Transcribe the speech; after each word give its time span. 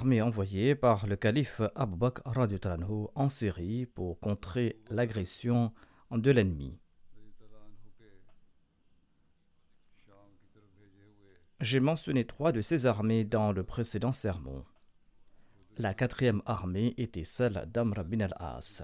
Armée 0.00 0.22
envoyée 0.22 0.74
par 0.74 1.06
le 1.06 1.14
calife 1.14 1.60
Abu 1.74 1.94
Bakr 1.94 2.22
en 3.14 3.28
Syrie 3.28 3.84
pour 3.84 4.18
contrer 4.18 4.80
l'agression 4.88 5.74
de 6.10 6.30
l'ennemi. 6.30 6.78
J'ai 11.60 11.80
mentionné 11.80 12.24
trois 12.24 12.50
de 12.50 12.62
ces 12.62 12.86
armées 12.86 13.24
dans 13.24 13.52
le 13.52 13.62
précédent 13.62 14.14
sermon. 14.14 14.64
La 15.76 15.92
quatrième 15.92 16.40
armée 16.46 16.94
était 16.96 17.24
celle 17.24 17.68
d'Amr 17.70 18.02
bin 18.04 18.20
al-As. 18.20 18.82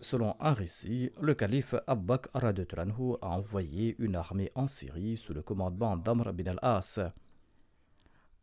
Selon 0.00 0.34
un 0.40 0.54
récit, 0.54 1.12
le 1.20 1.36
calife 1.36 1.76
anhu 1.86 3.14
a 3.20 3.28
envoyé 3.28 3.94
une 4.00 4.16
armée 4.16 4.50
en 4.56 4.66
Syrie 4.66 5.16
sous 5.16 5.34
le 5.34 5.42
commandement 5.42 5.96
d'Amr 5.96 6.32
bin 6.32 6.46
al-As. 6.48 6.98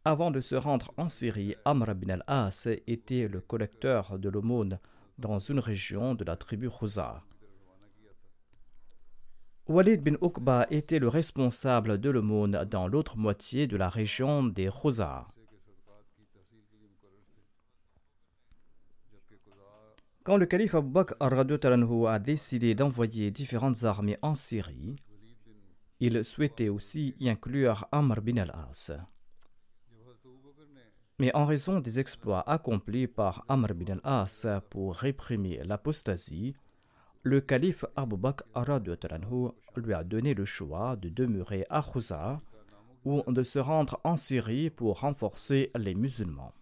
Avant 0.05 0.31
de 0.31 0.39
se 0.39 0.55
rendre 0.55 0.93
en 0.95 1.09
Syrie, 1.09 1.55
Amr 1.65 1.93
bin 1.93 2.09
al-As 2.09 2.69
était 2.87 3.27
le 3.27 3.41
collecteur 3.41 4.17
de 4.17 4.29
l'aumône 4.29 4.79
dans 5.17 5.39
une 5.39 5.59
région 5.59 6.15
de 6.15 6.23
la 6.23 6.37
tribu 6.37 6.69
Khuza. 6.69 7.21
Walid 9.67 10.01
bin 10.01 10.15
Uqba 10.21 10.65
était 10.71 10.99
le 10.99 11.09
responsable 11.09 11.99
de 11.99 12.09
l'aumône 12.09 12.63
dans 12.71 12.87
l'autre 12.87 13.17
moitié 13.17 13.67
de 13.67 13.75
la 13.75 13.89
région 13.89 14.43
des 14.43 14.69
Khuza. 14.69 15.27
Quand 20.23 20.37
le 20.37 20.45
calife 20.45 20.75
Abu 20.75 20.91
Bakr 20.91 21.15
a 21.19 22.19
décidé 22.19 22.73
d'envoyer 22.73 23.31
différentes 23.31 23.83
armées 23.83 24.17
en 24.21 24.33
Syrie, 24.33 24.95
il 25.99 26.23
souhaitait 26.23 26.69
aussi 26.69 27.15
y 27.19 27.29
inclure 27.29 27.85
Amr 27.91 28.21
bin 28.21 28.37
al-As. 28.37 28.91
Mais 31.19 31.35
en 31.35 31.45
raison 31.45 31.81
des 31.81 31.99
exploits 31.99 32.49
accomplis 32.49 33.07
par 33.07 33.43
Amr 33.49 33.73
bin 33.73 33.99
al-As 34.03 34.47
pour 34.69 34.95
réprimer 34.95 35.61
l'apostasie, 35.65 36.55
le 37.23 37.41
calife 37.41 37.83
Abu 37.97 38.15
Bakr 38.15 38.45
lui 39.75 39.93
a 39.93 40.03
donné 40.05 40.33
le 40.33 40.45
choix 40.45 40.95
de 40.95 41.09
demeurer 41.09 41.65
à 41.69 41.83
Khuza 41.83 42.39
ou 43.03 43.21
de 43.27 43.43
se 43.43 43.59
rendre 43.59 43.99
en 44.05 44.15
Syrie 44.15 44.69
pour 44.69 45.01
renforcer 45.01 45.71
les 45.75 45.93
musulmans. 45.93 46.53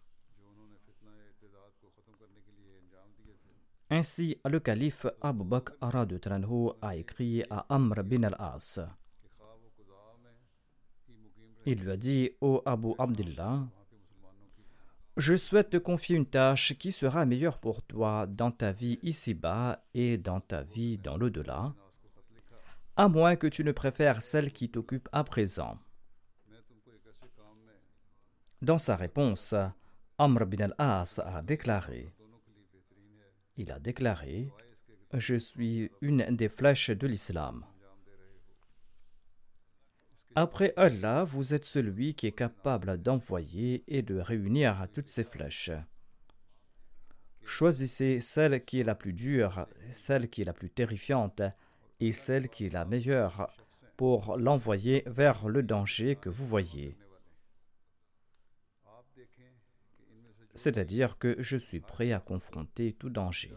Ainsi, 3.92 4.38
le 4.44 4.60
calife 4.60 5.06
Abu 5.22 5.44
Bakr 5.44 5.76
a 6.82 6.96
écrit 6.96 7.44
à 7.52 7.66
Amr 7.70 8.04
bin 8.04 8.24
al-As. 8.24 8.80
Il 11.68 11.84
lui 11.84 11.92
a 11.92 11.98
dit 11.98 12.32
Ô 12.42 12.62
Abu 12.66 12.94
Abdullah, 12.98 13.68
je 15.18 15.36
souhaite 15.36 15.72
te 15.72 15.78
confier 15.78 16.16
une 16.16 16.28
tâche 16.28 16.78
qui 16.78 16.92
sera 16.92 17.26
meilleure 17.26 17.58
pour 17.58 17.82
toi 17.82 18.28
dans 18.28 18.52
ta 18.52 18.72
vie 18.72 19.00
ici-bas 19.02 19.84
et 19.96 20.18
dans 20.18 20.40
ta 20.40 20.62
vie 20.62 21.00
dans 21.00 21.18
l'au-delà, 21.18 21.74
à 22.96 23.08
moins 23.08 23.36
que 23.36 23.48
tu 23.48 23.64
ne 23.64 23.72
préfères 23.72 24.22
celle 24.22 24.52
qui 24.52 24.70
t'occupe 24.70 25.10
à 25.12 25.24
présent. 25.24 25.80
Dans 28.62 28.78
sa 28.78 28.96
réponse, 28.96 29.56
Amr 30.20 30.46
bin 30.46 30.66
al-As 30.66 31.20
a 31.20 31.42
déclaré 31.42 32.14
Il 33.56 33.72
a 33.72 33.80
déclaré 33.80 34.52
Je 35.14 35.36
suis 35.36 35.92
une 36.02 36.36
des 36.36 36.50
flèches 36.50 36.92
de 36.92 37.08
l'islam. 37.08 37.66
Après 40.40 40.72
Allah, 40.78 41.24
vous 41.24 41.56
êtes 41.56 41.66
celui 41.66 42.14
qui 42.14 42.28
est 42.28 42.32
capable 42.32 43.02
d'envoyer 43.02 43.84
et 43.88 44.04
de 44.04 44.20
réunir 44.20 44.86
toutes 44.94 45.10
ces 45.10 45.24
flèches. 45.24 45.72
Choisissez 47.44 48.22
celle 48.22 48.64
qui 48.64 48.80
est 48.80 48.84
la 48.84 48.94
plus 48.94 49.14
dure, 49.14 49.66
celle 49.90 50.30
qui 50.30 50.44
est 50.44 50.46
la 50.46 50.54
plus 50.54 50.70
terrifiante 50.70 51.42
et 52.00 52.12
celle 52.12 52.50
qui 52.50 52.68
est 52.68 52.74
la 52.74 52.86
meilleure 52.86 53.52
pour 53.98 54.38
l'envoyer 54.38 55.02
vers 55.08 55.48
le 55.48 55.64
danger 55.64 56.16
que 56.16 56.30
vous 56.30 56.46
voyez. 56.46 56.96
C'est-à-dire 60.54 61.18
que 61.18 61.36
je 61.40 61.58
suis 61.58 61.80
prêt 61.80 62.12
à 62.12 62.20
confronter 62.20 62.94
tout 62.94 63.10
danger. 63.10 63.56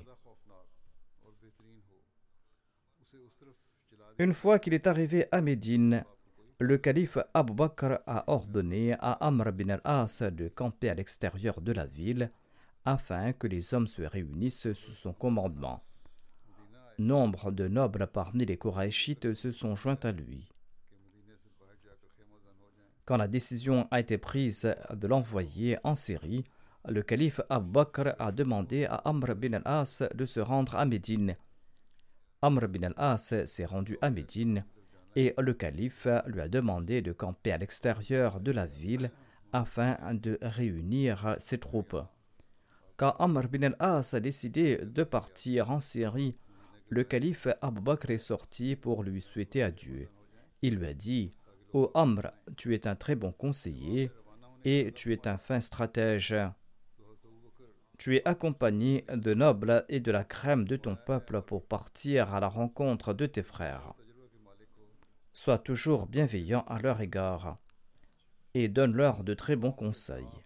Une 4.17 4.33
fois 4.33 4.59
qu'il 4.59 4.73
est 4.73 4.87
arrivé 4.87 5.27
à 5.31 5.43
Médine, 5.43 6.07
le 6.60 6.76
calife 6.76 7.16
Abu 7.32 7.54
Bakr 7.54 8.00
a 8.06 8.25
ordonné 8.31 8.93
à 9.00 9.12
Amr 9.12 9.50
bin 9.50 9.71
al-As 9.71 10.22
de 10.31 10.48
camper 10.48 10.91
à 10.91 10.94
l'extérieur 10.94 11.62
de 11.62 11.72
la 11.72 11.87
ville 11.87 12.31
afin 12.84 13.32
que 13.32 13.47
les 13.47 13.72
hommes 13.72 13.87
se 13.87 14.03
réunissent 14.03 14.75
sous 14.75 14.93
son 14.93 15.15
commandement. 15.15 15.82
Nombre 16.99 17.50
de 17.50 17.66
nobles 17.66 18.06
parmi 18.09 18.44
les 18.44 18.59
Korachites 18.59 19.32
se 19.32 19.50
sont 19.53 19.75
joints 19.75 19.99
à 20.03 20.12
lui. 20.12 20.50
Quand 23.06 23.16
la 23.16 23.26
décision 23.26 23.88
a 23.91 23.99
été 23.99 24.19
prise 24.19 24.70
de 24.93 25.06
l'envoyer 25.06 25.78
en 25.82 25.94
Syrie, 25.94 26.44
le 26.87 27.03
calife 27.03 27.41
Abu 27.49 27.70
Bakr 27.70 28.15
a 28.19 28.32
demandé 28.32 28.84
à 28.84 28.97
Amr 28.97 29.34
bin 29.34 29.54
al-As 29.54 30.03
de 30.15 30.26
se 30.26 30.41
rendre 30.41 30.75
à 30.76 30.84
Médine. 30.84 31.37
Amr 32.43 32.69
bin 32.69 32.82
al-As 32.82 33.46
s'est 33.46 33.64
rendu 33.64 33.96
à 34.02 34.11
Médine 34.11 34.62
et 35.17 35.35
le 35.39 35.55
calife 35.55 36.07
lui 36.27 36.41
a 36.41 36.49
demandé 36.49 37.03
de 37.03 37.12
camper 37.12 37.53
à 37.53 37.59
l'extérieur 37.59 38.41
de 38.41 38.53
la 38.53 38.67
ville 38.67 39.11
afin 39.53 39.97
de 40.15 40.39
réunir 40.43 41.37
ses 41.39 41.59
troupes. 41.59 41.97
Quand 42.97 43.17
Amr 43.19 43.49
bin 43.49 43.62
al-As 43.62 44.15
a 44.15 44.21
décidé 44.21 44.79
de 44.85 45.05
partir 45.05 45.71
en 45.71 45.81
Syrie, 45.81 46.37
le 46.89 47.05
calife 47.05 47.49
Abu 47.62 47.81
Bakr 47.81 48.11
est 48.11 48.19
sorti 48.19 48.77
pour 48.77 49.03
lui 49.03 49.21
souhaiter 49.21 49.62
adieu. 49.62 50.09
Il 50.62 50.77
lui 50.77 50.87
a 50.87 50.95
dit 50.95 51.33
Ô 51.73 51.91
Amr, 51.95 52.33
tu 52.57 52.75
es 52.75 52.87
un 52.87 52.97
très 52.97 53.15
bon 53.15 53.33
conseiller 53.33 54.11
et 54.65 54.93
tu 54.95 55.12
es 55.12 55.27
un 55.27 55.39
fin 55.39 55.61
stratège. 55.61 56.37
Tu 57.97 58.17
es 58.17 58.27
accompagné 58.27 59.05
de 59.15 59.35
nobles 59.35 59.85
et 59.89 60.01
de 60.01 60.11
la 60.11 60.25
crème 60.25 60.67
de 60.67 60.77
ton 60.77 60.97
peuple 60.97 61.43
pour 61.43 61.65
partir 61.65 62.35
à 62.35 62.41
la 62.41 62.49
rencontre 62.49 63.15
de 63.15 63.27
tes 63.27 63.43
frères. 63.43 63.95
Sois 65.42 65.56
toujours 65.56 66.06
bienveillant 66.06 66.66
à 66.69 66.78
leur 66.81 67.00
égard 67.00 67.56
et 68.52 68.69
donne-leur 68.69 69.25
de 69.25 69.32
très 69.32 69.56
bons 69.56 69.72
conseils. 69.72 70.44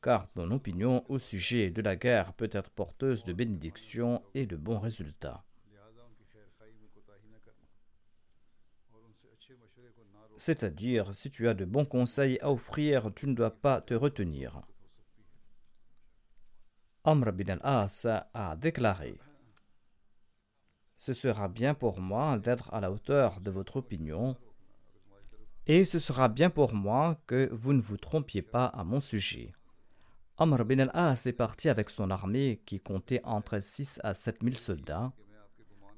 Car 0.00 0.32
ton 0.32 0.50
opinion 0.50 1.04
au 1.10 1.18
sujet 1.18 1.68
de 1.68 1.82
la 1.82 1.94
guerre 1.94 2.32
peut 2.32 2.48
être 2.50 2.70
porteuse 2.70 3.22
de 3.24 3.34
bénédictions 3.34 4.24
et 4.32 4.46
de 4.46 4.56
bons 4.56 4.78
résultats. 4.78 5.44
C'est-à-dire, 10.38 11.12
si 11.14 11.30
tu 11.30 11.46
as 11.46 11.52
de 11.52 11.66
bons 11.66 11.84
conseils 11.84 12.38
à 12.40 12.50
offrir, 12.50 13.12
tu 13.14 13.28
ne 13.28 13.34
dois 13.34 13.54
pas 13.54 13.82
te 13.82 13.92
retenir. 13.92 14.62
Amr 17.04 17.30
bin 17.30 17.58
al-As 17.60 18.06
a 18.32 18.56
déclaré 18.56 19.18
ce 20.96 21.12
sera 21.12 21.48
bien 21.48 21.74
pour 21.74 22.00
moi 22.00 22.38
d'être 22.38 22.72
à 22.72 22.80
la 22.80 22.90
hauteur 22.90 23.40
de 23.40 23.50
votre 23.50 23.76
opinion, 23.76 24.36
et 25.66 25.84
ce 25.84 25.98
sera 25.98 26.28
bien 26.28 26.50
pour 26.50 26.74
moi 26.74 27.18
que 27.26 27.48
vous 27.52 27.72
ne 27.72 27.80
vous 27.80 27.96
trompiez 27.96 28.42
pas 28.42 28.66
à 28.66 28.84
mon 28.84 29.00
sujet. 29.00 29.52
Amr 30.36 30.64
bin 30.64 30.80
al-As 30.80 31.26
est 31.26 31.32
parti 31.32 31.68
avec 31.68 31.90
son 31.90 32.10
armée 32.10 32.60
qui 32.66 32.80
comptait 32.80 33.20
entre 33.24 33.60
6 33.60 34.00
à 34.02 34.14
7 34.14 34.42
000 34.42 34.56
soldats 34.56 35.12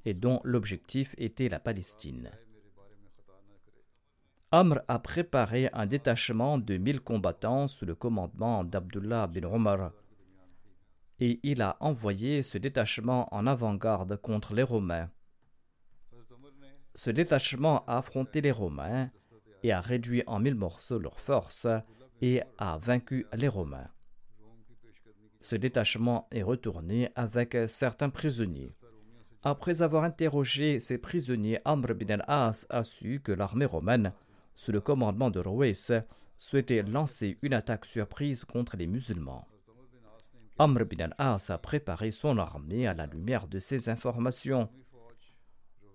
et 0.05 0.15
dont 0.15 0.41
l'objectif 0.45 1.15
était 1.19 1.49
la 1.49 1.59
Palestine. 1.59 2.31
Amr 4.53 4.81
a 4.87 4.99
préparé 5.01 5.69
un 5.73 5.87
détachement 5.87 6.59
de 6.59 6.77
1000 6.77 7.01
combattants 7.01 7.67
sous 7.67 7.85
le 7.85 7.97
commandement 7.97 8.63
d'Abdullah 8.63 9.27
bin 9.27 9.45
Omar 9.45 9.91
et 11.21 11.41
il 11.43 11.63
a 11.63 11.77
envoyé 11.81 12.43
ce 12.43 12.59
détachement 12.59 13.33
en 13.35 13.47
avant-garde 13.47 14.17
contre 14.17 14.55
les 14.55 14.63
Romains. 14.63 15.11
Ce 16.95 17.11
détachement 17.11 17.85
a 17.87 17.99
affronté 17.99 18.41
les 18.41 18.53
Romains 18.53 19.11
et 19.63 19.73
a 19.73 19.81
réduit 19.81 20.23
en 20.27 20.39
mille 20.39 20.55
morceaux 20.55 20.99
leurs 20.99 21.21
forces 21.21 21.67
et 22.21 22.43
a 22.59 22.79
vaincu 22.79 23.27
les 23.35 23.49
Romains. 23.49 23.89
Ce 25.41 25.57
détachement 25.57 26.27
est 26.33 26.43
retourné 26.43 27.11
avec 27.15 27.57
certains 27.69 28.11
prisonniers. 28.11 28.73
Après 29.43 29.81
avoir 29.81 30.03
interrogé 30.03 30.81
ces 30.81 30.99
prisonniers, 30.99 31.61
Amr 31.65 31.95
bin 31.95 32.19
al-As 32.19 32.67
a 32.69 32.83
su 32.83 33.21
que 33.21 33.31
l'armée 33.31 33.65
romaine, 33.65 34.13
sous 34.57 34.73
le 34.73 34.81
commandement 34.81 35.31
de 35.31 35.39
Rouès, 35.39 35.93
souhaitait 36.37 36.83
lancer 36.83 37.39
une 37.43 37.55
attaque 37.55 37.85
surprise 37.85 38.45
contre 38.45 38.77
les 38.77 38.89
musulmans. 38.89 39.47
Amr 40.59 40.87
bin 40.87 41.05
al-As 41.05 41.51
a 41.51 41.59
préparé 41.59 42.11
son 42.13 42.39
armée 42.39 42.87
à 42.87 42.95
la 42.95 43.07
lumière 43.07 43.47
de 43.47 43.59
ces 43.59 43.91
informations. 43.91 44.71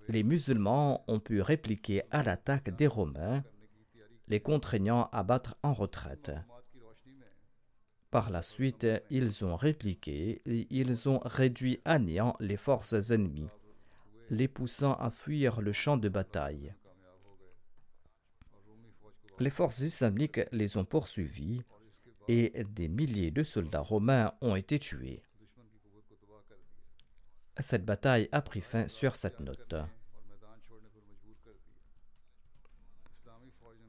Les 0.07 0.21
musulmans 0.21 1.03
ont 1.07 1.19
pu 1.19 1.41
répliquer 1.41 2.03
à 2.11 2.21
l'attaque 2.21 2.69
des 2.69 2.85
Romains, 2.85 3.43
les 4.27 4.39
contraignant 4.39 5.09
à 5.11 5.23
battre 5.23 5.57
en 5.63 5.73
retraite. 5.73 6.31
Par 8.11 8.29
la 8.29 8.43
suite, 8.43 8.85
ils 9.09 9.43
ont 9.43 9.55
répliqué 9.55 10.41
et 10.45 10.67
ils 10.69 11.09
ont 11.09 11.21
réduit 11.25 11.79
à 11.85 11.97
néant 11.97 12.35
les 12.39 12.57
forces 12.57 13.09
ennemies, 13.09 13.49
les 14.29 14.47
poussant 14.47 14.93
à 14.95 15.09
fuir 15.09 15.61
le 15.61 15.71
champ 15.71 15.97
de 15.97 16.09
bataille. 16.09 16.75
Les 19.39 19.49
forces 19.49 19.79
islamiques 19.79 20.41
les 20.51 20.77
ont 20.77 20.85
poursuivis 20.85 21.63
et 22.27 22.63
des 22.75 22.88
milliers 22.88 23.31
de 23.31 23.44
soldats 23.44 23.81
romains 23.81 24.33
ont 24.41 24.56
été 24.56 24.79
tués. 24.79 25.23
Cette 27.59 27.85
bataille 27.85 28.29
a 28.31 28.41
pris 28.41 28.62
fin 28.62 28.88
sur 28.88 29.15
cette 29.15 29.39
note. 29.39 29.75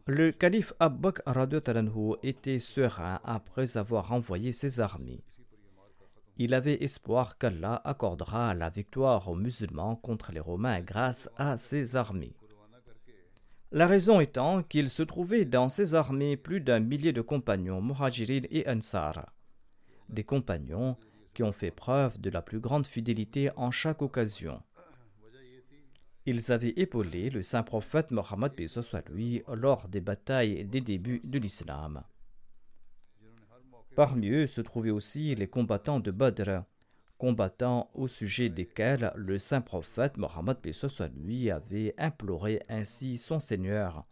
Le 0.06 0.32
calife 0.32 0.72
Abbaq 0.80 1.20
était 2.24 2.58
serein 2.58 3.20
après 3.22 3.76
avoir 3.76 4.10
envoyé 4.12 4.52
ses 4.52 4.80
armées. 4.80 5.22
Il 6.38 6.54
avait 6.54 6.82
espoir 6.82 7.38
qu'Allah 7.38 7.80
accordera 7.84 8.52
la 8.54 8.68
victoire 8.68 9.28
aux 9.28 9.36
musulmans 9.36 9.94
contre 9.96 10.32
les 10.32 10.40
Romains 10.40 10.80
grâce 10.80 11.28
à 11.36 11.56
ses 11.56 11.94
armées. 11.94 12.34
La 13.74 13.86
raison 13.86 14.20
étant 14.20 14.62
qu'il 14.62 14.90
se 14.90 15.02
trouvait 15.02 15.46
dans 15.46 15.70
ses 15.70 15.94
armées 15.94 16.36
plus 16.36 16.60
d'un 16.60 16.78
millier 16.78 17.14
de 17.14 17.22
compagnons 17.22 17.80
muhajirin 17.80 18.42
et 18.50 18.68
ansar, 18.68 19.32
des 20.10 20.24
compagnons 20.24 20.98
qui 21.32 21.42
ont 21.42 21.52
fait 21.52 21.70
preuve 21.70 22.20
de 22.20 22.28
la 22.28 22.42
plus 22.42 22.60
grande 22.60 22.86
fidélité 22.86 23.48
en 23.56 23.70
chaque 23.70 24.02
occasion. 24.02 24.62
Ils 26.26 26.52
avaient 26.52 26.74
épaulé 26.76 27.30
le 27.30 27.42
saint 27.42 27.62
prophète 27.62 28.10
Mohammed 28.10 28.52
lui 29.08 29.42
lors 29.48 29.88
des 29.88 30.02
batailles 30.02 30.66
des 30.66 30.82
débuts 30.82 31.22
de 31.24 31.38
l'islam. 31.38 32.04
Parmi 33.96 34.28
eux 34.28 34.46
se 34.46 34.60
trouvaient 34.60 34.90
aussi 34.90 35.34
les 35.34 35.48
combattants 35.48 35.98
de 35.98 36.10
Badr, 36.10 36.64
combattants 37.22 37.88
au 37.94 38.08
sujet 38.08 38.48
desquels 38.48 39.12
le 39.14 39.38
saint 39.38 39.60
prophète 39.60 40.16
Mohammed 40.16 40.56
soit 40.72 41.12
lui 41.14 41.52
avait 41.52 41.94
imploré 41.96 42.60
ainsi 42.68 43.16
son 43.16 43.38
Seigneur. 43.38 44.04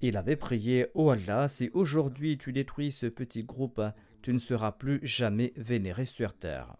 Il 0.00 0.16
avait 0.16 0.36
prié 0.36 0.86
Ô 0.94 1.10
Allah, 1.10 1.46
si 1.46 1.68
aujourd'hui 1.74 2.38
tu 2.38 2.54
détruis 2.54 2.90
ce 2.90 3.04
petit 3.04 3.44
groupe, 3.44 3.82
tu 4.22 4.32
ne 4.32 4.38
seras 4.38 4.72
plus 4.72 4.98
jamais 5.02 5.52
vénéré 5.56 6.06
sur 6.06 6.32
terre. 6.32 6.76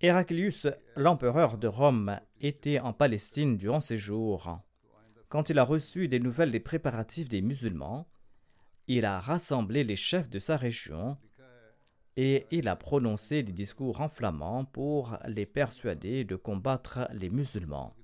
Héraclius, 0.00 0.68
l'empereur 0.96 1.58
de 1.58 1.68
Rome, 1.68 2.18
était 2.40 2.80
en 2.80 2.94
Palestine 2.94 3.58
durant 3.58 3.80
ses 3.80 3.98
jours. 3.98 4.58
Quand 5.28 5.50
il 5.50 5.58
a 5.58 5.64
reçu 5.64 6.08
des 6.08 6.18
nouvelles 6.18 6.50
des 6.50 6.60
préparatifs 6.60 7.28
des 7.28 7.42
musulmans, 7.42 8.08
il 8.88 9.04
a 9.04 9.20
rassemblé 9.20 9.84
les 9.84 9.96
chefs 9.96 10.30
de 10.30 10.38
sa 10.38 10.56
région 10.56 11.18
et 12.16 12.46
il 12.50 12.66
a 12.66 12.74
prononcé 12.74 13.42
des 13.42 13.52
discours 13.52 14.00
enflammants 14.00 14.64
pour 14.64 15.16
les 15.26 15.46
persuader 15.46 16.24
de 16.24 16.34
combattre 16.34 17.06
les 17.12 17.30
musulmans. 17.30 17.94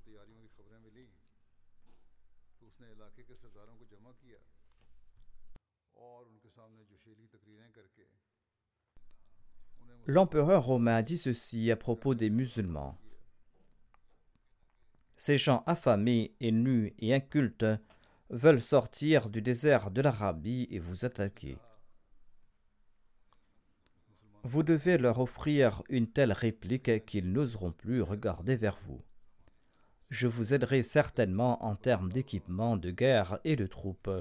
L'empereur 10.07 10.63
romain 10.63 11.01
dit 11.01 11.17
ceci 11.17 11.71
à 11.71 11.75
propos 11.75 12.13
des 12.13 12.29
musulmans. 12.29 12.95
Ces 15.17 15.37
gens 15.37 15.63
affamés 15.65 16.35
et 16.39 16.51
nus 16.51 16.93
et 16.99 17.15
incultes 17.15 17.65
veulent 18.29 18.61
sortir 18.61 19.29
du 19.29 19.41
désert 19.41 19.91
de 19.91 20.01
l'Arabie 20.01 20.67
et 20.71 20.79
vous 20.79 21.05
attaquer. 21.05 21.57
Vous 24.43 24.63
devez 24.63 24.97
leur 24.97 25.19
offrir 25.19 25.81
une 25.89 26.07
telle 26.07 26.31
réplique 26.31 27.05
qu'ils 27.05 27.31
n'oseront 27.31 27.71
plus 27.71 28.01
regarder 28.01 28.55
vers 28.55 28.77
vous. 28.77 29.01
Je 30.09 30.27
vous 30.27 30.53
aiderai 30.53 30.83
certainement 30.83 31.65
en 31.65 31.75
termes 31.75 32.11
d'équipement 32.11 32.77
de 32.77 32.91
guerre 32.91 33.39
et 33.43 33.55
de 33.55 33.65
troupes. 33.65 34.11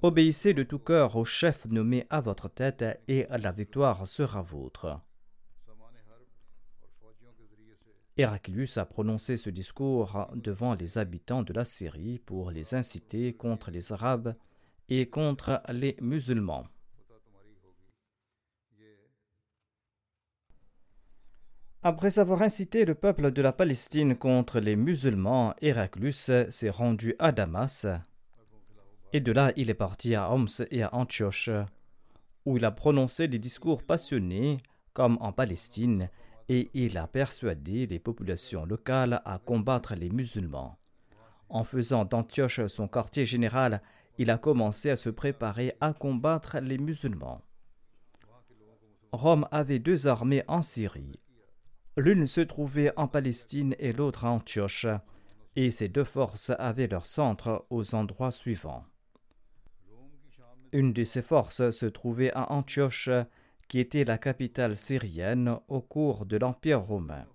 Obéissez 0.00 0.54
de 0.54 0.62
tout 0.62 0.78
cœur 0.78 1.16
au 1.16 1.24
chef 1.24 1.66
nommé 1.66 2.06
à 2.08 2.20
votre 2.20 2.48
tête 2.48 2.84
et 3.08 3.26
la 3.28 3.52
victoire 3.52 4.06
sera 4.06 4.42
vôtre. 4.42 5.00
Héraclius 8.18 8.78
a 8.78 8.84
prononcé 8.84 9.36
ce 9.36 9.48
discours 9.48 10.28
devant 10.34 10.74
les 10.74 10.98
habitants 10.98 11.44
de 11.44 11.52
la 11.52 11.64
Syrie 11.64 12.18
pour 12.18 12.50
les 12.50 12.74
inciter 12.74 13.32
contre 13.32 13.70
les 13.70 13.92
Arabes 13.92 14.34
et 14.88 15.08
contre 15.08 15.62
les 15.68 15.96
musulmans. 16.00 16.66
Après 21.82 22.18
avoir 22.18 22.42
incité 22.42 22.84
le 22.84 22.96
peuple 22.96 23.30
de 23.30 23.40
la 23.40 23.52
Palestine 23.52 24.16
contre 24.16 24.58
les 24.58 24.74
musulmans, 24.74 25.54
Héraclius 25.62 26.32
s'est 26.50 26.70
rendu 26.70 27.14
à 27.20 27.30
Damas, 27.30 27.86
et 29.12 29.20
de 29.20 29.30
là 29.30 29.52
il 29.54 29.70
est 29.70 29.74
parti 29.74 30.16
à 30.16 30.32
Homs 30.32 30.48
et 30.72 30.82
à 30.82 30.92
Antioche, 30.92 31.50
où 32.44 32.56
il 32.56 32.64
a 32.64 32.72
prononcé 32.72 33.28
des 33.28 33.38
discours 33.38 33.84
passionnés, 33.84 34.58
comme 34.92 35.18
en 35.20 35.32
Palestine, 35.32 36.10
et 36.48 36.70
il 36.74 36.96
a 36.98 37.06
persuadé 37.06 37.86
les 37.86 37.98
populations 37.98 38.64
locales 38.64 39.22
à 39.24 39.38
combattre 39.38 39.94
les 39.94 40.10
musulmans. 40.10 40.78
En 41.48 41.64
faisant 41.64 42.04
d'Antioche 42.04 42.66
son 42.66 42.88
quartier 42.88 43.26
général, 43.26 43.82
il 44.18 44.30
a 44.30 44.38
commencé 44.38 44.90
à 44.90 44.96
se 44.96 45.10
préparer 45.10 45.74
à 45.80 45.92
combattre 45.92 46.58
les 46.58 46.78
musulmans. 46.78 47.42
Rome 49.12 49.46
avait 49.50 49.78
deux 49.78 50.06
armées 50.06 50.44
en 50.48 50.60
Syrie. 50.60 51.18
L'une 51.96 52.26
se 52.26 52.42
trouvait 52.42 52.92
en 52.96 53.08
Palestine 53.08 53.74
et 53.78 53.92
l'autre 53.92 54.24
à 54.24 54.30
Antioche, 54.30 54.86
et 55.56 55.70
ces 55.70 55.88
deux 55.88 56.04
forces 56.04 56.52
avaient 56.58 56.86
leur 56.86 57.06
centre 57.06 57.66
aux 57.70 57.94
endroits 57.94 58.30
suivants. 58.30 58.84
Une 60.72 60.92
de 60.92 61.04
ces 61.04 61.22
forces 61.22 61.70
se 61.70 61.86
trouvait 61.86 62.32
à 62.32 62.52
Antioche 62.52 63.08
qui 63.68 63.78
était 63.78 64.04
la 64.04 64.18
capitale 64.18 64.76
syrienne 64.76 65.56
au 65.68 65.80
cours 65.80 66.26
de 66.26 66.36
l'Empire 66.38 66.80
romain. 66.80 67.26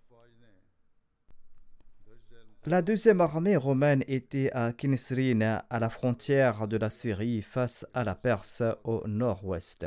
La 2.65 2.81
deuxième 2.81 3.21
armée 3.21 3.57
romaine 3.57 4.03
était 4.07 4.49
à 4.53 4.71
Kinisrin, 4.71 5.63
à 5.69 5.79
la 5.79 5.89
frontière 5.89 6.67
de 6.67 6.77
la 6.77 6.89
Syrie, 6.89 7.41
face 7.41 7.85
à 7.93 8.03
la 8.03 8.15
Perse 8.15 8.63
au 8.85 9.05
nord-ouest. 9.05 9.85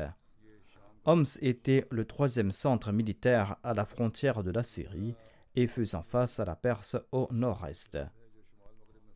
Homs 1.07 1.25
était 1.41 1.85
le 1.91 2.05
troisième 2.05 2.53
centre 2.53 2.93
militaire 2.93 3.57
à 3.63 3.73
la 3.73 3.87
frontière 3.87 4.43
de 4.43 4.51
la 4.51 4.63
Syrie 4.63 5.15
et 5.55 5.67
faisant 5.67 6.03
face 6.03 6.39
à 6.39 6.45
la 6.45 6.55
Perse 6.55 6.97
au 7.13 7.29
nord-est. 7.31 7.99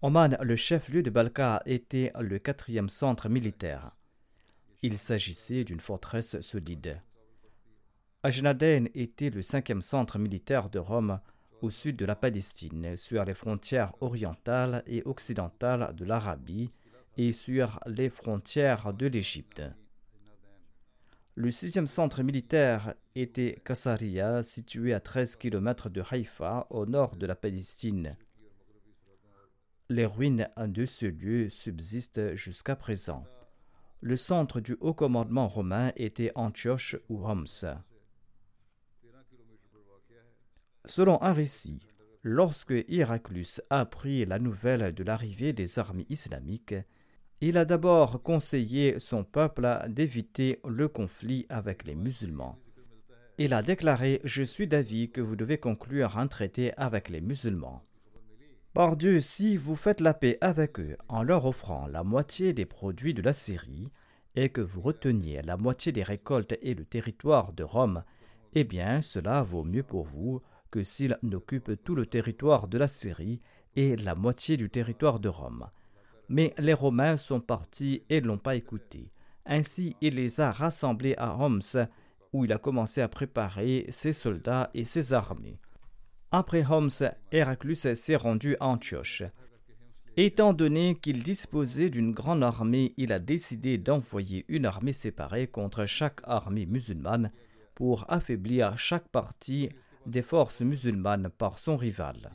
Oman, 0.01 0.39
le 0.41 0.57
chef-lieu 0.57 1.03
de 1.03 1.11
Balka, 1.11 1.63
était 1.67 2.13
le 2.19 2.39
quatrième 2.39 2.89
centre 2.89 3.29
militaire. 3.29 3.95
Il 4.81 4.97
s'agissait 4.97 5.65
d'une 5.65 5.81
forteresse 5.81 6.41
solide. 6.41 7.03
Ajnaden 8.23 8.91
était 8.95 9.31
le 9.31 9.41
cinquième 9.41 9.81
centre 9.81 10.19
militaire 10.19 10.69
de 10.69 10.79
Rome 10.79 11.21
au 11.63 11.71
sud 11.71 11.97
de 11.97 12.05
la 12.05 12.15
Palestine, 12.15 12.95
sur 12.95 13.25
les 13.25 13.33
frontières 13.33 13.95
orientales 14.03 14.83
et 14.87 15.03
occidentales 15.07 15.95
de 15.97 16.05
l'Arabie 16.05 16.71
et 17.17 17.33
sur 17.33 17.81
les 17.87 18.11
frontières 18.11 18.93
de 18.93 19.07
l'Égypte. 19.07 19.63
Le 21.35 21.51
sixième 21.51 21.87
centre 21.87 22.23
militaire 22.23 22.95
était 23.15 23.59
Kassaria, 23.65 24.43
situé 24.43 24.93
à 24.93 25.01
13 25.01 25.37
km 25.37 25.89
de 25.89 26.03
Haïfa, 26.11 26.67
au 26.69 26.85
nord 26.85 27.17
de 27.17 27.25
la 27.25 27.35
Palestine. 27.35 28.19
Les 29.89 30.05
ruines 30.05 30.51
de 30.59 30.85
ce 30.85 31.07
lieu 31.07 31.49
subsistent 31.49 32.35
jusqu'à 32.35 32.77
présent. 32.77 33.25
Le 34.03 34.17
centre 34.17 34.61
du 34.61 34.77
haut 34.81 34.95
commandement 34.95 35.49
romain 35.49 35.93
était 35.97 36.33
Antioche 36.35 36.97
ou 37.09 37.27
Homs. 37.27 37.47
Selon 40.85 41.23
un 41.23 41.33
récit, 41.33 41.81
lorsque 42.23 42.75
Héraclus 42.89 43.61
apprit 43.71 44.25
la 44.25 44.39
nouvelle 44.39 44.95
de 44.95 45.05
l'arrivée 45.05 45.53
des 45.53 45.79
armées 45.79 46.07
islamiques, 46.09 46.75
il 47.41 47.57
a 47.57 47.65
d'abord 47.65 48.23
conseillé 48.23 48.99
son 48.99 49.25
peuple 49.25 49.79
d'éviter 49.89 50.61
le 50.67 50.89
conflit 50.89 51.47
avec 51.49 51.85
les 51.85 51.95
musulmans. 51.95 52.59
Il 53.39 53.55
a 53.55 53.63
déclaré 53.63 54.21
Je 54.25 54.43
suis 54.43 54.69
d'avis 54.69 55.11
que 55.11 55.23
vous 55.23 55.37
devez 55.37 55.59
conclure 55.59 56.19
un 56.19 56.27
traité 56.27 56.75
avec 56.77 57.09
les 57.09 57.23
musulmans. 57.23 57.83
Par 58.75 58.97
Dieu, 58.97 59.21
si 59.21 59.57
vous 59.57 59.77
faites 59.77 60.01
la 60.01 60.15
paix 60.15 60.37
avec 60.41 60.79
eux 60.79 60.97
en 61.09 61.23
leur 61.23 61.47
offrant 61.47 61.87
la 61.87 62.05
moitié 62.05 62.53
des 62.53 62.67
produits 62.67 63.15
de 63.15 63.23
la 63.23 63.33
Syrie, 63.33 63.91
et 64.37 64.51
que 64.51 64.61
vous 64.61 64.81
reteniez 64.81 65.43
la 65.43 65.57
moitié 65.57 65.93
des 65.93 66.03
récoltes 66.03 66.55
et 66.63 66.75
le 66.75 66.85
territoire 66.85 67.53
de 67.53 67.65
Rome, 67.65 68.05
eh 68.55 68.65
bien 68.65 69.03
cela 69.03 69.43
vaut 69.43 69.65
mieux 69.65 69.83
pour 69.83 70.05
vous 70.05 70.41
que 70.71 70.83
s'il 70.83 71.17
n'occupe 71.23 71.83
tout 71.85 71.95
le 71.95 72.07
territoire 72.07 72.69
de 72.69 72.79
la 72.79 72.89
Syrie 72.89 73.41
et 73.77 73.97
la 73.97 74.15
moitié 74.15 74.57
du 74.57 74.71
territoire 74.71 75.21
de 75.21 75.29
Rome. 75.29 75.69
Mais 76.29 76.55
les 76.59 76.75
Romains 76.75 77.17
sont 77.17 77.41
partis 77.41 78.03
et 78.09 78.21
ne 78.21 78.29
l'ont 78.29 78.39
pas 78.39 78.57
écouté. 78.57 79.11
Ainsi 79.47 79.97
il 80.01 80.15
les 80.15 80.41
a 80.41 80.53
rassemblés 80.53 81.15
à 81.19 81.37
Homs, 81.37 81.61
où 82.33 82.45
il 82.45 82.53
a 82.53 82.59
commencé 82.59 83.01
à 83.01 83.09
préparer 83.09 83.87
ses 83.91 84.13
soldats 84.13 84.71
et 84.75 84.85
ses 84.85 85.13
armées. 85.13 85.59
Après 86.31 86.65
Homs, 86.65 86.91
Héraclus 87.33 87.75
s'est 87.75 88.17
rendu 88.17 88.57
à 88.61 88.67
Antioche. 88.67 89.25
Étant 90.17 90.53
donné 90.53 90.97
qu'il 90.97 91.23
disposait 91.23 91.91
d'une 91.91 92.13
grande 92.13 92.45
armée, 92.45 92.95
il 92.97 93.13
a 93.13 93.19
décidé 93.19 93.79
d'envoyer 93.79 94.45
une 94.49 94.67
armée 94.67 94.93
séparée 94.93 95.47
contre 95.47 95.87
chaque 95.87 96.21
armée 96.25 96.67
musulmane 96.67 97.33
pour 97.75 98.05
affaiblir 98.09 98.77
chaque 98.79 99.09
partie 99.09 99.71
des 100.11 100.23
forces 100.23 100.61
musulmanes 100.61 101.31
par 101.31 101.59
son 101.59 101.77
rival. 101.77 102.35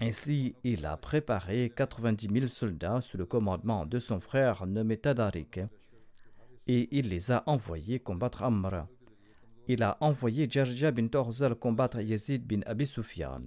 Ainsi, 0.00 0.54
il 0.64 0.86
a 0.86 0.96
préparé 0.96 1.70
90 1.74 2.28
000 2.32 2.46
soldats 2.46 3.00
sous 3.00 3.16
le 3.16 3.26
commandement 3.26 3.86
de 3.86 3.98
son 3.98 4.20
frère 4.20 4.66
nommé 4.66 4.96
Tadarik, 4.98 5.60
et 6.66 6.88
il 6.96 7.08
les 7.08 7.30
a 7.30 7.42
envoyés 7.46 8.00
combattre 8.00 8.42
Amr. 8.42 8.86
Il 9.68 9.82
a 9.82 9.96
envoyé 10.00 10.48
Jarja 10.50 10.90
bin 10.90 11.08
Torzal 11.08 11.54
combattre 11.54 12.00
Yazid 12.00 12.46
bin 12.46 12.60
Abi 12.66 12.86
Sufyan. 12.86 13.42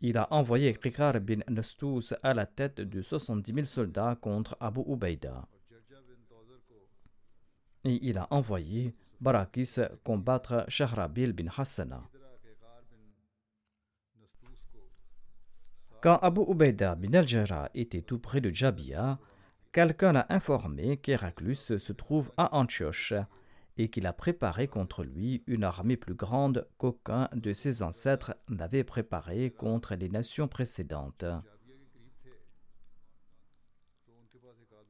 Il 0.00 0.16
a 0.16 0.32
envoyé 0.32 0.72
Krikar 0.74 1.20
bin 1.20 1.40
Nastous 1.48 2.14
à 2.22 2.32
la 2.32 2.46
tête 2.46 2.80
de 2.80 3.02
70 3.02 3.52
000 3.52 3.66
soldats 3.66 4.16
contre 4.20 4.56
Abu 4.60 4.80
Ubaida. 4.86 5.48
Et 7.84 7.98
il 8.02 8.18
a 8.18 8.28
envoyé 8.30 8.94
Barakis 9.20 9.76
combattre 10.04 10.64
Shahrabil 10.68 11.32
bin 11.32 11.48
Hassana. 11.56 12.02
Quand 16.00 16.18
Abu 16.22 16.42
Ubaida 16.42 16.94
bin 16.94 17.12
al-Jarrah 17.14 17.70
était 17.74 18.02
tout 18.02 18.20
près 18.20 18.40
de 18.40 18.50
Jabia, 18.50 19.18
quelqu'un 19.72 20.14
a 20.14 20.32
informé 20.32 20.96
qu'Héraclus 20.98 21.56
se 21.56 21.92
trouve 21.92 22.30
à 22.36 22.56
Antioche 22.56 23.14
et 23.76 23.88
qu'il 23.88 24.06
a 24.06 24.12
préparé 24.12 24.68
contre 24.68 25.02
lui 25.02 25.42
une 25.46 25.64
armée 25.64 25.96
plus 25.96 26.14
grande 26.14 26.68
qu'aucun 26.78 27.28
de 27.32 27.52
ses 27.52 27.82
ancêtres 27.82 28.36
n'avait 28.48 28.84
préparée 28.84 29.50
contre 29.50 29.96
les 29.96 30.08
nations 30.08 30.46
précédentes. 30.46 31.24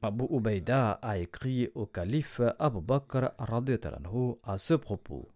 Abu 0.01 0.25
Ubaida 0.29 0.91
a 1.01 1.17
écrit 1.17 1.69
au 1.75 1.85
calife 1.85 2.41
Abu 2.57 2.79
Bakr 2.79 3.31
à 3.37 4.57
ce 4.57 4.73
propos. 4.73 5.27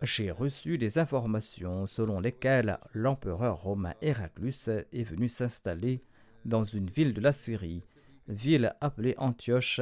J'ai 0.00 0.30
reçu 0.30 0.78
des 0.78 0.98
informations 0.98 1.86
selon 1.86 2.20
lesquelles 2.20 2.78
l'empereur 2.94 3.62
romain 3.62 3.92
Héraclus 4.00 4.68
est 4.92 5.04
venu 5.04 5.28
s'installer 5.28 6.02
dans 6.46 6.64
une 6.64 6.88
ville 6.88 7.12
de 7.12 7.20
la 7.20 7.32
Syrie, 7.32 7.84
ville 8.28 8.74
appelée 8.80 9.14
Antioche, 9.18 9.80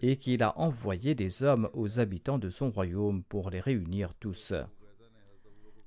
et 0.00 0.16
qu'il 0.16 0.42
a 0.42 0.58
envoyé 0.58 1.14
des 1.14 1.44
hommes 1.44 1.68
aux 1.74 2.00
habitants 2.00 2.38
de 2.38 2.48
son 2.48 2.70
royaume 2.70 3.22
pour 3.22 3.50
les 3.50 3.60
réunir 3.60 4.14
tous. 4.14 4.52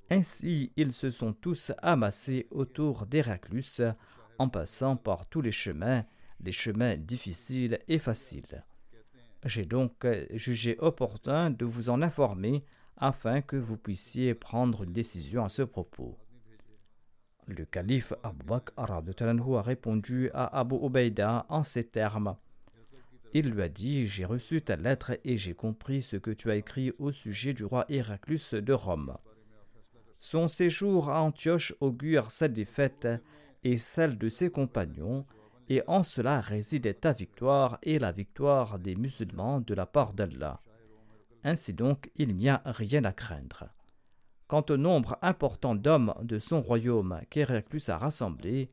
Ainsi, 0.08 0.72
ils 0.76 0.92
se 0.92 1.10
sont 1.10 1.32
tous 1.32 1.72
amassés 1.82 2.46
autour 2.50 3.06
d'Héraclus 3.06 3.82
en 4.38 4.48
passant 4.48 4.96
par 4.96 5.26
tous 5.26 5.42
les 5.42 5.52
chemins 5.52 6.04
des 6.40 6.52
chemins 6.52 6.96
difficiles 6.96 7.78
et 7.88 7.98
faciles. 7.98 8.64
J'ai 9.44 9.64
donc 9.64 10.06
jugé 10.32 10.76
opportun 10.78 11.50
de 11.50 11.64
vous 11.64 11.88
en 11.88 12.02
informer 12.02 12.64
afin 12.96 13.42
que 13.42 13.56
vous 13.56 13.76
puissiez 13.76 14.34
prendre 14.34 14.84
une 14.84 14.92
décision 14.92 15.44
à 15.44 15.48
ce 15.48 15.62
propos. 15.62 16.16
Le 17.46 17.64
calife 17.64 18.12
Abu 18.24 18.44
Bakr 18.44 18.72
a 18.76 19.62
répondu 19.62 20.30
à 20.34 20.58
Abu 20.58 20.76
Ubaida 20.84 21.46
en 21.48 21.62
ces 21.62 21.84
termes. 21.84 22.36
Il 23.34 23.50
lui 23.50 23.62
a 23.62 23.68
dit 23.68 24.06
J'ai 24.06 24.24
reçu 24.24 24.62
ta 24.62 24.76
lettre 24.76 25.12
et 25.24 25.36
j'ai 25.36 25.54
compris 25.54 26.02
ce 26.02 26.16
que 26.16 26.30
tu 26.30 26.50
as 26.50 26.56
écrit 26.56 26.92
au 26.98 27.12
sujet 27.12 27.52
du 27.52 27.64
roi 27.64 27.84
Héraclus 27.88 28.54
de 28.54 28.72
Rome. 28.72 29.16
Son 30.18 30.48
séjour 30.48 31.10
à 31.10 31.20
Antioche 31.22 31.74
augure 31.80 32.32
sa 32.32 32.48
défaite 32.48 33.06
et 33.62 33.76
celle 33.78 34.16
de 34.18 34.28
ses 34.28 34.50
compagnons, 34.50 35.26
et 35.68 35.82
en 35.86 36.02
cela 36.02 36.40
réside 36.40 37.00
ta 37.00 37.12
victoire 37.12 37.78
et 37.82 37.98
la 37.98 38.12
victoire 38.12 38.78
des 38.78 38.94
musulmans 38.94 39.60
de 39.60 39.74
la 39.74 39.86
part 39.86 40.12
d'Allah. 40.12 40.60
Ainsi 41.44 41.74
donc, 41.74 42.10
il 42.16 42.36
n'y 42.36 42.48
a 42.48 42.62
rien 42.64 43.04
à 43.04 43.12
craindre. 43.12 43.68
Quant 44.46 44.64
au 44.70 44.76
nombre 44.76 45.18
important 45.22 45.74
d'hommes 45.74 46.14
de 46.22 46.38
son 46.38 46.60
royaume 46.60 47.20
qu'Héraclus 47.30 47.82
a 47.88 47.98
rassemblés, 47.98 48.70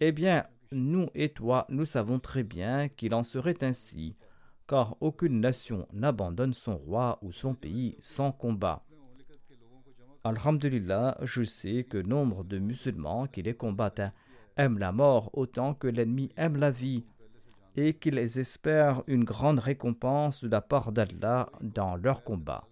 eh 0.00 0.12
bien, 0.12 0.44
nous 0.72 1.08
et 1.14 1.28
toi, 1.28 1.66
nous 1.68 1.84
savons 1.84 2.18
très 2.18 2.42
bien 2.42 2.88
qu'il 2.88 3.14
en 3.14 3.22
serait 3.22 3.62
ainsi, 3.62 4.16
car 4.66 4.96
aucune 5.00 5.40
nation 5.40 5.86
n'abandonne 5.92 6.54
son 6.54 6.76
roi 6.76 7.18
ou 7.22 7.30
son 7.30 7.54
pays 7.54 7.96
sans 8.00 8.32
combat. 8.32 8.84
Alhamdulillah, 10.24 11.18
je 11.22 11.42
sais 11.42 11.84
que 11.84 11.98
nombre 11.98 12.44
de 12.44 12.58
musulmans 12.58 13.26
qui 13.26 13.42
les 13.42 13.54
combattent 13.54 14.12
aiment 14.56 14.78
la 14.78 14.92
mort 14.92 15.30
autant 15.32 15.74
que 15.74 15.86
l'ennemi 15.86 16.30
aime 16.36 16.56
la 16.56 16.70
vie, 16.70 17.04
et 17.76 17.94
qu'ils 17.94 18.18
espèrent 18.18 19.02
une 19.06 19.24
grande 19.24 19.58
récompense 19.58 20.44
de 20.44 20.48
la 20.48 20.60
part 20.60 20.92
d'Allah 20.92 21.50
dans 21.60 21.96
leur 21.96 22.22
combat. 22.22 22.68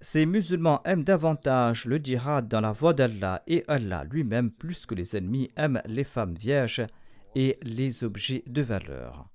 Ces 0.00 0.26
musulmans 0.26 0.82
aiment 0.84 1.04
davantage 1.04 1.84
le 1.84 1.98
djihad 1.98 2.48
dans 2.48 2.60
la 2.60 2.72
voie 2.72 2.92
d'Allah 2.92 3.42
et 3.46 3.64
Allah 3.68 4.02
lui-même 4.02 4.50
plus 4.50 4.84
que 4.84 4.96
les 4.96 5.16
ennemis 5.16 5.50
aiment 5.56 5.80
les 5.86 6.02
femmes 6.02 6.34
vierges 6.34 6.84
et 7.36 7.56
les 7.62 8.02
objets 8.02 8.42
de 8.48 8.62
valeur. 8.62 9.31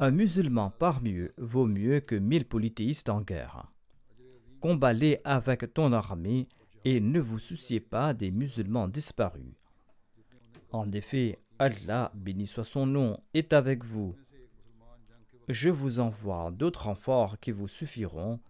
Un 0.00 0.10
musulman 0.10 0.70
parmi 0.70 1.12
eux 1.12 1.32
vaut 1.38 1.66
mieux 1.66 2.00
que 2.00 2.16
mille 2.16 2.44
polythéistes 2.44 3.08
en 3.08 3.20
guerre. 3.20 3.70
Combattez 4.60 5.20
avec 5.24 5.72
ton 5.72 5.92
armée 5.92 6.48
et 6.84 7.00
ne 7.00 7.20
vous 7.20 7.38
souciez 7.38 7.78
pas 7.78 8.12
des 8.12 8.32
musulmans 8.32 8.88
disparus. 8.88 9.54
En 10.72 10.90
effet, 10.90 11.38
Allah, 11.60 12.10
béni 12.14 12.48
soit 12.48 12.64
son 12.64 12.86
nom, 12.86 13.20
est 13.34 13.52
avec 13.52 13.84
vous. 13.84 14.16
Je 15.48 15.70
vous 15.70 16.00
envoie 16.00 16.50
d'autres 16.50 16.86
renforts 16.86 17.38
qui 17.38 17.52
vous 17.52 17.68
suffiront 17.68 18.40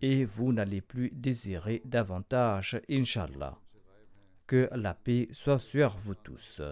et 0.00 0.24
vous 0.24 0.54
n'allez 0.54 0.80
plus 0.80 1.10
désirer 1.10 1.82
davantage, 1.84 2.80
Inch'Allah. 2.88 3.58
Que 4.46 4.70
la 4.72 4.94
paix 4.94 5.28
soit 5.32 5.58
sur 5.58 5.96
vous 5.98 6.14
tous. 6.14 6.62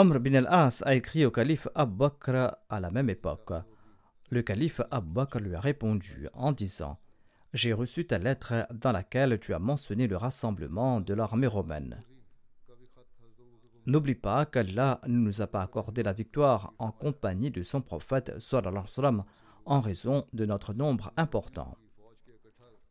Amr 0.00 0.20
bin 0.20 0.34
al-As 0.34 0.84
a 0.86 0.94
écrit 0.94 1.26
au 1.26 1.32
calife 1.32 1.66
Abu 1.74 1.96
Bakr 1.96 2.54
à 2.68 2.78
la 2.78 2.88
même 2.92 3.10
époque. 3.10 3.50
Le 4.30 4.42
calife 4.42 4.80
Abu 4.92 5.10
Bakr 5.10 5.40
lui 5.40 5.56
a 5.56 5.60
répondu 5.60 6.28
en 6.34 6.52
disant 6.52 7.00
J'ai 7.52 7.72
reçu 7.72 8.06
ta 8.06 8.18
lettre 8.18 8.68
dans 8.72 8.92
laquelle 8.92 9.40
tu 9.40 9.54
as 9.54 9.58
mentionné 9.58 10.06
le 10.06 10.16
rassemblement 10.16 11.00
de 11.00 11.14
l'armée 11.14 11.48
romaine. 11.48 12.04
N'oublie 13.86 14.14
pas 14.14 14.46
qu'Allah 14.46 15.00
ne 15.08 15.18
nous 15.18 15.42
a 15.42 15.48
pas 15.48 15.62
accordé 15.62 16.04
la 16.04 16.12
victoire 16.12 16.74
en 16.78 16.92
compagnie 16.92 17.50
de 17.50 17.64
son 17.64 17.80
prophète 17.80 18.32
en 19.66 19.80
raison 19.80 20.28
de 20.32 20.46
notre 20.46 20.74
nombre 20.74 21.12
important. 21.16 21.76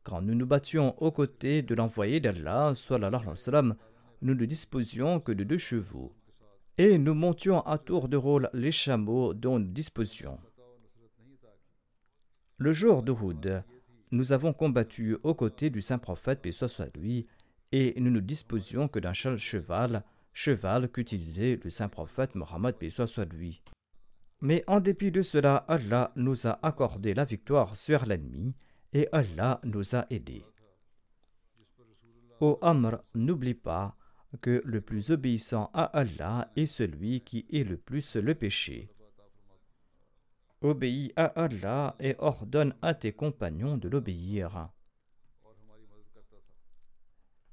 Quand 0.04 0.22
nous 0.22 0.36
nous 0.36 0.46
battions 0.46 1.02
aux 1.02 1.14
côtés 1.14 1.62
de 1.62 1.74
l'envoyé 1.74 2.20
d'Allah, 2.20 2.74
nous 4.22 4.36
ne 4.36 4.46
disposions 4.46 5.22
que 5.22 5.32
de 5.32 5.46
deux 5.46 5.58
chevaux, 5.58 6.14
et 6.77 6.98
nous 6.98 7.13
montions 7.13 7.62
à 7.62 7.77
tour 7.77 8.07
de 8.07 8.17
rôle 8.17 8.50
les 8.53 8.72
chameaux 8.72 9.34
dont 9.34 9.60
nous 9.60 9.72
disposions. 9.72 10.39
Le 12.57 12.74
jour 12.74 13.03
d'Uhud, 13.03 13.63
nous 14.12 14.31
avons 14.31 14.53
combattu 14.53 15.17
aux 15.24 15.36
côtés 15.36 15.69
du 15.69 15.81
saint 15.81 15.98
prophète, 15.98 16.41
paix 16.41 16.51
et 17.72 18.00
nous 18.00 18.12
ne 18.12 18.19
disposions 18.19 18.88
que 18.88 19.00
d'un 19.00 19.13
seul 19.13 19.38
cheval, 19.38 20.03
cheval 20.34 20.89
qu'utilisait 20.89 21.60
le 21.63 21.69
saint 21.69 21.89
prophète 21.89 22.36
Mohammed, 22.36 22.75
paix 22.75 22.89
soit 22.89 23.25
lui. 23.34 23.62
Mais 24.41 24.63
en 24.67 24.79
dépit 24.79 25.12
de 25.12 25.24
cela, 25.24 25.57
Allah 25.67 26.12
nous 26.15 26.46
a 26.46 26.60
accordé 26.62 27.15
la 27.15 27.25
victoire 27.25 27.75
sur 27.75 28.05
l'ennemi 28.05 28.53
et 28.93 29.07
Allah 29.12 29.60
nous 29.63 29.96
a 29.96 30.05
aidés. 30.12 30.46
Ô 32.39 32.60
Amr, 32.62 33.00
n'oublie 33.15 33.55
pas 33.55 33.97
que 34.41 34.62
le 34.65 34.81
plus 34.81 35.12
obéissant 35.12 35.69
à 35.74 35.84
Allah 35.84 36.51
est 36.55 36.65
celui 36.65 37.22
qui 37.22 37.46
est 37.51 37.63
le 37.63 37.77
plus 37.77 38.15
le 38.15 38.36
péché 38.36 38.89
obéis 40.62 41.13
à 41.15 41.25
Allah 41.25 41.96
et 42.00 42.15
ordonne 42.19 42.74
à 42.81 42.93
tes 42.93 43.13
compagnons 43.13 43.77
de 43.77 43.89
l'obéir. 43.89 44.69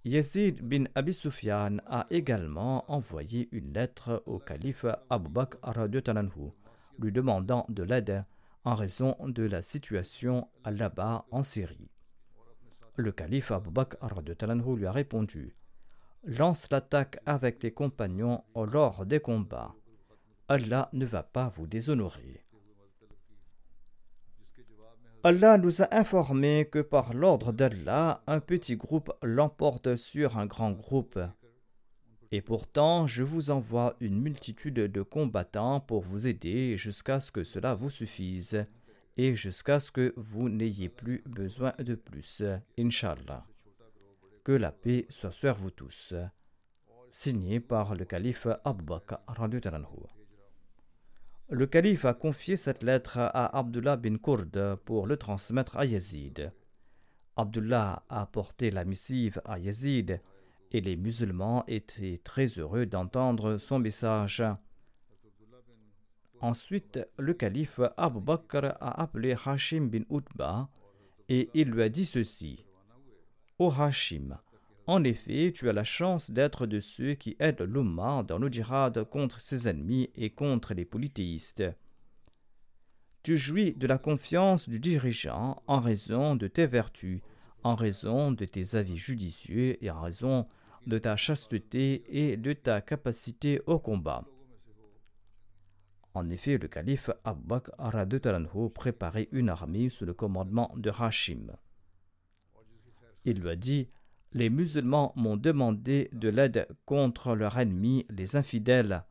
Yazid 0.05 0.63
bin 0.63 0.85
Abi 0.95 1.15
Sufyan 1.15 1.79
a 1.87 2.07
également 2.11 2.91
envoyé 2.91 3.49
une 3.53 3.73
lettre 3.73 4.23
au 4.27 4.39
calife 4.39 4.85
Abu 5.09 5.31
Bakr 5.31 5.59
lui 6.99 7.11
demandant 7.11 7.65
de 7.71 7.83
l'aide 7.83 8.25
en 8.65 8.75
raison 8.75 9.17
de 9.27 9.43
la 9.43 9.63
situation 9.63 10.49
là-bas 10.65 11.27
en 11.31 11.43
Syrie. 11.43 11.91
Le 12.97 13.13
calife 13.13 13.51
Abu 13.51 13.71
Bakr 13.71 13.97
lui 14.77 14.87
a 14.87 14.93
répondu 14.93 15.57
Lance 16.27 16.69
l'attaque 16.71 17.19
avec 17.27 17.59
tes 17.59 17.73
compagnons 17.73 18.45
lors 18.55 19.05
des 19.05 19.21
combats. 19.21 19.75
Allah 20.49 20.89
ne 20.95 21.05
va 21.05 21.23
pas 21.23 21.49
vous 21.49 21.67
déshonorer. 21.67 22.45
Allah 25.23 25.59
nous 25.59 25.83
a 25.83 25.95
informé 25.95 26.67
que 26.71 26.81
par 26.81 27.15
l'ordre 27.15 27.53
d'Allah, 27.53 28.23
un 28.27 28.41
petit 28.41 28.77
groupe 28.77 29.13
l'emporte 29.23 29.97
sur 29.97 30.39
un 30.39 30.47
grand 30.47 30.73
groupe. 30.73 31.19
Et 32.31 32.41
pourtant, 32.43 33.07
je 33.07 33.23
vous 33.23 33.51
envoie 33.51 33.95
une 34.01 34.21
multitude 34.21 34.75
de 34.75 35.03
combattants 35.03 35.81
pour 35.81 36.03
vous 36.03 36.27
aider 36.27 36.77
jusqu'à 36.77 37.21
ce 37.21 37.33
que 37.33 37.45
cela 37.45 37.75
vous 37.75 37.91
suffise 37.91 38.67
et 39.17 39.35
jusqu'à 39.35 39.79
ce 39.79 39.93
que 39.93 40.15
vous 40.17 40.49
n'ayez 40.49 40.89
plus 40.89 41.23
besoin 41.27 41.73
de 41.79 41.95
plus. 41.95 42.43
Inch'Allah. 42.79 43.47
Que 44.45 44.53
la 44.53 44.73
paix 44.73 45.07
soit 45.09 45.33
sur 45.33 45.55
vous 45.55 45.71
tous. 45.71 46.15
Signé 47.11 47.61
par 47.61 47.95
le 47.95 48.05
calife 48.05 48.47
Abu 48.65 48.85
le 51.51 51.67
calife 51.67 52.07
a 52.07 52.15
confié 52.15 52.57
cette 52.57 52.83
lettre 52.83 53.19
à 53.19 53.59
Abdullah 53.59 53.97
bin 53.97 54.17
Kurd 54.17 54.77
pour 54.85 55.07
le 55.07 55.19
transmettre 55.19 55.77
à 55.77 55.85
Yazid. 55.85 56.53
Abdullah 57.37 58.03
a 58.09 58.23
apporté 58.23 58.71
la 58.71 58.85
missive 58.85 59.43
à 59.45 59.59
Yazid 59.59 60.21
et 60.73 60.81
les 60.81 60.97
musulmans 60.97 61.63
étaient 61.67 62.21
très 62.25 62.47
heureux 62.47 62.87
d'entendre 62.87 63.59
son 63.59 63.79
message. 63.79 64.43
Ensuite, 66.41 66.99
le 67.19 67.35
calife 67.35 67.81
Abu 67.99 68.21
Bakr 68.21 68.77
a 68.81 69.03
appelé 69.03 69.37
Hashim 69.45 69.89
bin 69.89 70.05
Utba 70.11 70.69
et 71.29 71.51
il 71.53 71.71
lui 71.71 71.83
a 71.83 71.89
dit 71.91 72.07
ceci 72.07 72.65
Hashim, 73.71 74.39
en 74.87 75.03
effet, 75.03 75.51
tu 75.55 75.69
as 75.71 75.73
la 75.73 75.85
chance 75.85 76.31
d'être 76.31 76.67
de 76.67 76.79
ceux 76.79 77.15
qui 77.15 77.37
aident 77.39 77.63
l'Ummah 77.63 78.23
dans 78.23 78.39
le 78.39 78.49
djihad 78.49 79.03
contre 79.05 79.41
ses 79.41 79.67
ennemis 79.67 80.11
et 80.15 80.31
contre 80.31 80.75
les 80.75 80.85
polythéistes. 80.85 81.65
Tu 83.23 83.39
jouis 83.39 83.73
de 83.73 83.87
la 83.87 83.97
confiance 83.97 84.69
du 84.69 84.79
dirigeant 84.79 85.63
en 85.67 85.81
raison 85.81 86.37
de 86.37 86.49
tes 86.49 86.67
vertus, 86.67 87.23
en 87.63 87.75
raison 87.75 88.31
de 88.31 88.45
tes 88.45 88.75
avis 88.75 88.99
judicieux 88.99 89.83
et 89.83 89.91
en 89.91 90.03
raison 90.03 90.47
de 90.87 90.99
ta 90.99 91.17
chasteté 91.17 92.05
et 92.09 92.37
de 92.37 92.53
ta 92.53 92.83
capacité 92.83 93.63
au 93.67 93.79
combat. 93.79 94.25
En 96.13 96.29
effet, 96.29 96.59
le 96.59 96.69
calife 96.69 97.09
Abbaq 97.25 97.71
Bakr 97.79 98.71
préparait 98.75 99.29
une 99.33 99.49
armée 99.49 99.89
sous 99.89 100.05
le 100.05 100.13
commandement 100.13 100.71
de 100.77 100.91
Hashim. 100.91 101.57
Il 103.25 103.41
lui 103.41 103.51
a 103.51 103.57
dit 103.57 103.89
les 104.35 104.51
musulmans 104.51 105.13
m'ont 105.15 105.37
demandé 105.37 106.11
de 106.13 106.29
l'aide 106.29 106.67
contre 106.87 107.35
leur 107.37 107.57
ennemi, 107.59 108.05
les 108.11 108.35
infidèles. 108.37 109.05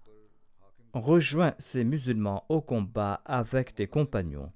Rejoins 0.93 1.55
ces 1.57 1.85
musulmans 1.85 2.45
au 2.49 2.61
combat 2.61 3.21
avec 3.25 3.73
tes 3.73 3.87
compagnons. 3.87 4.51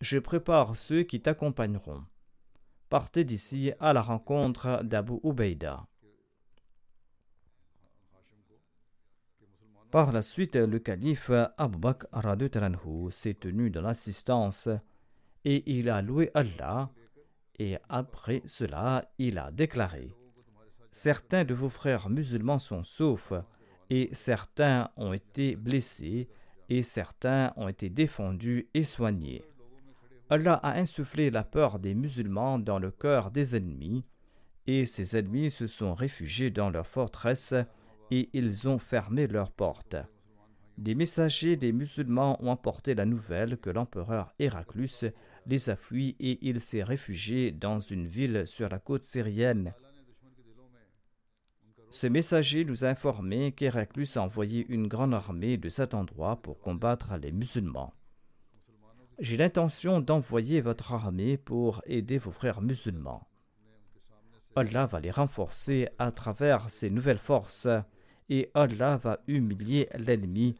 Je 0.00 0.18
prépare 0.18 0.76
ceux 0.76 1.02
qui 1.02 1.20
t'accompagneront. 1.20 2.04
Partez 2.88 3.24
d'ici 3.24 3.72
à 3.80 3.92
la 3.92 4.00
rencontre 4.00 4.82
d'Abu 4.84 5.14
Ubaïda. 5.24 5.86
Par 9.90 10.12
la 10.12 10.22
suite, 10.22 10.56
le 10.56 10.78
calife 10.78 11.30
Abu 11.56 11.78
Bakr 11.78 12.06
s'est 13.10 13.34
tenu 13.34 13.70
dans 13.70 13.82
l'assistance 13.82 14.68
et 15.44 15.78
il 15.78 15.88
a 15.88 16.00
loué 16.00 16.30
Allah 16.34 16.90
et 17.58 17.78
après 17.88 18.42
cela, 18.46 19.10
il 19.18 19.38
a 19.38 19.50
déclaré 19.50 20.14
Certains 20.92 21.44
de 21.44 21.54
vos 21.54 21.68
frères 21.68 22.08
musulmans 22.08 22.58
sont 22.58 22.82
saufs, 22.82 23.32
et 23.90 24.08
certains 24.12 24.90
ont 24.96 25.12
été 25.12 25.56
blessés, 25.56 26.28
et 26.68 26.82
certains 26.82 27.52
ont 27.56 27.68
été 27.68 27.90
défendus 27.90 28.68
et 28.74 28.84
soignés. 28.84 29.44
Allah 30.30 30.54
a 30.54 30.78
insufflé 30.78 31.30
la 31.30 31.44
peur 31.44 31.78
des 31.78 31.94
musulmans 31.94 32.58
dans 32.58 32.78
le 32.78 32.90
cœur 32.90 33.30
des 33.30 33.56
ennemis, 33.56 34.04
et 34.66 34.86
ces 34.86 35.16
ennemis 35.16 35.50
se 35.50 35.66
sont 35.66 35.94
réfugiés 35.94 36.50
dans 36.50 36.70
leurs 36.70 36.86
forteresses 36.86 37.54
et 38.10 38.30
ils 38.32 38.68
ont 38.68 38.78
fermé 38.78 39.26
leurs 39.26 39.50
portes. 39.50 39.96
Des 40.78 40.94
messagers 40.94 41.56
des 41.56 41.72
musulmans 41.72 42.42
ont 42.42 42.52
apporté 42.52 42.94
la 42.94 43.04
nouvelle 43.04 43.58
que 43.58 43.70
l'empereur 43.70 44.34
Héraclus 44.38 45.04
les 45.46 45.70
a 45.70 45.76
fuis 45.76 46.16
et 46.20 46.38
il 46.46 46.60
s'est 46.60 46.82
réfugié 46.82 47.52
dans 47.52 47.80
une 47.80 48.06
ville 48.06 48.46
sur 48.46 48.68
la 48.68 48.78
côte 48.78 49.04
syrienne. 49.04 49.74
Ce 51.90 52.06
messager 52.06 52.64
nous 52.64 52.84
a 52.84 52.88
informé 52.88 53.52
qu'Héraclus 53.52 54.16
a 54.16 54.22
envoyé 54.22 54.66
une 54.68 54.88
grande 54.88 55.14
armée 55.14 55.56
de 55.56 55.68
cet 55.68 55.94
endroit 55.94 56.42
pour 56.42 56.58
combattre 56.58 57.16
les 57.16 57.30
musulmans. 57.30 57.94
J'ai 59.20 59.36
l'intention 59.36 60.00
d'envoyer 60.00 60.60
votre 60.60 60.92
armée 60.92 61.36
pour 61.36 61.82
aider 61.86 62.18
vos 62.18 62.32
frères 62.32 62.60
musulmans. 62.60 63.28
Allah 64.56 64.86
va 64.86 64.98
les 64.98 65.12
renforcer 65.12 65.88
à 65.98 66.10
travers 66.10 66.68
ces 66.68 66.90
nouvelles 66.90 67.18
forces 67.18 67.68
et 68.28 68.50
Allah 68.54 68.96
va 68.96 69.20
humilier 69.28 69.88
l'ennemi 69.94 70.56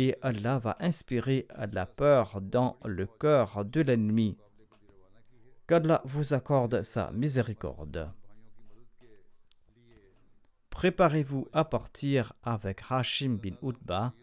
et 0.00 0.14
Allah 0.22 0.60
va 0.60 0.76
inspirer 0.78 1.48
la 1.72 1.84
peur 1.84 2.40
dans 2.40 2.78
le 2.84 3.06
cœur 3.06 3.64
de 3.64 3.80
l'ennemi. 3.80 4.38
Qu'Allah 5.66 6.02
vous 6.04 6.34
accorde 6.34 6.84
sa 6.84 7.10
miséricorde. 7.10 8.08
Préparez-vous 10.70 11.48
à 11.52 11.64
partir 11.64 12.32
avec 12.44 12.80
Hashim 12.88 13.38
bin 13.42 13.56
Utba 13.60 14.14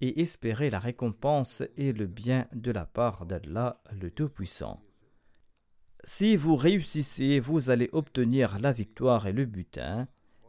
et 0.00 0.20
espérez 0.20 0.68
la 0.68 0.80
récompense 0.80 1.62
et 1.76 1.92
le 1.92 2.08
bien 2.08 2.48
de 2.52 2.72
la 2.72 2.84
part 2.84 3.24
d'Allah 3.24 3.80
le 3.92 4.10
Tout-Puissant. 4.10 4.82
Si 6.02 6.34
vous 6.34 6.56
réussissez, 6.56 7.38
vous 7.38 7.70
allez 7.70 7.88
obtenir 7.92 8.58
la 8.58 8.72
victoire 8.72 9.28
et 9.28 9.32
le 9.32 9.44
butin, 9.44 10.08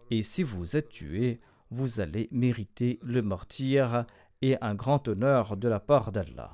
et 0.10 0.24
si 0.24 0.42
vous 0.42 0.76
êtes 0.76 0.90
tué, 0.90 1.40
vous 1.70 2.00
allez 2.00 2.28
mériter 2.32 3.00
le 3.04 3.22
martyr 3.22 4.06
et 4.42 4.58
un 4.62 4.76
grand 4.76 5.08
honneur 5.08 5.58
de 5.58 5.68
la 5.68 5.80
part 5.80 6.12
d'Allah. 6.12 6.52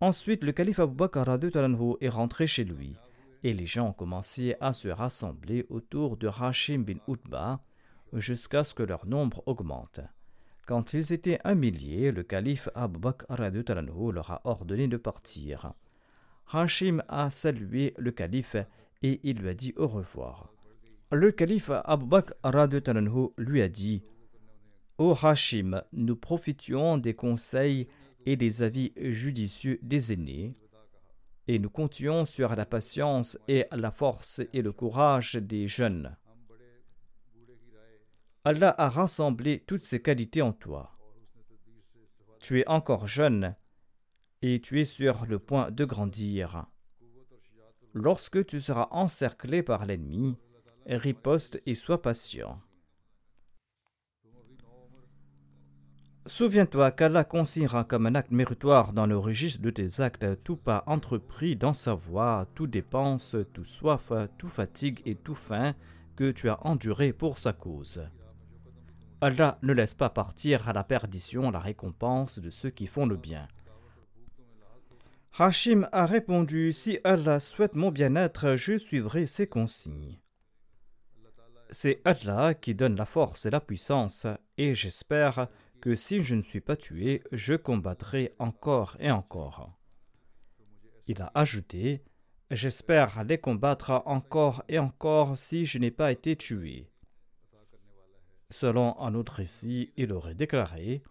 Ensuite, 0.00 0.44
le 0.44 0.52
calife 0.52 0.78
Abu 0.78 0.94
Bakr 0.94 1.24
est 2.00 2.08
rentré 2.08 2.46
chez 2.46 2.64
lui 2.64 2.96
et 3.42 3.52
les 3.52 3.66
gens 3.66 3.88
ont 3.88 3.92
commencé 3.92 4.56
à 4.60 4.72
se 4.72 4.88
rassembler 4.88 5.66
autour 5.68 6.16
de 6.16 6.28
Hashim 6.28 6.82
bin 6.82 6.98
Utba, 7.08 7.60
jusqu'à 8.12 8.64
ce 8.64 8.74
que 8.74 8.82
leur 8.82 9.06
nombre 9.06 9.42
augmente. 9.46 10.00
Quand 10.66 10.94
ils 10.94 11.12
étaient 11.12 11.38
un 11.44 11.54
millier, 11.54 12.10
le 12.10 12.24
calife 12.24 12.68
Abu 12.74 12.98
Bakr 12.98 13.26
leur 13.30 14.30
a 14.30 14.40
ordonné 14.44 14.88
de 14.88 14.96
partir. 14.96 15.72
Hashim 16.52 17.02
a 17.08 17.30
salué 17.30 17.94
le 17.98 18.10
calife 18.10 18.56
et 19.02 19.20
il 19.22 19.38
lui 19.38 19.48
a 19.48 19.54
dit 19.54 19.74
au 19.76 19.86
revoir. 19.86 20.52
Le 21.12 21.30
calife 21.30 21.70
Abu 21.70 22.06
Bakr 22.06 22.34
lui 23.38 23.62
a 23.62 23.68
dit 23.68 24.02
Ô 24.98 25.12
Hashim, 25.12 25.82
nous 25.92 26.16
profitions 26.16 26.96
des 26.96 27.14
conseils 27.14 27.86
et 28.24 28.36
des 28.36 28.62
avis 28.62 28.92
judicieux 28.96 29.78
des 29.82 30.12
aînés, 30.12 30.54
et 31.48 31.58
nous 31.58 31.70
comptions 31.70 32.24
sur 32.24 32.56
la 32.56 32.64
patience 32.64 33.38
et 33.46 33.66
la 33.72 33.90
force 33.90 34.40
et 34.52 34.62
le 34.62 34.72
courage 34.72 35.34
des 35.34 35.66
jeunes. 35.66 36.16
Allah 38.44 38.74
a 38.78 38.88
rassemblé 38.88 39.60
toutes 39.66 39.82
ces 39.82 40.00
qualités 40.00 40.40
en 40.40 40.52
toi. 40.52 40.96
Tu 42.40 42.60
es 42.60 42.68
encore 42.68 43.06
jeune 43.06 43.54
et 44.40 44.60
tu 44.60 44.80
es 44.80 44.84
sur 44.84 45.26
le 45.26 45.38
point 45.38 45.70
de 45.70 45.84
grandir. 45.84 46.66
Lorsque 47.92 48.46
tu 48.46 48.60
seras 48.60 48.88
encerclé 48.92 49.62
par 49.62 49.84
l'ennemi, 49.84 50.36
riposte 50.86 51.60
et 51.66 51.74
sois 51.74 52.00
patient. 52.00 52.60
Souviens-toi 56.26 56.90
qu'Allah 56.90 57.22
consignera 57.22 57.84
comme 57.84 58.06
un 58.06 58.16
acte 58.16 58.32
méritoire 58.32 58.92
dans 58.92 59.06
le 59.06 59.16
registre 59.16 59.62
de 59.62 59.70
tes 59.70 60.00
actes 60.00 60.42
tout 60.42 60.56
pas 60.56 60.82
entrepris 60.86 61.54
dans 61.54 61.72
sa 61.72 61.94
voie, 61.94 62.48
tout 62.54 62.66
dépense, 62.66 63.36
tout 63.52 63.64
soif, 63.64 64.10
tout 64.36 64.48
fatigue 64.48 65.00
et 65.04 65.14
tout 65.14 65.36
faim 65.36 65.74
que 66.16 66.32
tu 66.32 66.48
as 66.48 66.66
enduré 66.66 67.12
pour 67.12 67.38
sa 67.38 67.52
cause. 67.52 68.02
Allah 69.20 69.58
ne 69.62 69.72
laisse 69.72 69.94
pas 69.94 70.10
partir 70.10 70.68
à 70.68 70.72
la 70.72 70.82
perdition 70.82 71.50
la 71.52 71.60
récompense 71.60 72.40
de 72.40 72.50
ceux 72.50 72.70
qui 72.70 72.88
font 72.88 73.06
le 73.06 73.16
bien. 73.16 73.46
Hashim 75.38 75.88
a 75.92 76.06
répondu 76.06 76.72
Si 76.72 76.98
Allah 77.04 77.38
souhaite 77.38 77.76
mon 77.76 77.92
bien-être, 77.92 78.56
je 78.56 78.76
suivrai 78.78 79.26
ses 79.26 79.46
consignes. 79.46 80.18
C'est 81.70 82.00
Allah 82.04 82.54
qui 82.54 82.74
donne 82.74 82.96
la 82.96 83.06
force 83.06 83.46
et 83.46 83.50
la 83.50 83.60
puissance, 83.60 84.26
et 84.56 84.74
j'espère 84.74 85.48
que 85.86 85.94
si 85.94 86.24
je 86.24 86.34
ne 86.34 86.42
suis 86.42 86.60
pas 86.60 86.74
tué, 86.74 87.22
je 87.30 87.54
combattrai 87.54 88.34
encore 88.40 88.96
et 88.98 89.12
encore. 89.12 89.78
Il 91.06 91.22
a 91.22 91.30
ajouté 91.32 92.02
J'espère 92.50 93.22
les 93.22 93.38
combattre 93.38 94.02
encore 94.04 94.64
et 94.68 94.80
encore 94.80 95.38
si 95.38 95.64
je 95.64 95.78
n'ai 95.78 95.92
pas 95.92 96.10
été 96.10 96.34
tué. 96.34 96.90
Selon 98.50 98.98
un 98.98 99.14
autre 99.14 99.34
récit, 99.34 99.92
il 99.96 100.12
aurait 100.12 100.34
déclaré 100.34 101.04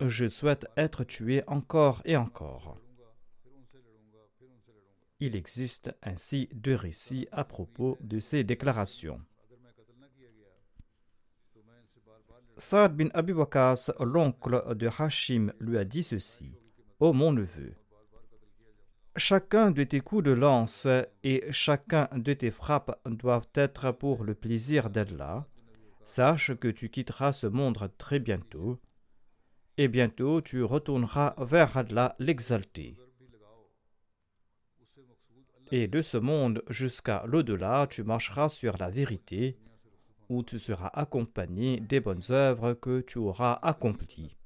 Je 0.00 0.26
souhaite 0.26 0.66
être 0.76 1.04
tué 1.04 1.44
encore 1.46 2.02
et 2.04 2.16
encore. 2.16 2.80
Il 5.20 5.36
existe 5.36 5.94
ainsi 6.02 6.48
deux 6.52 6.74
récits 6.74 7.28
à 7.30 7.44
propos 7.44 7.96
de 8.00 8.18
ces 8.18 8.42
déclarations. 8.42 9.20
Saad 12.58 12.96
bin 12.96 13.08
Abi 13.12 13.34
Waqas, 13.34 13.90
l'oncle 14.00 14.74
de 14.74 14.88
Hashim, 14.88 15.52
lui 15.60 15.76
a 15.76 15.84
dit 15.84 16.02
ceci 16.02 16.52
Ô 17.00 17.12
mon 17.12 17.32
neveu, 17.32 17.74
chacun 19.14 19.70
de 19.70 19.84
tes 19.84 20.00
coups 20.00 20.24
de 20.24 20.30
lance 20.30 20.88
et 21.22 21.44
chacun 21.50 22.08
de 22.14 22.32
tes 22.32 22.50
frappes 22.50 22.98
doivent 23.04 23.48
être 23.54 23.92
pour 23.92 24.24
le 24.24 24.34
plaisir 24.34 24.88
d'Allah. 24.88 25.46
Sache 26.06 26.54
que 26.54 26.68
tu 26.68 26.88
quitteras 26.88 27.34
ce 27.34 27.46
monde 27.46 27.90
très 27.98 28.20
bientôt, 28.20 28.80
et 29.76 29.88
bientôt 29.88 30.40
tu 30.40 30.62
retourneras 30.62 31.34
vers 31.38 31.76
Allah 31.76 32.16
l'exalté. 32.18 32.96
Et 35.72 35.88
de 35.88 36.00
ce 36.00 36.16
monde 36.16 36.62
jusqu'à 36.68 37.24
l'au-delà, 37.26 37.86
tu 37.90 38.02
marcheras 38.02 38.48
sur 38.48 38.78
la 38.78 38.88
vérité 38.88 39.58
où 40.28 40.42
tu 40.42 40.58
seras 40.58 40.88
accompagné 40.88 41.80
des 41.80 42.00
bonnes 42.00 42.22
œuvres 42.30 42.74
que 42.74 43.00
tu 43.00 43.18
auras 43.18 43.58
accomplies. 43.62 44.36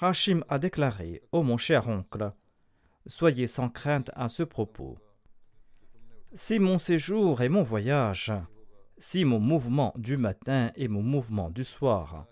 Hashim 0.00 0.44
a 0.48 0.58
déclaré 0.58 1.22
Ô 1.32 1.42
mon 1.42 1.56
cher 1.56 1.88
oncle, 1.88 2.32
soyez 3.06 3.46
sans 3.46 3.68
crainte 3.68 4.10
à 4.14 4.28
ce 4.28 4.44
propos. 4.44 4.96
Si 6.32 6.58
mon 6.58 6.78
séjour 6.78 7.42
et 7.42 7.48
mon 7.48 7.62
voyage, 7.62 8.32
si 8.98 9.24
mon 9.24 9.40
mouvement 9.40 9.92
du 9.96 10.16
matin 10.16 10.70
et 10.76 10.86
mon 10.86 11.02
mouvement 11.02 11.50
du 11.50 11.64
soir, 11.64 12.26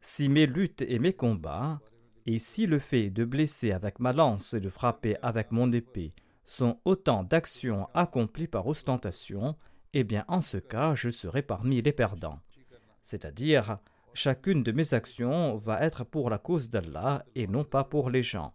si 0.00 0.28
mes 0.28 0.46
luttes 0.46 0.82
et 0.82 0.98
mes 0.98 1.12
combats, 1.12 1.80
et 2.24 2.38
si 2.38 2.66
le 2.66 2.78
fait 2.78 3.10
de 3.10 3.24
blesser 3.24 3.72
avec 3.72 4.00
ma 4.00 4.12
lance 4.12 4.54
et 4.54 4.60
de 4.60 4.68
frapper 4.68 5.16
avec 5.22 5.52
mon 5.52 5.70
épée 5.72 6.12
sont 6.46 6.80
autant 6.84 7.24
d'actions 7.24 7.88
accomplies 7.92 8.46
par 8.46 8.66
ostentation, 8.66 9.56
eh 9.92 10.04
bien 10.04 10.24
en 10.28 10.40
ce 10.40 10.56
cas 10.56 10.94
je 10.94 11.10
serai 11.10 11.42
parmi 11.42 11.82
les 11.82 11.92
perdants. 11.92 12.40
C'est-à-dire, 13.02 13.78
chacune 14.14 14.62
de 14.62 14.72
mes 14.72 14.94
actions 14.94 15.56
va 15.56 15.82
être 15.82 16.04
pour 16.04 16.30
la 16.30 16.38
cause 16.38 16.70
d'Allah 16.70 17.24
et 17.34 17.46
non 17.46 17.64
pas 17.64 17.84
pour 17.84 18.10
les 18.10 18.22
gens. 18.22 18.54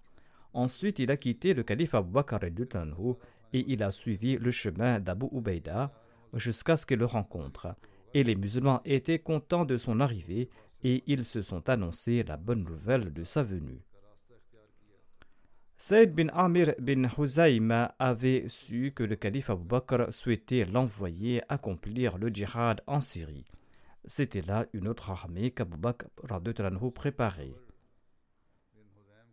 Ensuite, 0.54 1.00
il 1.00 1.12
a 1.12 1.18
quitté 1.18 1.54
le 1.54 1.64
calife 1.64 1.96
Abu 1.96 2.12
Bakr 2.12 2.40
et 2.44 3.66
il 3.68 3.84
a 3.84 3.92
suivi 3.92 4.38
le 4.38 4.52
chemin 4.52 5.00
d'Abu 5.00 5.28
Ubaida 5.32 5.92
jusqu'à 6.34 6.76
ce 6.76 6.86
qu'il 6.86 7.00
le 7.00 7.06
rencontre. 7.06 7.76
Et 8.14 8.24
les 8.24 8.36
musulmans 8.36 8.82
étaient 8.84 9.20
contents 9.20 9.66
de 9.66 9.78
son 9.78 10.00
arrivée 10.00 10.50
et 10.84 11.04
ils 11.08 11.26
se 11.26 11.42
sont 11.42 11.70
annoncés 11.70 12.24
la 12.24 12.38
bonne 12.38 12.64
nouvelle 12.64 13.14
de 13.14 13.24
sa 13.24 13.44
venue. 13.44 13.82
Saïd 15.82 16.14
bin 16.14 16.28
Amir 16.32 16.76
bin 16.78 17.08
Huzayma 17.18 17.96
avait 17.98 18.48
su 18.50 18.92
que 18.96 19.02
le 19.02 19.16
calife 19.16 19.50
Abu 19.50 19.64
Bakr 19.64 20.14
souhaitait 20.14 20.66
l'envoyer 20.66 21.42
accomplir 21.50 22.20
le 22.20 22.30
djihad 22.30 22.84
en 22.86 23.02
Syrie. 23.02 23.48
C'était 24.06 24.44
là 24.44 24.68
une 24.74 24.88
autre 24.88 25.10
armée 25.10 25.50
qu'Abu 25.50 25.78
Bakr 25.78 26.06
préparait. 26.94 27.56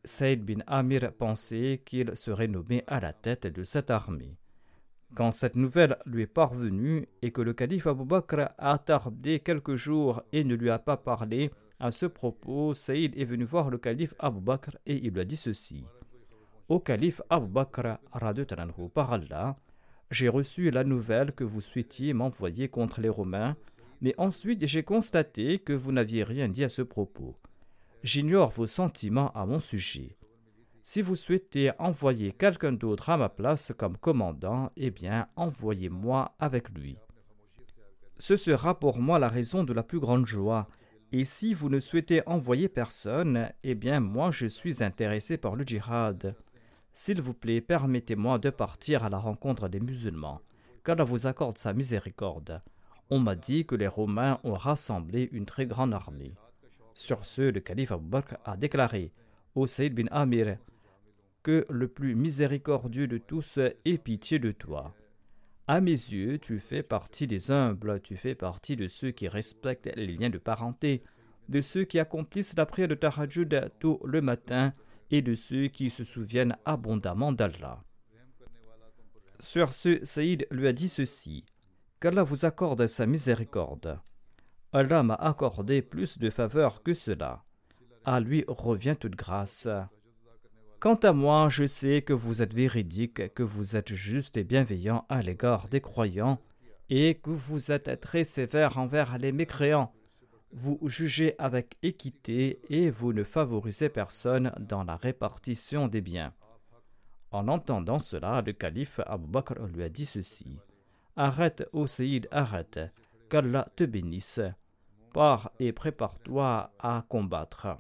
Saïd 0.04 0.42
bin 0.42 0.62
Amir 0.66 1.12
pensait 1.12 1.82
qu'il 1.84 2.16
serait 2.16 2.48
nommé 2.48 2.82
à 2.86 2.98
la 2.98 3.12
tête 3.12 3.46
de 3.46 3.62
cette 3.62 3.90
armée. 3.90 4.38
Quand 5.14 5.32
cette 5.32 5.54
nouvelle 5.54 5.98
lui 6.06 6.22
est 6.22 6.26
parvenue 6.26 7.08
et 7.20 7.30
que 7.30 7.42
le 7.42 7.52
calife 7.52 7.86
Abu 7.86 8.06
Bakr 8.06 8.54
a 8.56 8.78
tardé 8.78 9.40
quelques 9.40 9.74
jours 9.74 10.22
et 10.32 10.44
ne 10.44 10.54
lui 10.54 10.70
a 10.70 10.78
pas 10.78 10.96
parlé, 10.96 11.50
à 11.78 11.90
ce 11.90 12.06
propos, 12.06 12.72
Saïd 12.72 13.12
est 13.18 13.26
venu 13.26 13.44
voir 13.44 13.68
le 13.68 13.76
calife 13.76 14.14
Abu 14.18 14.40
Bakr 14.40 14.78
et 14.86 14.96
il 14.96 15.12
lui 15.12 15.20
a 15.20 15.26
dit 15.26 15.36
ceci 15.36 15.84
au 16.68 16.80
calife 16.80 17.22
Abu 17.30 17.48
Bakr 17.48 17.98
par 18.94 19.12
Allah, 19.12 19.56
j'ai 20.10 20.28
reçu 20.28 20.70
la 20.70 20.84
nouvelle 20.84 21.32
que 21.32 21.44
vous 21.44 21.60
souhaitiez 21.60 22.12
m'envoyer 22.12 22.68
contre 22.68 23.00
les 23.00 23.08
Romains, 23.08 23.56
mais 24.00 24.14
ensuite 24.18 24.66
j'ai 24.66 24.82
constaté 24.82 25.58
que 25.58 25.72
vous 25.72 25.92
n'aviez 25.92 26.24
rien 26.24 26.48
dit 26.48 26.64
à 26.64 26.68
ce 26.68 26.82
propos. 26.82 27.36
J'ignore 28.02 28.50
vos 28.50 28.66
sentiments 28.66 29.32
à 29.32 29.44
mon 29.44 29.60
sujet. 29.60 30.16
Si 30.82 31.02
vous 31.02 31.16
souhaitez 31.16 31.72
envoyer 31.78 32.32
quelqu'un 32.32 32.72
d'autre 32.72 33.10
à 33.10 33.16
ma 33.16 33.28
place 33.28 33.72
comme 33.76 33.98
commandant, 33.98 34.70
eh 34.76 34.90
bien 34.90 35.26
envoyez-moi 35.36 36.34
avec 36.38 36.70
lui. 36.70 36.96
Ce 38.18 38.36
sera 38.36 38.78
pour 38.78 38.98
moi 38.98 39.18
la 39.18 39.28
raison 39.28 39.64
de 39.64 39.72
la 39.72 39.82
plus 39.82 40.00
grande 40.00 40.26
joie. 40.26 40.68
Et 41.12 41.24
si 41.24 41.54
vous 41.54 41.68
ne 41.68 41.80
souhaitez 41.80 42.22
envoyer 42.26 42.68
personne, 42.68 43.50
eh 43.62 43.74
bien 43.74 44.00
moi 44.00 44.30
je 44.30 44.46
suis 44.46 44.82
intéressé 44.82 45.36
par 45.36 45.56
le 45.56 45.64
djihad. 45.64 46.34
S'il 47.00 47.20
vous 47.20 47.32
plaît, 47.32 47.60
permettez-moi 47.60 48.40
de 48.40 48.50
partir 48.50 49.04
à 49.04 49.08
la 49.08 49.18
rencontre 49.18 49.68
des 49.68 49.78
musulmans, 49.78 50.40
qu'Allah 50.82 51.04
vous 51.04 51.28
accorde 51.28 51.56
sa 51.56 51.72
miséricorde. 51.72 52.60
On 53.08 53.20
m'a 53.20 53.36
dit 53.36 53.64
que 53.64 53.76
les 53.76 53.86
Romains 53.86 54.40
ont 54.42 54.54
rassemblé 54.54 55.28
une 55.30 55.46
très 55.46 55.64
grande 55.64 55.94
armée. 55.94 56.32
Sur 56.94 57.24
ce, 57.24 57.42
le 57.42 57.60
calife 57.60 57.92
Abu 57.92 58.18
a 58.44 58.56
déclaré 58.56 59.12
au 59.54 59.68
Saïd 59.68 59.94
bin 59.94 60.08
Amir 60.10 60.58
que 61.44 61.64
le 61.70 61.86
plus 61.86 62.16
miséricordieux 62.16 63.06
de 63.06 63.18
tous 63.18 63.58
ait 63.58 63.98
pitié 63.98 64.40
de 64.40 64.50
toi. 64.50 64.92
À 65.68 65.80
mes 65.80 65.92
yeux, 65.92 66.40
tu 66.40 66.58
fais 66.58 66.82
partie 66.82 67.28
des 67.28 67.52
humbles, 67.52 68.00
tu 68.00 68.16
fais 68.16 68.34
partie 68.34 68.74
de 68.74 68.88
ceux 68.88 69.12
qui 69.12 69.28
respectent 69.28 69.94
les 69.94 70.08
liens 70.08 70.30
de 70.30 70.38
parenté, 70.38 71.04
de 71.48 71.60
ceux 71.60 71.84
qui 71.84 72.00
accomplissent 72.00 72.56
la 72.56 72.66
prière 72.66 72.88
de 72.88 72.96
Tahajjud 72.96 73.70
tout 73.78 74.00
le 74.04 74.20
matin 74.20 74.74
et 75.10 75.22
de 75.22 75.34
ceux 75.34 75.68
qui 75.68 75.90
se 75.90 76.04
souviennent 76.04 76.56
abondamment 76.64 77.32
d'Allah. 77.32 77.82
Sur 79.40 79.72
ce, 79.72 80.04
Saïd 80.04 80.46
lui 80.50 80.66
a 80.66 80.72
dit 80.72 80.88
ceci 80.88 81.44
Qu'Allah 82.00 82.22
vous 82.22 82.44
accorde 82.44 82.86
sa 82.86 83.06
miséricorde. 83.06 84.00
Allah 84.72 85.02
m'a 85.02 85.14
accordé 85.14 85.82
plus 85.82 86.18
de 86.18 86.30
faveurs 86.30 86.82
que 86.82 86.94
cela. 86.94 87.44
À 88.04 88.20
lui 88.20 88.44
revient 88.46 88.96
toute 88.98 89.16
grâce. 89.16 89.68
Quant 90.80 90.94
à 90.96 91.12
moi, 91.12 91.48
je 91.48 91.66
sais 91.66 92.02
que 92.02 92.12
vous 92.12 92.40
êtes 92.42 92.54
véridique, 92.54 93.34
que 93.34 93.42
vous 93.42 93.74
êtes 93.74 93.92
juste 93.92 94.36
et 94.36 94.44
bienveillant 94.44 95.04
à 95.08 95.22
l'égard 95.22 95.68
des 95.68 95.80
croyants, 95.80 96.40
et 96.88 97.16
que 97.16 97.30
vous 97.30 97.72
êtes 97.72 98.00
très 98.00 98.24
sévère 98.24 98.78
envers 98.78 99.18
les 99.18 99.32
mécréants. 99.32 99.92
Vous 100.52 100.78
jugez 100.84 101.34
avec 101.38 101.76
équité 101.82 102.60
et 102.70 102.90
vous 102.90 103.12
ne 103.12 103.22
favorisez 103.22 103.88
personne 103.88 104.52
dans 104.58 104.84
la 104.84 104.96
répartition 104.96 105.88
des 105.88 106.00
biens. 106.00 106.32
En 107.30 107.48
entendant 107.48 107.98
cela, 107.98 108.42
le 108.44 108.52
calife 108.52 109.00
Abu 109.06 109.26
Bakr 109.26 109.54
lui 109.66 109.82
a 109.82 109.88
dit 109.88 110.06
ceci 110.06 110.58
Arrête, 111.16 111.68
ô 111.72 111.86
arrête, 112.30 112.80
qu'Allah 113.28 113.66
te 113.76 113.84
bénisse. 113.84 114.40
Pars 115.12 115.50
et 115.58 115.72
prépare-toi 115.72 116.72
à 116.78 117.04
combattre. 117.08 117.76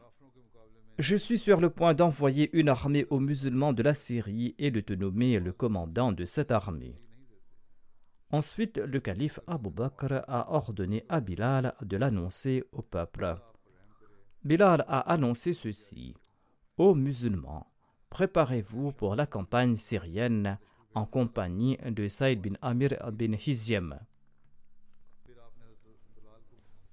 Je 0.98 1.14
suis 1.14 1.38
sur 1.38 1.60
le 1.60 1.70
point 1.70 1.94
d'envoyer 1.94 2.50
une 2.52 2.68
armée 2.68 3.06
aux 3.10 3.20
musulmans 3.20 3.72
de 3.72 3.82
la 3.82 3.94
Syrie 3.94 4.56
et 4.58 4.70
de 4.70 4.80
te 4.80 4.92
nommer 4.92 5.38
le 5.38 5.52
commandant 5.52 6.10
de 6.10 6.24
cette 6.24 6.50
armée. 6.50 6.96
Ensuite, 8.30 8.76
le 8.76 9.00
calife 9.00 9.40
Abu 9.46 9.70
Bakr 9.70 10.22
a 10.28 10.52
ordonné 10.52 11.04
à 11.08 11.20
Bilal 11.20 11.74
de 11.80 11.96
l'annoncer 11.96 12.62
au 12.72 12.82
peuple. 12.82 13.36
Bilal 14.44 14.84
a 14.86 15.00
annoncé 15.00 15.54
ceci 15.54 16.14
Ô 16.76 16.94
musulmans, 16.94 17.66
préparez-vous 18.10 18.92
pour 18.92 19.16
la 19.16 19.26
campagne 19.26 19.76
syrienne 19.76 20.58
en 20.94 21.06
compagnie 21.06 21.78
de 21.86 22.06
Saïd 22.08 22.42
bin 22.42 22.56
Amir 22.60 22.90
bin 23.12 23.32
Hiziem. 23.32 23.98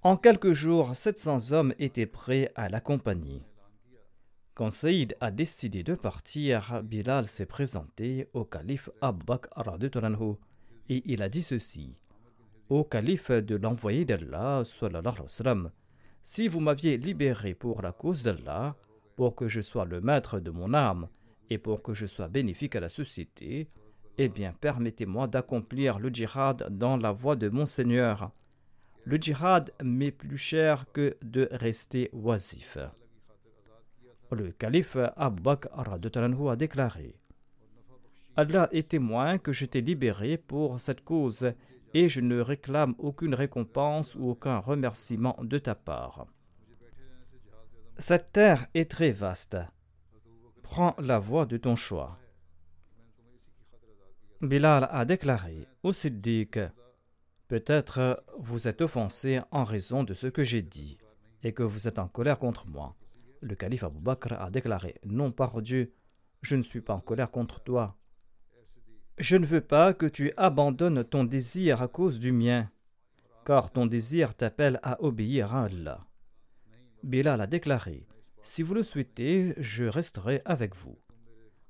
En 0.04 0.16
quelques 0.16 0.54
jours, 0.54 0.96
700 0.96 1.52
hommes 1.52 1.74
étaient 1.80 2.06
prêts 2.06 2.52
à 2.56 2.70
l'accompagner. 2.70 3.42
Quand 4.54 4.70
Saïd 4.70 5.18
a 5.20 5.32
décidé 5.32 5.84
de 5.84 5.96
partir, 5.96 6.82
Bilal 6.82 7.28
s'est 7.28 7.46
présenté 7.46 8.30
au 8.32 8.46
calife 8.46 8.90
Abu 9.02 9.26
Bakr 9.26 9.78
et 10.90 11.02
il 11.06 11.22
a 11.22 11.30
dit 11.30 11.44
ceci 11.44 11.96
Au 12.70 12.84
calife 12.84 13.32
de 13.32 13.56
l'envoyé 13.56 14.06
d'Allah, 14.06 14.64
si 16.24 16.48
vous 16.48 16.60
m'aviez 16.60 16.98
libéré 16.98 17.54
pour 17.54 17.82
la 17.82 17.92
cause 17.92 18.24
d'Allah, 18.24 18.76
pour 19.16 19.36
que 19.36 19.48
je 19.48 19.62
sois 19.62 19.86
le 19.86 20.02
maître 20.02 20.40
de 20.40 20.52
mon 20.52 20.74
âme 20.74 21.08
et 21.50 21.58
pour 21.58 21.82
que 21.82 21.94
je 21.94 22.06
sois 22.06 22.28
bénéfique 22.28 22.76
à 22.76 22.80
la 22.80 22.90
société, 22.90 23.70
eh 24.18 24.30
bien 24.30 24.54
permettez-moi 24.54 25.28
d'accomplir 25.28 26.00
le 26.00 26.10
djihad 26.10 26.68
dans 26.70 26.98
la 26.98 27.12
voie 27.12 27.36
de 27.36 27.50
mon 27.50 27.66
Seigneur. 27.66 28.32
Le 29.04 29.18
djihad 29.18 29.72
m'est 29.84 30.12
plus 30.12 30.38
cher 30.38 30.86
que 30.92 31.16
de 31.22 31.48
rester 31.52 32.10
oisif. 32.14 32.78
Le 34.32 34.52
calife 34.52 34.98
Abu 35.16 35.42
Bakr 35.42 35.68
a 35.78 36.56
déclaré 36.56 37.16
Allah 38.38 38.68
est 38.72 38.90
témoin 38.90 39.38
que 39.38 39.52
je 39.52 39.66
t'ai 39.66 39.82
libéré 39.82 40.38
pour 40.38 40.80
cette 40.80 41.04
cause 41.04 41.54
et 41.94 42.10
je 42.10 42.20
ne 42.20 42.40
réclame 42.40 42.94
aucune 42.98 43.34
récompense 43.34 44.16
ou 44.16 44.30
aucun 44.30 44.60
remerciement 44.60 45.38
de 45.42 45.58
ta 45.58 45.76
part. 45.76 46.28
Cette 47.98 48.34
terre 48.34 48.68
est 48.74 48.92
très 48.92 49.12
vaste. 49.12 49.58
Prends 50.64 50.96
la 51.00 51.18
voie 51.18 51.46
de 51.46 51.56
ton 51.56 51.78
choix. 51.78 52.20
Bilal 54.42 54.90
a 54.92 55.06
déclaré 55.06 55.68
au 55.84 55.94
Siddiq 55.94 56.60
Peut-être 57.48 58.24
vous 58.38 58.68
êtes 58.68 58.82
offensé 58.82 59.40
en 59.52 59.64
raison 59.64 60.04
de 60.04 60.14
ce 60.14 60.28
que 60.28 60.44
j'ai 60.44 60.62
dit 60.62 60.98
et 61.44 61.54
que 61.54 61.64
vous 61.64 61.88
êtes 61.88 62.00
en 62.00 62.08
colère 62.08 62.40
contre 62.40 62.68
moi. 62.68 62.96
Le 63.42 63.56
calife 63.56 63.84
Abu 63.84 64.00
Bakr 64.00 64.34
a 64.34 64.50
déclaré 64.50 64.96
Non, 65.06 65.32
par 65.32 65.62
Dieu, 65.62 65.94
je 66.42 66.56
ne 66.56 66.64
suis 66.64 66.82
pas 66.82 66.96
en 66.96 67.00
colère 67.00 67.32
contre 67.32 67.62
toi. 67.62 67.96
Je 69.18 69.38
ne 69.38 69.46
veux 69.46 69.62
pas 69.62 69.94
que 69.94 70.06
tu 70.06 70.34
abandonnes 70.36 71.06
ton 71.06 71.24
désir 71.24 71.82
à 71.82 71.88
cause 71.88 72.20
du 72.20 72.34
mien, 72.34 72.70
car 73.46 73.72
ton 73.72 73.86
désir 73.86 74.36
t'appelle 74.36 74.78
à 74.84 75.02
obéir 75.02 75.56
à 75.56 75.66
Allah. 75.66 76.06
Bilal 77.02 77.40
a 77.40 77.48
déclaré 77.48 78.06
Si 78.42 78.62
vous 78.62 78.74
le 78.74 78.84
souhaitez, 78.84 79.54
je 79.58 79.86
resterai 79.86 80.42
avec 80.44 80.76
vous. 80.76 80.98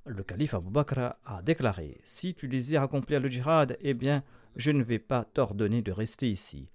Le 0.06 0.24
calife 0.24 0.54
Abu 0.54 0.70
Bakr 0.70 1.14
a 1.24 1.42
déclaré 1.42 2.00
Si 2.04 2.34
tu 2.34 2.48
désires 2.48 2.82
accomplir 2.82 3.20
le 3.20 3.28
djihad, 3.28 3.76
eh 3.80 3.94
bien, 3.94 4.24
je 4.56 4.72
ne 4.72 4.82
vais 4.82 4.98
pas 4.98 5.24
t'ordonner 5.24 5.82
de 5.82 5.92
rester 5.92 6.28
ici. 6.28 6.68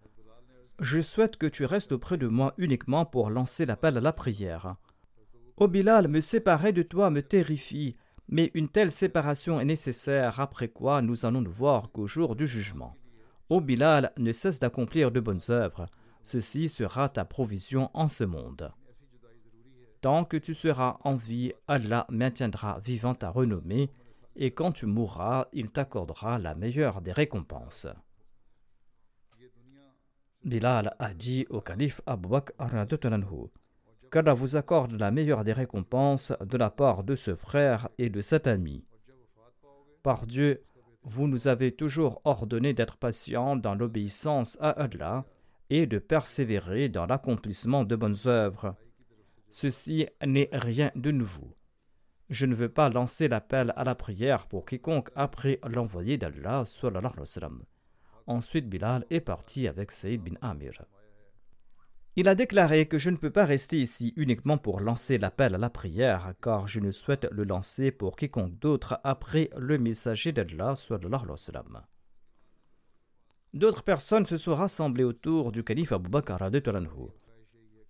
Je 0.80 1.02
souhaite 1.02 1.36
que 1.36 1.48
tu 1.48 1.66
restes 1.66 1.92
auprès 1.92 2.18
de 2.18 2.28
moi 2.28 2.54
uniquement 2.58 3.06
pour 3.06 3.30
lancer 3.30 3.66
l'appel 3.66 3.98
à 3.98 4.02
la 4.02 4.14
prière. 4.14 4.76
Ô 5.58 5.68
Bilal, 5.68 6.08
me 6.08 6.22
séparer 6.22 6.72
de 6.72 6.82
toi 6.82 7.10
me 7.10 7.22
terrifie 7.22 7.98
mais 8.32 8.50
une 8.54 8.70
telle 8.70 8.92
séparation 8.92 9.60
est 9.60 9.66
nécessaire, 9.66 10.40
après 10.40 10.70
quoi 10.70 11.02
nous 11.02 11.26
allons 11.26 11.42
ne 11.42 11.50
voir 11.50 11.92
qu'au 11.92 12.08
jour 12.08 12.36
du 12.36 12.48
jugement. 12.48 12.96
Ô 13.50 13.60
Bilal, 13.60 14.14
ne 14.18 14.32
cesse 14.32 14.60
d'accomplir 14.60 15.12
de 15.12 15.20
bonnes 15.20 15.42
œuvres, 15.50 15.88
ceci 16.24 16.70
sera 16.70 17.10
ta 17.10 17.26
provision 17.26 17.92
en 17.94 18.08
ce 18.08 18.24
monde. 18.24 18.72
Tant 20.00 20.24
que 20.24 20.38
tu 20.38 20.54
seras 20.54 20.98
en 21.04 21.16
vie, 21.16 21.52
Allah 21.68 22.08
maintiendra 22.10 22.80
vivant 22.80 23.14
ta 23.14 23.30
renommée, 23.30 23.92
et 24.38 24.52
quand 24.52 24.72
tu 24.72 24.86
mourras, 24.86 25.48
il 25.52 25.70
t'accordera 25.70 26.40
la 26.40 26.56
meilleure 26.56 27.02
des 27.02 27.12
récompenses. 27.12 27.88
Bilal 30.44 30.96
a 30.98 31.14
dit 31.14 31.46
au 31.50 31.62
calife 31.62 32.02
Abu 32.06 32.30
Bakr 32.30 32.64
qu'Allah 34.12 34.34
vous 34.34 34.58
accorde 34.58 35.00
la 35.00 35.10
meilleure 35.10 35.44
des 35.44 35.54
récompenses 35.54 36.34
de 36.42 36.58
la 36.58 36.70
part 36.70 37.04
de 37.04 37.16
ce 37.16 37.34
frère 37.34 37.90
et 37.98 38.10
de 38.10 38.22
cet 38.22 38.46
ami. 38.46 38.84
Par 40.04 40.28
Dieu, 40.28 40.64
vous 41.04 41.28
nous 41.28 41.48
avez 41.48 41.72
toujours 41.72 42.22
ordonné 42.26 42.74
d'être 42.74 42.98
patients 42.98 43.56
dans 43.56 43.74
l'obéissance 43.74 44.58
à 44.60 44.70
Allah 44.70 45.26
et 45.70 45.88
de 45.88 45.98
persévérer 45.98 46.90
dans 46.90 47.06
l'accomplissement 47.06 47.84
de 47.84 47.96
bonnes 47.96 48.28
œuvres. 48.28 48.76
Ceci 49.50 50.08
n'est 50.26 50.50
rien 50.52 50.92
de 50.96 51.12
nouveau. 51.12 51.56
Je 52.30 52.46
ne 52.46 52.56
veux 52.56 52.70
pas 52.70 52.90
lancer 52.90 53.28
l'appel 53.28 53.74
à 53.76 53.84
la 53.84 53.96
prière 53.96 54.48
pour 54.48 54.66
quiconque 54.66 55.10
après 55.16 55.60
l'envoyé 55.68 56.18
d'Allah. 56.18 56.64
Ensuite, 58.28 58.70
Bilal 58.70 59.06
est 59.10 59.22
parti 59.22 59.68
avec 59.68 59.92
Saïd 59.92 60.22
bin 60.22 60.36
Amir. 60.42 60.86
Il 62.18 62.28
a 62.28 62.36
déclaré 62.36 62.88
que 62.88 62.98
je 62.98 63.10
ne 63.10 63.16
peux 63.16 63.30
pas 63.30 63.46
rester 63.46 63.78
ici 63.78 64.14
uniquement 64.18 64.58
pour 64.58 64.82
lancer 64.82 65.18
l'appel 65.18 65.56
à 65.56 65.58
la 65.58 65.70
prière, 65.70 66.34
car 66.42 66.68
je 66.68 66.82
ne 66.82 66.92
souhaite 66.92 67.30
le 67.32 67.46
lancer 67.46 67.90
pour 67.90 68.18
quiconque 68.18 68.60
d'autre 68.60 69.00
après 69.06 69.50
le 69.58 69.78
messager 69.78 70.34
d'Allah. 70.34 70.74
D'autres 73.54 73.84
personnes 73.84 74.26
se 74.26 74.36
sont 74.36 74.56
rassemblées 74.56 75.06
autour 75.06 75.54
du 75.54 75.64
calife 75.64 75.94
Abu 75.94 76.10
Bakr. 76.10 76.38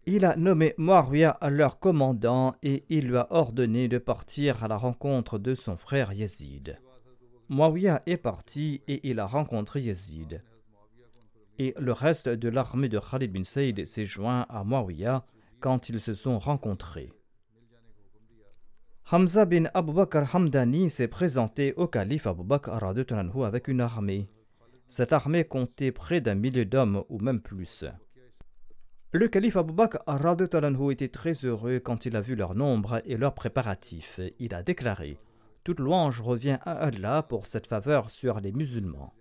Il 0.05 0.25
a 0.25 0.35
nommé 0.35 0.75
Muawiyah 0.77 1.39
leur 1.49 1.79
commandant 1.79 2.53
et 2.61 2.83
il 2.89 3.07
lui 3.07 3.17
a 3.17 3.27
ordonné 3.31 3.87
de 3.87 3.97
partir 3.97 4.63
à 4.63 4.67
la 4.67 4.77
rencontre 4.77 5.39
de 5.39 5.55
son 5.55 5.77
frère 5.77 6.13
Yazid. 6.13 6.79
Muawiyah 7.49 8.03
est 8.05 8.17
parti 8.17 8.81
et 8.87 9.09
il 9.09 9.19
a 9.19 9.25
rencontré 9.25 9.81
Yazid 9.81 10.43
et 11.61 11.75
le 11.77 11.91
reste 11.91 12.27
de 12.27 12.49
l'armée 12.49 12.89
de 12.89 12.99
Khalid 12.99 13.31
bin 13.31 13.43
Saïd 13.43 13.85
s'est 13.85 14.05
joint 14.05 14.47
à 14.49 14.63
Muawiyah 14.63 15.23
quand 15.59 15.89
ils 15.89 15.99
se 15.99 16.15
sont 16.15 16.39
rencontrés. 16.39 17.13
Hamza 19.11 19.45
bin 19.45 19.65
Abu 19.75 19.93
Bakr 19.93 20.23
Hamdani 20.33 20.89
s'est 20.89 21.07
présenté 21.07 21.73
au 21.75 21.87
calife 21.87 22.25
Abu 22.25 22.43
Bakr 22.43 22.83
avec 23.45 23.67
une 23.67 23.81
armée. 23.81 24.27
Cette 24.87 25.13
armée 25.13 25.43
comptait 25.43 25.91
près 25.91 26.19
d'un 26.19 26.33
millier 26.33 26.65
d'hommes 26.65 27.03
ou 27.09 27.19
même 27.19 27.41
plus. 27.41 27.85
Le 29.11 29.27
calife 29.27 29.57
Abu 29.57 29.73
Bakr 29.73 29.99
était 30.89 31.09
très 31.09 31.33
heureux 31.45 31.79
quand 31.79 32.07
il 32.07 32.15
a 32.15 32.21
vu 32.21 32.35
leur 32.35 32.55
nombre 32.55 33.03
et 33.05 33.17
leurs 33.17 33.35
préparatifs. 33.35 34.19
Il 34.39 34.55
a 34.55 34.63
déclaré 34.63 35.19
Toute 35.63 35.79
louange 35.79 36.21
revient 36.21 36.57
à 36.63 36.71
Allah 36.71 37.21
pour 37.21 37.45
cette 37.45 37.67
faveur 37.67 38.09
sur 38.09 38.39
les 38.39 38.51
musulmans. 38.51 39.13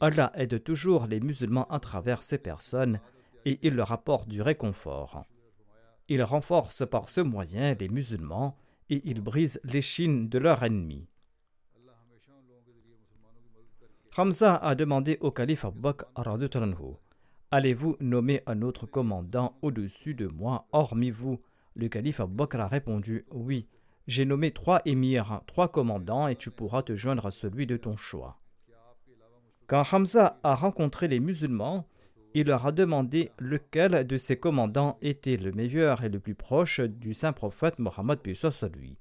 Allah 0.00 0.32
aide 0.34 0.62
toujours 0.62 1.06
les 1.06 1.20
musulmans 1.20 1.66
à 1.70 1.78
travers 1.78 2.22
ces 2.22 2.38
personnes 2.38 3.00
et 3.44 3.58
il 3.62 3.74
leur 3.74 3.92
apporte 3.92 4.28
du 4.28 4.42
réconfort. 4.42 5.24
Il 6.08 6.22
renforce 6.22 6.86
par 6.86 7.08
ce 7.08 7.20
moyen 7.20 7.74
les 7.74 7.88
musulmans 7.88 8.56
et 8.90 9.00
il 9.04 9.20
brise 9.20 9.60
l'échine 9.64 10.28
de 10.28 10.38
leurs 10.38 10.62
ennemis. 10.62 11.06
Hamza 14.16 14.56
a 14.56 14.74
demandé 14.74 15.18
au 15.20 15.30
calife 15.30 15.64
Abu 15.64 15.80
Bakr 15.80 16.04
Allez-vous 17.50 17.96
nommer 18.00 18.42
un 18.46 18.62
autre 18.62 18.86
commandant 18.86 19.56
au-dessus 19.62 20.14
de 20.14 20.26
moi, 20.26 20.66
hormis 20.72 21.10
vous? 21.10 21.40
Le 21.74 21.88
calife 21.88 22.20
Abu 22.20 22.34
Bakr 22.34 22.60
a 22.60 22.68
répondu 22.68 23.24
Oui, 23.32 23.66
j'ai 24.06 24.24
nommé 24.24 24.52
trois 24.52 24.82
émirs, 24.84 25.40
trois 25.46 25.68
commandants, 25.68 26.28
et 26.28 26.36
tu 26.36 26.50
pourras 26.50 26.82
te 26.82 26.94
joindre 26.94 27.26
à 27.26 27.30
celui 27.30 27.66
de 27.66 27.76
ton 27.76 27.96
choix. 27.96 28.38
Quand 29.66 29.84
Hamza 29.92 30.38
a 30.42 30.54
rencontré 30.54 31.08
les 31.08 31.20
musulmans, 31.20 31.86
il 32.34 32.48
leur 32.48 32.66
a 32.66 32.72
demandé 32.72 33.30
lequel 33.38 34.06
de 34.06 34.16
ses 34.16 34.36
commandants 34.36 34.98
était 35.00 35.36
le 35.36 35.52
meilleur 35.52 36.02
et 36.02 36.08
le 36.08 36.20
plus 36.20 36.34
proche 36.34 36.80
du 36.80 37.14
saint 37.14 37.32
prophète 37.32 37.78
Mohammed 37.78 38.18
lui. 38.74 38.98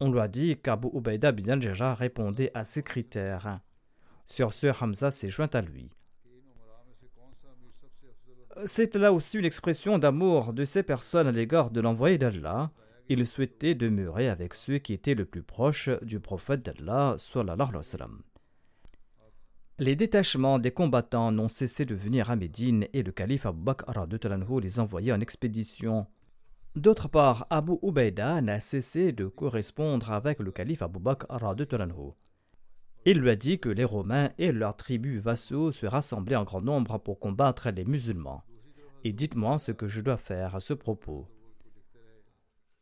On 0.00 0.12
lui 0.12 0.20
a 0.20 0.28
dit 0.28 0.56
qu'Abu 0.58 0.88
Ubaida 0.92 1.32
bin 1.32 1.48
al 1.48 1.92
répondait 1.94 2.50
à 2.54 2.64
ces 2.64 2.82
critères. 2.82 3.60
Sur 4.26 4.52
ce, 4.52 4.66
Hamza 4.66 5.10
s'est 5.10 5.30
joint 5.30 5.50
à 5.54 5.62
lui. 5.62 5.90
C'est 8.66 8.94
là 8.96 9.12
aussi 9.12 9.38
une 9.38 9.44
expression 9.44 9.98
d'amour 9.98 10.52
de 10.52 10.64
ces 10.64 10.82
personnes 10.82 11.28
à 11.28 11.32
l'égard 11.32 11.70
de 11.70 11.80
l'envoyé 11.80 12.18
d'Allah. 12.18 12.72
Il 13.08 13.24
souhaitait 13.26 13.74
demeurer 13.74 14.28
avec 14.28 14.52
ceux 14.52 14.78
qui 14.78 14.92
étaient 14.92 15.14
le 15.14 15.24
plus 15.24 15.42
proches 15.42 15.88
du 16.02 16.20
prophète 16.20 16.62
d'Allah. 16.62 17.16
Les 19.78 19.94
détachements 19.94 20.58
des 20.58 20.72
combattants 20.72 21.30
n'ont 21.30 21.48
cessé 21.48 21.84
de 21.84 21.94
venir 21.94 22.30
à 22.30 22.36
Médine 22.36 22.86
et 22.92 23.02
le 23.02 23.12
calife 23.12 23.46
Abu 23.46 23.62
Bakr 23.62 23.92
les 24.60 24.80
envoyait 24.80 25.12
en 25.12 25.20
expédition. 25.20 26.06
D'autre 26.74 27.08
part, 27.08 27.46
Abu 27.50 27.74
Ubaida 27.82 28.40
n'a 28.40 28.60
cessé 28.60 29.12
de 29.12 29.26
correspondre 29.26 30.10
avec 30.10 30.40
le 30.40 30.50
calife 30.50 30.82
Abu 30.82 30.98
Bakr 30.98 31.26
il 33.10 33.20
lui 33.20 33.30
a 33.30 33.36
dit 33.36 33.58
que 33.58 33.70
les 33.70 33.84
Romains 33.84 34.30
et 34.36 34.52
leurs 34.52 34.76
tribus 34.76 35.22
vassaux 35.22 35.72
se 35.72 35.86
rassemblaient 35.86 36.36
en 36.36 36.44
grand 36.44 36.60
nombre 36.60 36.98
pour 36.98 37.18
combattre 37.18 37.70
les 37.70 37.86
musulmans. 37.86 38.42
Et 39.02 39.12
dites-moi 39.12 39.58
ce 39.58 39.72
que 39.72 39.86
je 39.86 40.02
dois 40.02 40.18
faire 40.18 40.54
à 40.54 40.60
ce 40.60 40.74
propos. 40.74 41.26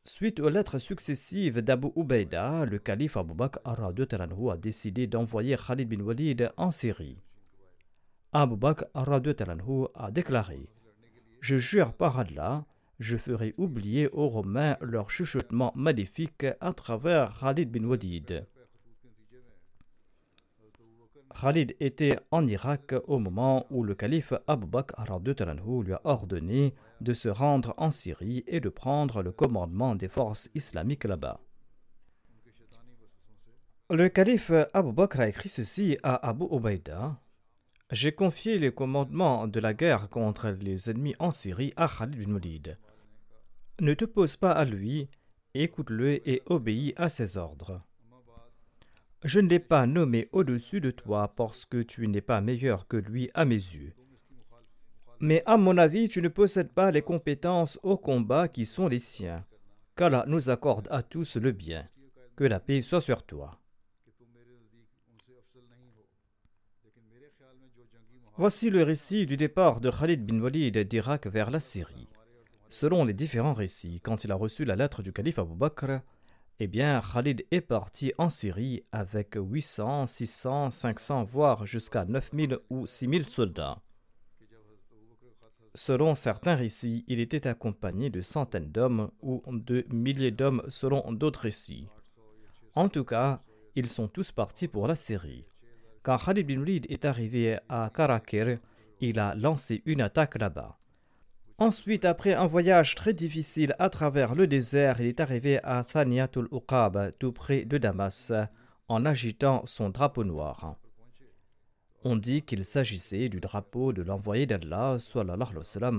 Suite 0.08 0.38
aux 0.38 0.48
lettres 0.48 0.78
successives 0.78 1.62
d'Abu 1.62 1.88
Ubaida, 1.96 2.64
le 2.64 2.78
calife 2.78 3.16
Abu 3.16 3.34
Bakr 3.34 3.58
a 3.66 4.56
décidé 4.56 5.08
d'envoyer 5.08 5.56
Khalid 5.56 5.88
bin 5.88 6.00
Walid 6.00 6.52
en 6.56 6.70
Syrie. 6.70 7.18
Abu 8.32 8.56
Bakr 8.56 8.84
a 8.94 10.10
déclaré 10.12 10.68
Je 11.40 11.56
jure 11.56 11.92
par 11.92 12.20
Allah, 12.20 12.64
je 13.00 13.16
ferai 13.16 13.52
oublier 13.58 14.08
aux 14.12 14.28
Romains 14.28 14.76
leur 14.80 15.10
chuchotement 15.10 15.72
maléfique 15.74 16.46
à 16.60 16.72
travers 16.72 17.36
Khalid 17.40 17.72
bin 17.72 17.84
Walid. 17.88 18.46
Khalid 21.40 21.74
était 21.80 22.16
en 22.30 22.46
Irak 22.46 22.94
au 23.08 23.18
moment 23.18 23.66
où 23.70 23.82
le 23.82 23.96
calife 23.96 24.34
Abu 24.46 24.68
Bakr 24.68 25.02
lui 25.82 25.92
a 25.92 26.00
ordonné 26.04 26.74
de 27.00 27.12
se 27.12 27.28
rendre 27.28 27.74
en 27.76 27.90
Syrie 27.90 28.44
et 28.46 28.60
de 28.60 28.68
prendre 28.68 29.22
le 29.22 29.32
commandement 29.32 29.94
des 29.94 30.08
forces 30.08 30.50
islamiques 30.54 31.04
là-bas. 31.04 31.40
Le 33.90 34.08
calife 34.08 34.50
Abu 34.74 34.92
Bakr 34.92 35.20
a 35.20 35.28
écrit 35.28 35.48
ceci 35.48 35.96
à 36.02 36.28
Abu 36.28 36.46
Ubaida 36.50 37.20
J'ai 37.92 38.12
confié 38.12 38.58
le 38.58 38.72
commandement 38.72 39.46
de 39.46 39.60
la 39.60 39.74
guerre 39.74 40.08
contre 40.08 40.48
les 40.48 40.90
ennemis 40.90 41.14
en 41.20 41.30
Syrie 41.30 41.72
à 41.76 41.88
Khalid 41.88 42.26
bin 42.26 42.34
Walid. 42.34 42.78
Ne 43.80 43.94
te 43.94 44.04
pose 44.04 44.36
pas 44.36 44.52
à 44.52 44.64
lui, 44.64 45.08
écoute-le 45.54 46.28
et 46.28 46.42
obéis 46.46 46.94
à 46.96 47.08
ses 47.08 47.36
ordres. 47.36 47.82
Je 49.22 49.40
ne 49.40 49.48
l'ai 49.48 49.60
pas 49.60 49.86
nommé 49.86 50.26
au-dessus 50.32 50.80
de 50.80 50.90
toi 50.90 51.28
parce 51.36 51.64
que 51.64 51.82
tu 51.82 52.06
n'es 52.08 52.20
pas 52.20 52.40
meilleur 52.40 52.86
que 52.86 52.96
lui 52.96 53.30
à 53.34 53.44
mes 53.44 53.54
yeux. 53.54 53.94
Mais 55.20 55.42
à 55.46 55.56
mon 55.56 55.78
avis, 55.78 56.08
tu 56.08 56.20
ne 56.20 56.28
possèdes 56.28 56.72
pas 56.72 56.90
les 56.90 57.02
compétences 57.02 57.78
au 57.82 57.96
combat 57.96 58.48
qui 58.48 58.64
sont 58.64 58.86
les 58.86 58.98
siens. 58.98 59.44
Qu'Allah 59.96 60.24
nous 60.26 60.50
accorde 60.50 60.88
à 60.90 61.02
tous 61.02 61.36
le 61.36 61.52
bien. 61.52 61.88
Que 62.36 62.44
la 62.44 62.60
paix 62.60 62.82
soit 62.82 63.00
sur 63.00 63.22
toi. 63.22 63.58
Voici 68.38 68.68
le 68.68 68.82
récit 68.82 69.24
du 69.24 69.38
départ 69.38 69.80
de 69.80 69.90
Khalid 69.90 70.26
bin 70.26 70.38
Walid 70.42 70.76
d'Irak 70.76 71.26
vers 71.26 71.50
la 71.50 71.60
Syrie. 71.60 72.08
Selon 72.68 73.06
les 73.06 73.14
différents 73.14 73.54
récits, 73.54 74.00
quand 74.02 74.24
il 74.24 74.32
a 74.32 74.34
reçu 74.34 74.66
la 74.66 74.76
lettre 74.76 75.02
du 75.02 75.10
calife 75.10 75.38
Abu 75.38 75.54
Bakr, 75.54 76.00
eh 76.58 76.66
bien, 76.66 77.00
Khalid 77.00 77.46
est 77.50 77.62
parti 77.62 78.12
en 78.18 78.28
Syrie 78.28 78.84
avec 78.92 79.36
800, 79.36 80.06
600, 80.06 80.70
500, 80.70 81.24
voire 81.24 81.64
jusqu'à 81.64 82.04
9000 82.04 82.58
ou 82.68 82.84
6000 82.84 83.24
soldats. 83.24 83.78
Selon 85.76 86.14
certains 86.14 86.54
récits, 86.54 87.04
il 87.06 87.20
était 87.20 87.46
accompagné 87.46 88.08
de 88.08 88.22
centaines 88.22 88.72
d'hommes 88.72 89.10
ou 89.20 89.42
de 89.46 89.84
milliers 89.90 90.30
d'hommes 90.30 90.62
selon 90.68 91.12
d'autres 91.12 91.40
récits. 91.40 91.86
En 92.74 92.88
tout 92.88 93.04
cas, 93.04 93.42
ils 93.74 93.86
sont 93.86 94.08
tous 94.08 94.32
partis 94.32 94.68
pour 94.68 94.88
la 94.88 94.96
Syrie. 94.96 95.44
Quand 96.02 96.16
Khalid 96.16 96.46
bin 96.46 96.60
Walid 96.60 96.86
est 96.88 97.04
arrivé 97.04 97.58
à 97.68 97.90
Karakir, 97.94 98.58
il 99.02 99.18
a 99.18 99.34
lancé 99.34 99.82
une 99.84 100.00
attaque 100.00 100.38
là-bas. 100.38 100.78
Ensuite, 101.58 102.06
après 102.06 102.32
un 102.32 102.46
voyage 102.46 102.94
très 102.94 103.12
difficile 103.12 103.76
à 103.78 103.90
travers 103.90 104.34
le 104.34 104.46
désert, 104.46 105.02
il 105.02 105.08
est 105.08 105.20
arrivé 105.20 105.62
à 105.62 105.84
Thaniatul 105.84 106.48
Uqab, 106.52 107.12
tout 107.18 107.32
près 107.32 107.66
de 107.66 107.76
Damas, 107.76 108.32
en 108.88 109.04
agitant 109.04 109.66
son 109.66 109.90
drapeau 109.90 110.24
noir. 110.24 110.78
On 112.08 112.14
dit 112.14 112.42
qu'il 112.42 112.64
s'agissait 112.64 113.28
du 113.28 113.40
drapeau 113.40 113.92
de 113.92 114.00
l'envoyé 114.00 114.46
d'Allah, 114.46 114.98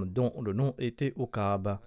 dont 0.05 0.33
le 0.41 0.53
nom 0.53 0.73
était 0.79 1.13
Uqab. 1.17 1.79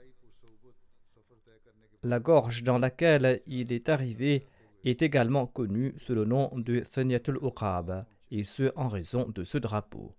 La 2.02 2.20
gorge 2.20 2.62
dans 2.62 2.78
laquelle 2.78 3.40
il 3.46 3.72
est 3.72 3.88
arrivé 3.88 4.44
est 4.84 5.00
également 5.00 5.46
connue 5.46 5.94
sous 5.96 6.14
le 6.14 6.26
nom 6.26 6.50
de 6.54 6.80
Thaniatul 6.80 7.38
Uqab, 7.42 8.04
et 8.30 8.44
ce 8.44 8.70
en 8.76 8.88
raison 8.88 9.26
de 9.26 9.42
ce 9.42 9.56
drapeau. 9.56 10.14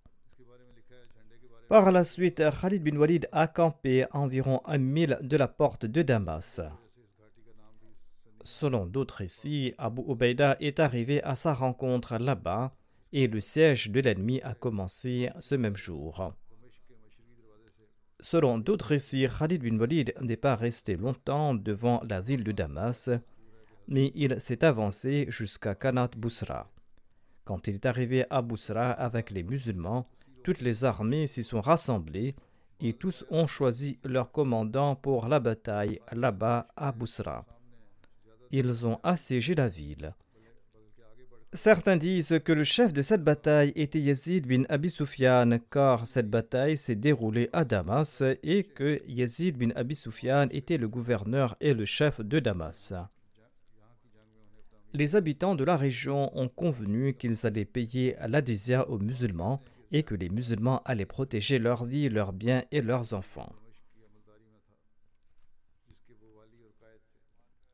Par 1.68 1.92
la 1.92 2.02
suite, 2.02 2.42
Khalid 2.60 2.82
bin 2.82 2.96
Walid 2.96 3.28
a 3.30 3.46
campé 3.46 4.06
environ 4.10 4.62
un 4.64 4.78
mille 4.78 5.16
de 5.22 5.36
la 5.36 5.46
porte 5.46 5.86
de 5.86 6.02
Damas. 6.02 6.60
Selon 8.42 8.84
d'autres 8.84 9.18
récits, 9.18 9.74
Abu 9.78 10.02
Ubaida 10.08 10.56
est 10.58 10.80
arrivé 10.80 11.22
à 11.22 11.36
sa 11.36 11.54
rencontre 11.54 12.18
là-bas 12.18 12.74
et 13.12 13.26
le 13.26 13.40
siège 13.40 13.90
de 13.90 14.00
l'ennemi 14.00 14.40
a 14.42 14.54
commencé 14.54 15.30
ce 15.40 15.54
même 15.54 15.76
jour. 15.76 16.32
Selon 18.20 18.58
d'autres 18.58 18.86
récits, 18.86 19.26
Khalid 19.38 19.62
bin 19.62 19.78
Walid 19.78 20.14
n'est 20.20 20.36
pas 20.36 20.54
resté 20.54 20.96
longtemps 20.96 21.54
devant 21.54 22.00
la 22.08 22.20
ville 22.20 22.44
de 22.44 22.52
Damas, 22.52 23.10
mais 23.88 24.12
il 24.14 24.40
s'est 24.40 24.64
avancé 24.64 25.26
jusqu'à 25.28 25.74
Kanat 25.74 26.10
Bousra. 26.16 26.70
Quand 27.44 27.66
il 27.66 27.74
est 27.74 27.86
arrivé 27.86 28.24
à 28.30 28.40
Bousra 28.40 28.92
avec 28.92 29.30
les 29.30 29.42
musulmans, 29.42 30.08
toutes 30.44 30.60
les 30.60 30.84
armées 30.84 31.26
s'y 31.26 31.42
sont 31.42 31.60
rassemblées 31.60 32.36
et 32.80 32.92
tous 32.92 33.24
ont 33.30 33.46
choisi 33.46 33.98
leur 34.04 34.30
commandant 34.30 34.94
pour 34.94 35.26
la 35.26 35.40
bataille 35.40 36.00
là-bas 36.12 36.68
à 36.76 36.92
Bousra. 36.92 37.44
Ils 38.52 38.86
ont 38.86 39.00
assiégé 39.02 39.54
la 39.54 39.68
ville. 39.68 40.14
Certains 41.54 41.98
disent 41.98 42.40
que 42.42 42.52
le 42.52 42.64
chef 42.64 42.94
de 42.94 43.02
cette 43.02 43.22
bataille 43.22 43.74
était 43.76 44.00
Yazid 44.00 44.46
bin 44.46 44.62
Abi 44.70 44.88
Sufyan, 44.88 45.58
car 45.70 46.06
cette 46.06 46.30
bataille 46.30 46.78
s'est 46.78 46.94
déroulée 46.94 47.50
à 47.52 47.66
Damas 47.66 48.22
et 48.42 48.64
que 48.64 49.02
Yazid 49.06 49.58
bin 49.58 49.68
Abi 49.76 49.94
Sufyan 49.94 50.46
était 50.50 50.78
le 50.78 50.88
gouverneur 50.88 51.54
et 51.60 51.74
le 51.74 51.84
chef 51.84 52.22
de 52.22 52.40
Damas. 52.40 52.94
Les 54.94 55.14
habitants 55.14 55.54
de 55.54 55.64
la 55.64 55.76
région 55.76 56.34
ont 56.38 56.48
convenu 56.48 57.12
qu'ils 57.12 57.46
allaient 57.46 57.66
payer 57.66 58.16
l'adhésia 58.26 58.88
aux 58.88 58.98
musulmans 58.98 59.62
et 59.90 60.04
que 60.04 60.14
les 60.14 60.30
musulmans 60.30 60.80
allaient 60.86 61.04
protéger 61.04 61.58
leur 61.58 61.84
vie, 61.84 62.08
leurs 62.08 62.32
biens 62.32 62.64
et 62.72 62.80
leurs 62.80 63.12
enfants. 63.12 63.52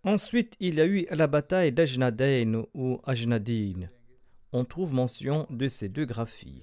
Ensuite, 0.04 0.54
il 0.60 0.76
y 0.76 0.80
a 0.80 0.86
eu 0.86 1.06
la 1.10 1.26
bataille 1.26 1.72
d'Ajnadain 1.72 2.62
ou 2.72 3.00
Ajnadin. 3.04 3.88
On 4.52 4.64
trouve 4.64 4.94
mention 4.94 5.46
de 5.50 5.68
ces 5.68 5.88
deux 5.88 6.06
graphies. 6.06 6.62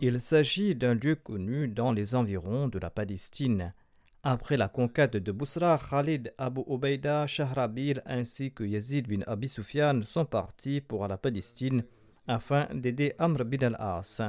Il 0.00 0.20
s'agit 0.20 0.74
d'un 0.74 0.94
lieu 0.94 1.16
connu 1.16 1.68
dans 1.68 1.92
les 1.92 2.14
environs 2.14 2.68
de 2.68 2.78
la 2.78 2.90
Palestine. 2.90 3.74
Après 4.22 4.56
la 4.56 4.68
conquête 4.68 5.16
de 5.16 5.32
Bousra, 5.32 5.78
Khalid, 5.78 6.34
Abu 6.36 6.62
Ubaida, 6.68 7.26
Shahrabil 7.26 8.02
ainsi 8.06 8.52
que 8.52 8.64
Yazid 8.64 9.08
bin 9.08 9.22
Abi 9.26 9.48
Sufyan 9.48 10.02
sont 10.02 10.24
partis 10.26 10.80
pour 10.80 11.06
la 11.08 11.16
Palestine 11.16 11.84
afin 12.26 12.68
d'aider 12.74 13.14
Amr 13.18 13.44
bin 13.44 13.66
al-As. 13.66 14.22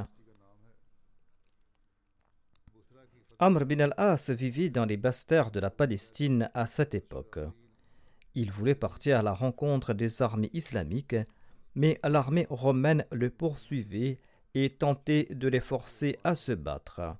Amr 3.38 3.64
bin 3.64 3.80
al-As 3.80 4.30
vivait 4.30 4.70
dans 4.70 4.84
les 4.84 4.96
basses 4.96 5.26
terres 5.26 5.50
de 5.50 5.60
la 5.60 5.70
Palestine 5.70 6.50
à 6.54 6.66
cette 6.66 6.94
époque. 6.94 7.38
Il 8.40 8.52
voulait 8.52 8.76
partir 8.76 9.18
à 9.18 9.22
la 9.22 9.32
rencontre 9.32 9.94
des 9.94 10.22
armées 10.22 10.50
islamiques, 10.52 11.16
mais 11.74 11.98
l'armée 12.04 12.46
romaine 12.48 13.04
le 13.10 13.30
poursuivait 13.30 14.20
et 14.54 14.70
tentait 14.70 15.26
de 15.32 15.48
les 15.48 15.58
forcer 15.58 16.20
à 16.22 16.36
se 16.36 16.52
battre. 16.52 17.16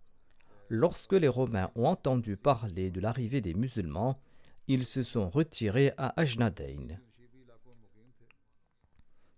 Lorsque 0.69 1.15
les 1.15 1.27
Romains 1.27 1.73
ont 1.75 1.87
entendu 1.87 2.37
parler 2.37 2.93
de 2.93 3.01
l'arrivée 3.01 3.41
des 3.41 3.55
musulmans, 3.55 4.21
ils 4.69 4.85
se 4.85 5.03
sont 5.03 5.29
retirés 5.29 5.93
à 5.97 6.15
Ajnadain. 6.21 6.87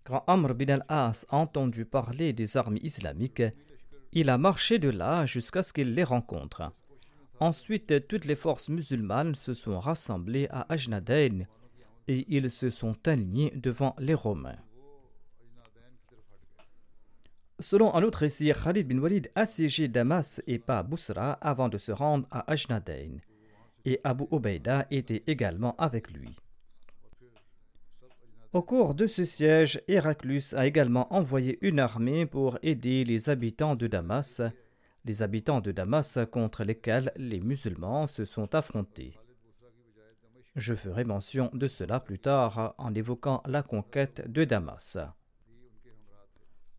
Quand 0.03 0.23
Amr 0.27 0.53
bin 0.53 0.69
al-As 0.69 1.25
a 1.29 1.37
entendu 1.37 1.85
parler 1.85 2.31
des 2.31 2.57
armées 2.57 2.81
islamiques, 2.83 3.41
il 4.11 4.29
a 4.29 4.37
marché 4.37 4.77
de 4.77 4.89
là 4.89 5.25
jusqu'à 5.25 5.63
ce 5.63 5.73
qu'il 5.73 5.95
les 5.95 6.03
rencontre. 6.03 6.71
Ensuite, 7.39 8.07
toutes 8.07 8.25
les 8.25 8.35
forces 8.35 8.69
musulmanes 8.69 9.33
se 9.33 9.55
sont 9.55 9.79
rassemblées 9.79 10.47
à 10.51 10.71
Ajnadain 10.71 11.47
et 12.11 12.25
ils 12.27 12.51
se 12.51 12.69
sont 12.69 12.97
alignés 13.07 13.53
devant 13.55 13.95
les 13.97 14.13
Romains. 14.13 14.59
Selon 17.57 17.95
un 17.95 18.03
autre 18.03 18.19
récit, 18.19 18.51
Khalid 18.51 18.85
bin 18.85 18.97
Walid 18.97 19.31
assiégé 19.33 19.87
Damas 19.87 20.41
et 20.45 20.59
pas 20.59 20.83
Bousra 20.83 21.33
avant 21.33 21.69
de 21.69 21.77
se 21.77 21.93
rendre 21.93 22.27
à 22.29 22.51
Ajnadain, 22.51 23.19
et 23.85 24.01
Abu 24.03 24.25
Ubaida 24.29 24.87
était 24.91 25.23
également 25.25 25.73
avec 25.77 26.11
lui. 26.11 26.35
Au 28.51 28.61
cours 28.61 28.93
de 28.93 29.07
ce 29.07 29.23
siège, 29.23 29.81
Héraclus 29.87 30.53
a 30.53 30.67
également 30.67 31.13
envoyé 31.13 31.59
une 31.61 31.79
armée 31.79 32.25
pour 32.25 32.59
aider 32.61 33.05
les 33.05 33.29
habitants 33.29 33.77
de 33.77 33.87
Damas, 33.87 34.41
les 35.05 35.21
habitants 35.21 35.61
de 35.61 35.71
Damas 35.71 36.19
contre 36.29 36.65
lesquels 36.65 37.13
les 37.15 37.39
musulmans 37.39 38.07
se 38.07 38.25
sont 38.25 38.53
affrontés. 38.53 39.13
Je 40.55 40.73
ferai 40.73 41.05
mention 41.05 41.49
de 41.53 41.67
cela 41.67 41.99
plus 42.01 42.19
tard 42.19 42.75
en 42.77 42.93
évoquant 42.93 43.41
la 43.45 43.63
conquête 43.63 44.29
de 44.29 44.43
Damas. 44.43 44.97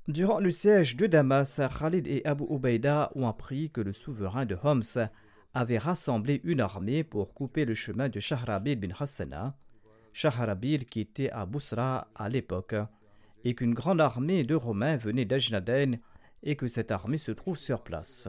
Durant 0.09 0.41
le 0.41 0.51
siège 0.51 0.97
de 0.97 1.07
Damas, 1.07 1.61
Khalid 1.79 2.07
et 2.07 2.23
Abu 2.27 2.45
Ubaida 2.51 3.11
ont 3.15 3.29
appris 3.29 3.71
que 3.71 3.81
le 3.81 3.93
souverain 3.93 4.45
de 4.45 4.59
Homs 4.63 5.09
avait 5.55 5.79
rassemblé 5.79 6.41
une 6.45 6.61
armée 6.61 7.05
pour 7.05 7.33
couper 7.33 7.65
le 7.65 7.75
chemin 7.75 8.09
de 8.09 8.21
Shahrabil 8.21 8.77
bin 8.77 8.95
Hassana, 8.99 9.57
Shahrabil 10.13 10.85
qui 10.85 11.01
était 11.01 11.31
à 11.31 11.47
Bousra 11.47 12.09
à 12.15 12.29
l'époque, 12.29 12.75
et 13.45 13.55
qu'une 13.55 13.75
grande 13.75 14.01
armée 14.01 14.45
de 14.45 14.55
Romains 14.55 14.97
venait 14.97 15.25
d'Ajnaden 15.25 15.99
et 16.43 16.57
que 16.57 16.69
cette 16.69 16.91
armée 16.91 17.19
se 17.19 17.33
trouve 17.33 17.57
sur 17.57 17.83
place. 17.83 18.29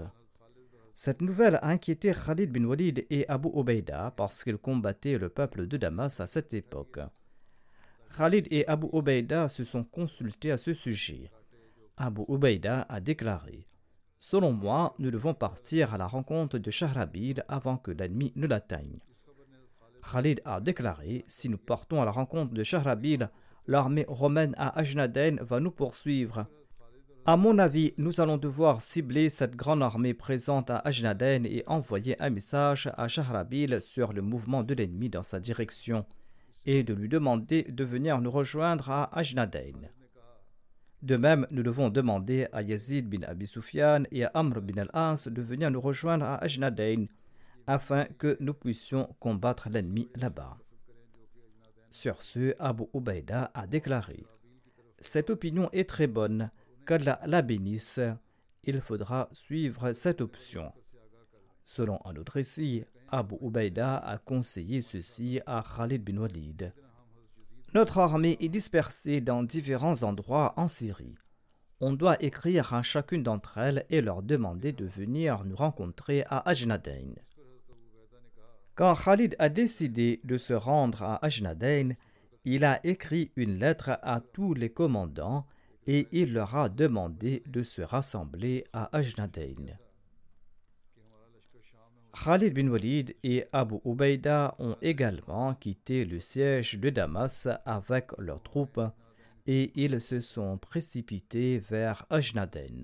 Cette 0.95 1.21
nouvelle 1.21 1.55
a 1.55 1.69
inquiété 1.69 2.13
Khalid 2.13 2.51
bin 2.51 2.65
Walid 2.65 3.07
et 3.09 3.27
Abu 3.27 3.49
Ubaida 3.55 4.13
parce 4.15 4.43
qu'ils 4.43 4.59
combattaient 4.59 5.17
le 5.17 5.29
peuple 5.29 5.65
de 5.65 5.77
Damas 5.77 6.19
à 6.19 6.27
cette 6.27 6.53
époque. 6.53 6.99
Khalid 8.15 8.47
et 8.51 8.67
Abu 8.67 8.87
Ubaida 8.93 9.49
se 9.49 9.63
sont 9.63 9.83
consultés 9.83 10.51
à 10.51 10.57
ce 10.57 10.71
sujet. 10.73 11.31
Abu 11.97 12.21
Ubaida 12.29 12.85
a 12.89 12.99
déclaré 12.99 13.67
Selon 14.19 14.51
moi, 14.53 14.93
nous 14.99 15.09
devons 15.09 15.33
partir 15.33 15.95
à 15.95 15.97
la 15.97 16.05
rencontre 16.05 16.59
de 16.59 16.69
Shahrabil 16.69 17.43
avant 17.47 17.77
que 17.77 17.89
l'ennemi 17.89 18.31
ne 18.35 18.45
l'atteigne. 18.45 18.99
Khalid 20.11 20.41
a 20.45 20.61
déclaré 20.61 21.25
Si 21.27 21.49
nous 21.49 21.57
partons 21.57 22.03
à 22.03 22.05
la 22.05 22.11
rencontre 22.11 22.53
de 22.53 22.63
Shahrabil, 22.63 23.29
l'armée 23.65 24.05
romaine 24.07 24.53
à 24.57 24.77
Ajnaden 24.77 25.39
va 25.41 25.59
nous 25.59 25.71
poursuivre. 25.71 26.45
À 27.25 27.37
mon 27.37 27.57
avis, 27.57 27.93
nous 27.97 28.19
allons 28.19 28.35
devoir 28.35 28.81
cibler 28.81 29.29
cette 29.29 29.55
grande 29.55 29.81
armée 29.81 30.13
présente 30.13 30.69
à 30.69 30.79
Ajnaden 30.79 31.45
et 31.45 31.63
envoyer 31.67 32.21
un 32.21 32.29
message 32.29 32.91
à 32.97 33.07
Shahrabil 33.07 33.81
sur 33.81 34.11
le 34.11 34.21
mouvement 34.21 34.61
de 34.61 34.73
l'ennemi 34.73 35.09
dans 35.09 35.23
sa 35.23 35.39
direction 35.39 36.05
et 36.65 36.83
de 36.83 36.93
lui 36.93 37.07
demander 37.07 37.63
de 37.63 37.83
venir 37.85 38.19
nous 38.19 38.29
rejoindre 38.29 38.89
à 38.89 39.17
Ajnaden. 39.17 39.89
De 41.01 41.15
même, 41.15 41.47
nous 41.49 41.63
devons 41.63 41.89
demander 41.89 42.47
à 42.51 42.61
Yazid 42.61 43.07
bin 43.07 43.25
Abi 43.25 43.47
Sufyan 43.47 44.03
et 44.11 44.25
à 44.25 44.31
Amr 44.33 44.59
bin 44.61 44.81
al-As 44.81 45.29
de 45.29 45.41
venir 45.41 45.71
nous 45.71 45.79
rejoindre 45.79 46.25
à 46.25 46.43
Ajnaden 46.43 47.07
afin 47.67 48.03
que 48.17 48.35
nous 48.41 48.53
puissions 48.53 49.15
combattre 49.21 49.69
l'ennemi 49.69 50.09
là-bas. 50.15 50.57
Sur 51.89 52.21
ce, 52.21 52.53
Abu 52.59 52.83
Ubaida 52.93 53.49
a 53.53 53.65
déclaré 53.65 54.25
Cette 54.99 55.29
opinion 55.29 55.69
est 55.71 55.87
très 55.87 56.07
bonne 56.07 56.51
qu'Allah 56.85 57.19
la 57.25 57.41
bénisse, 57.41 57.99
il 58.63 58.81
faudra 58.81 59.29
suivre 59.31 59.93
cette 59.93 60.21
option. 60.21 60.71
Selon 61.65 61.99
un 62.05 62.15
autre 62.15 62.33
récit, 62.33 62.83
Abu 63.09 63.35
Ubaida 63.41 63.97
a 63.97 64.17
conseillé 64.17 64.81
ceci 64.81 65.39
à 65.45 65.63
Khalid 65.63 66.03
bin 66.03 66.17
Walid. 66.17 66.73
Notre 67.73 67.99
armée 67.99 68.37
est 68.39 68.49
dispersée 68.49 69.21
dans 69.21 69.43
différents 69.43 70.03
endroits 70.03 70.53
en 70.57 70.67
Syrie. 70.67 71.15
On 71.79 71.93
doit 71.93 72.21
écrire 72.23 72.73
à 72.73 72.81
chacune 72.81 73.23
d'entre 73.23 73.57
elles 73.57 73.85
et 73.89 74.01
leur 74.01 74.23
demander 74.23 74.71
de 74.71 74.85
venir 74.85 75.43
nous 75.43 75.55
rencontrer 75.55 76.23
à 76.29 76.47
Ajnadain. 76.47 77.13
Quand 78.75 78.95
Khalid 78.95 79.35
a 79.39 79.49
décidé 79.49 80.21
de 80.23 80.37
se 80.37 80.53
rendre 80.53 81.03
à 81.03 81.25
Ajnadain, 81.25 81.91
il 82.45 82.65
a 82.65 82.79
écrit 82.85 83.31
une 83.35 83.59
lettre 83.59 83.99
à 84.01 84.21
tous 84.21 84.53
les 84.53 84.69
commandants 84.69 85.45
et 85.87 86.07
il 86.11 86.33
leur 86.33 86.55
a 86.55 86.69
demandé 86.69 87.43
de 87.45 87.63
se 87.63 87.81
rassembler 87.81 88.65
à 88.73 88.95
Ajnadain. 88.95 89.77
Khalid 92.13 92.53
bin 92.53 92.67
Walid 92.67 93.15
et 93.23 93.45
Abu 93.51 93.77
Ubaida 93.85 94.55
ont 94.59 94.77
également 94.81 95.55
quitté 95.55 96.05
le 96.05 96.19
siège 96.19 96.79
de 96.79 96.89
Damas 96.89 97.47
avec 97.65 98.11
leurs 98.19 98.41
troupes 98.43 98.81
et 99.47 99.71
ils 99.75 99.99
se 99.99 100.19
sont 100.19 100.57
précipités 100.57 101.57
vers 101.57 102.05
Ajnadain. 102.09 102.83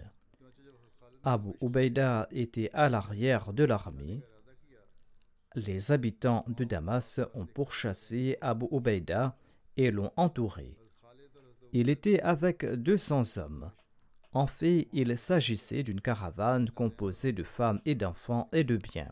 Abu 1.23 1.51
Ubaida 1.61 2.27
était 2.31 2.71
à 2.73 2.89
l'arrière 2.89 3.53
de 3.53 3.63
l'armée. 3.65 4.23
Les 5.55 5.91
habitants 5.91 6.43
de 6.47 6.63
Damas 6.63 7.19
ont 7.33 7.45
pourchassé 7.45 8.37
Abu 8.41 8.65
Ubaida 8.71 9.37
et 9.77 9.91
l'ont 9.91 10.11
entouré. 10.15 10.75
Il 11.71 11.89
était 11.89 12.19
avec 12.21 12.65
200 12.65 13.37
hommes. 13.37 13.71
En 14.33 14.47
fait, 14.47 14.87
il 14.91 15.15
s'agissait 15.17 15.83
d'une 15.83 16.01
caravane 16.01 16.71
composée 16.71 17.31
de 17.31 17.43
femmes 17.43 17.79
et 17.85 17.93
d'enfants 17.93 18.49
et 18.53 18.63
de 18.63 18.77
biens. 18.77 19.11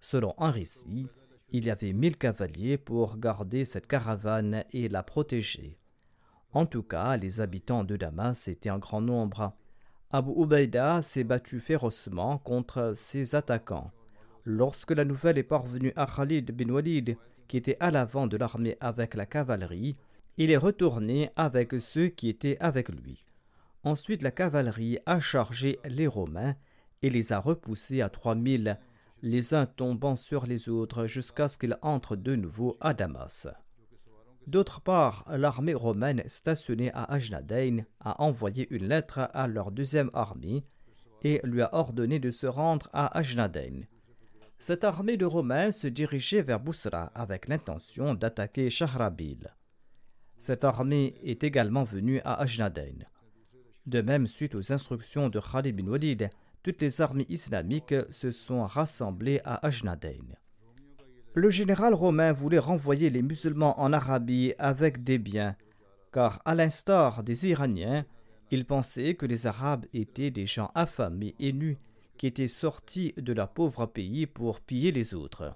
Selon 0.00 0.34
un 0.38 0.50
récit, 0.50 1.06
il 1.50 1.66
y 1.66 1.70
avait 1.70 1.92
mille 1.92 2.16
cavaliers 2.16 2.78
pour 2.78 3.18
garder 3.18 3.66
cette 3.66 3.86
caravane 3.86 4.64
et 4.72 4.88
la 4.88 5.02
protéger. 5.02 5.78
En 6.52 6.64
tout 6.64 6.82
cas, 6.82 7.18
les 7.18 7.42
habitants 7.42 7.84
de 7.84 7.96
Damas 7.96 8.48
étaient 8.48 8.70
en 8.70 8.78
grand 8.78 9.02
nombre. 9.02 9.52
Abu 10.10 10.30
Ubaida 10.34 11.02
s'est 11.02 11.24
battu 11.24 11.60
férocement 11.60 12.38
contre 12.38 12.92
ses 12.94 13.34
attaquants. 13.34 13.90
Lorsque 14.44 14.92
la 14.92 15.04
nouvelle 15.04 15.36
est 15.36 15.42
parvenue 15.42 15.92
à 15.96 16.06
Khalid 16.06 16.52
bin 16.52 16.70
Walid, 16.70 17.18
qui 17.48 17.58
était 17.58 17.76
à 17.80 17.90
l'avant 17.90 18.26
de 18.26 18.38
l'armée 18.38 18.78
avec 18.80 19.14
la 19.14 19.26
cavalerie, 19.26 19.96
il 20.36 20.50
est 20.50 20.56
retourné 20.56 21.30
avec 21.36 21.72
ceux 21.80 22.08
qui 22.08 22.28
étaient 22.28 22.58
avec 22.60 22.88
lui. 22.88 23.24
Ensuite, 23.84 24.22
la 24.22 24.30
cavalerie 24.30 24.98
a 25.06 25.20
chargé 25.20 25.78
les 25.84 26.06
Romains 26.06 26.54
et 27.02 27.10
les 27.10 27.32
a 27.32 27.38
repoussés 27.38 28.02
à 28.02 28.08
trois 28.08 28.34
mille, 28.34 28.78
les 29.22 29.54
uns 29.54 29.66
tombant 29.66 30.16
sur 30.16 30.46
les 30.46 30.68
autres 30.68 31.06
jusqu'à 31.06 31.48
ce 31.48 31.58
qu'ils 31.58 31.78
entrent 31.82 32.16
de 32.16 32.36
nouveau 32.36 32.76
à 32.80 32.94
Damas. 32.94 33.48
D'autre 34.46 34.80
part, 34.80 35.24
l'armée 35.28 35.74
romaine 35.74 36.22
stationnée 36.26 36.92
à 36.92 37.04
Ajnadain 37.12 37.78
a 38.00 38.22
envoyé 38.22 38.68
une 38.70 38.86
lettre 38.86 39.28
à 39.34 39.48
leur 39.48 39.72
deuxième 39.72 40.10
armée 40.14 40.64
et 41.22 41.40
lui 41.42 41.62
a 41.62 41.74
ordonné 41.74 42.20
de 42.20 42.30
se 42.30 42.46
rendre 42.46 42.88
à 42.92 43.18
Ajnadain. 43.18 43.82
Cette 44.58 44.84
armée 44.84 45.16
de 45.16 45.24
Romains 45.24 45.72
se 45.72 45.86
dirigeait 45.86 46.42
vers 46.42 46.60
Bousra 46.60 47.06
avec 47.14 47.48
l'intention 47.48 48.14
d'attaquer 48.14 48.70
Shahrabil. 48.70 49.52
Cette 50.38 50.64
armée 50.64 51.14
est 51.22 51.44
également 51.44 51.84
venue 51.84 52.20
à 52.24 52.40
Ajnaden. 52.40 53.06
De 53.86 54.00
même, 54.00 54.26
suite 54.26 54.54
aux 54.54 54.72
instructions 54.72 55.28
de 55.28 55.40
Khalid 55.40 55.76
bin 55.76 55.88
Walid, 55.88 56.30
toutes 56.62 56.80
les 56.80 57.00
armées 57.00 57.26
islamiques 57.28 57.94
se 58.10 58.30
sont 58.30 58.66
rassemblées 58.66 59.40
à 59.44 59.64
Ajnaden. 59.64 60.36
Le 61.34 61.50
général 61.50 61.94
romain 61.94 62.32
voulait 62.32 62.58
renvoyer 62.58 63.10
les 63.10 63.22
musulmans 63.22 63.78
en 63.80 63.92
Arabie 63.92 64.54
avec 64.58 65.04
des 65.04 65.18
biens, 65.18 65.54
car 66.12 66.40
à 66.44 66.54
l'instar 66.54 67.22
des 67.22 67.48
Iraniens, 67.48 68.04
il 68.50 68.64
pensait 68.64 69.14
que 69.14 69.26
les 69.26 69.46
Arabes 69.46 69.86
étaient 69.92 70.30
des 70.30 70.46
gens 70.46 70.70
affamés 70.74 71.34
et 71.38 71.52
nus 71.52 71.78
qui 72.16 72.26
étaient 72.26 72.48
sortis 72.48 73.12
de 73.16 73.32
leur 73.32 73.50
pauvre 73.50 73.86
pays 73.86 74.26
pour 74.26 74.60
piller 74.60 74.92
les 74.92 75.14
autres. 75.14 75.54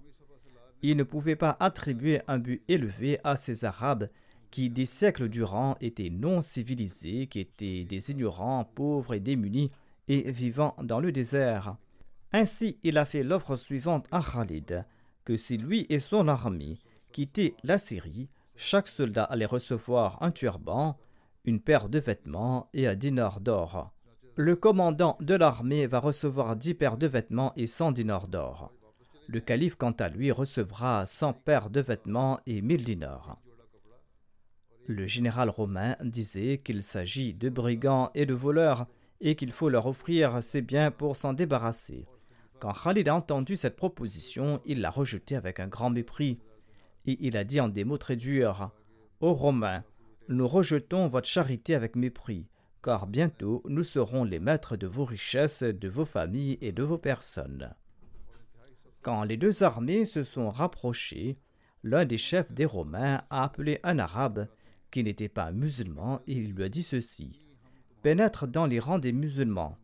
Il 0.82 0.96
ne 0.96 1.02
pouvait 1.02 1.36
pas 1.36 1.56
attribuer 1.60 2.20
un 2.28 2.38
but 2.38 2.62
élevé 2.68 3.18
à 3.24 3.36
ces 3.36 3.64
Arabes 3.64 4.08
qui 4.50 4.70
des 4.70 4.86
siècles 4.86 5.28
durant 5.28 5.76
étaient 5.80 6.10
non 6.10 6.42
civilisés, 6.42 7.26
qui 7.26 7.40
étaient 7.40 7.84
des 7.84 8.10
ignorants, 8.10 8.64
pauvres 8.64 9.14
et 9.14 9.20
démunis, 9.20 9.70
et 10.08 10.30
vivant 10.32 10.74
dans 10.82 11.00
le 11.00 11.12
désert. 11.12 11.76
Ainsi, 12.32 12.78
il 12.82 12.98
a 12.98 13.04
fait 13.04 13.22
l'offre 13.22 13.56
suivante 13.56 14.06
à 14.10 14.20
Khalid, 14.20 14.84
que 15.24 15.36
si 15.36 15.56
lui 15.56 15.86
et 15.88 15.98
son 15.98 16.28
armée 16.28 16.78
quittaient 17.12 17.54
la 17.62 17.78
Syrie, 17.78 18.28
chaque 18.56 18.88
soldat 18.88 19.24
allait 19.24 19.46
recevoir 19.46 20.22
un 20.22 20.30
turban, 20.30 20.96
une 21.44 21.60
paire 21.60 21.88
de 21.88 21.98
vêtements 21.98 22.68
et 22.74 22.86
un 22.86 22.94
dinar 22.94 23.40
d'or. 23.40 23.92
Le 24.36 24.56
commandant 24.56 25.16
de 25.20 25.34
l'armée 25.34 25.86
va 25.86 25.98
recevoir 25.98 26.56
dix 26.56 26.74
paires 26.74 26.96
de 26.96 27.06
vêtements 27.06 27.52
et 27.56 27.66
cent 27.66 27.92
dinars 27.92 28.28
d'or. 28.28 28.72
Le 29.26 29.40
calife, 29.40 29.76
quant 29.76 29.92
à 29.92 30.08
lui, 30.08 30.32
recevra 30.32 31.06
cent 31.06 31.32
paires 31.32 31.70
de 31.70 31.80
vêtements 31.80 32.40
et 32.46 32.62
mille 32.62 32.84
dinars. 32.84 33.38
Le 34.90 35.06
général 35.06 35.50
romain 35.50 35.94
disait 36.02 36.58
qu'il 36.58 36.82
s'agit 36.82 37.32
de 37.32 37.48
brigands 37.48 38.10
et 38.16 38.26
de 38.26 38.34
voleurs 38.34 38.88
et 39.20 39.36
qu'il 39.36 39.52
faut 39.52 39.68
leur 39.68 39.86
offrir 39.86 40.42
ses 40.42 40.62
biens 40.62 40.90
pour 40.90 41.14
s'en 41.14 41.32
débarrasser. 41.32 42.06
Quand 42.58 42.72
Khalid 42.72 43.08
a 43.08 43.14
entendu 43.14 43.54
cette 43.54 43.76
proposition, 43.76 44.60
il 44.66 44.80
l'a 44.80 44.90
rejetée 44.90 45.36
avec 45.36 45.60
un 45.60 45.68
grand 45.68 45.90
mépris. 45.90 46.40
Et 47.06 47.16
il 47.20 47.36
a 47.36 47.44
dit 47.44 47.60
en 47.60 47.68
des 47.68 47.84
mots 47.84 47.98
très 47.98 48.16
durs 48.16 48.72
Ô 49.20 49.32
Romains, 49.32 49.84
nous 50.28 50.48
rejetons 50.48 51.06
votre 51.06 51.28
charité 51.28 51.76
avec 51.76 51.94
mépris, 51.94 52.48
car 52.82 53.06
bientôt 53.06 53.62
nous 53.66 53.84
serons 53.84 54.24
les 54.24 54.40
maîtres 54.40 54.76
de 54.76 54.88
vos 54.88 55.04
richesses, 55.04 55.62
de 55.62 55.88
vos 55.88 56.04
familles 56.04 56.58
et 56.62 56.72
de 56.72 56.82
vos 56.82 56.98
personnes. 56.98 57.72
Quand 59.02 59.22
les 59.22 59.36
deux 59.36 59.62
armées 59.62 60.04
se 60.04 60.24
sont 60.24 60.50
rapprochées, 60.50 61.38
l'un 61.84 62.04
des 62.04 62.18
chefs 62.18 62.52
des 62.52 62.66
Romains 62.66 63.22
a 63.30 63.44
appelé 63.44 63.78
un 63.84 64.00
arabe 64.00 64.48
qui 64.90 65.02
n'était 65.02 65.28
pas 65.28 65.52
musulman 65.52 66.20
il 66.26 66.52
lui 66.52 66.64
a 66.64 66.68
dit 66.68 66.82
ceci 66.82 67.40
Pénètre 68.02 68.46
dans 68.46 68.66
les 68.66 68.78
rangs 68.78 68.98
des 68.98 69.12
musulmans, 69.12 69.76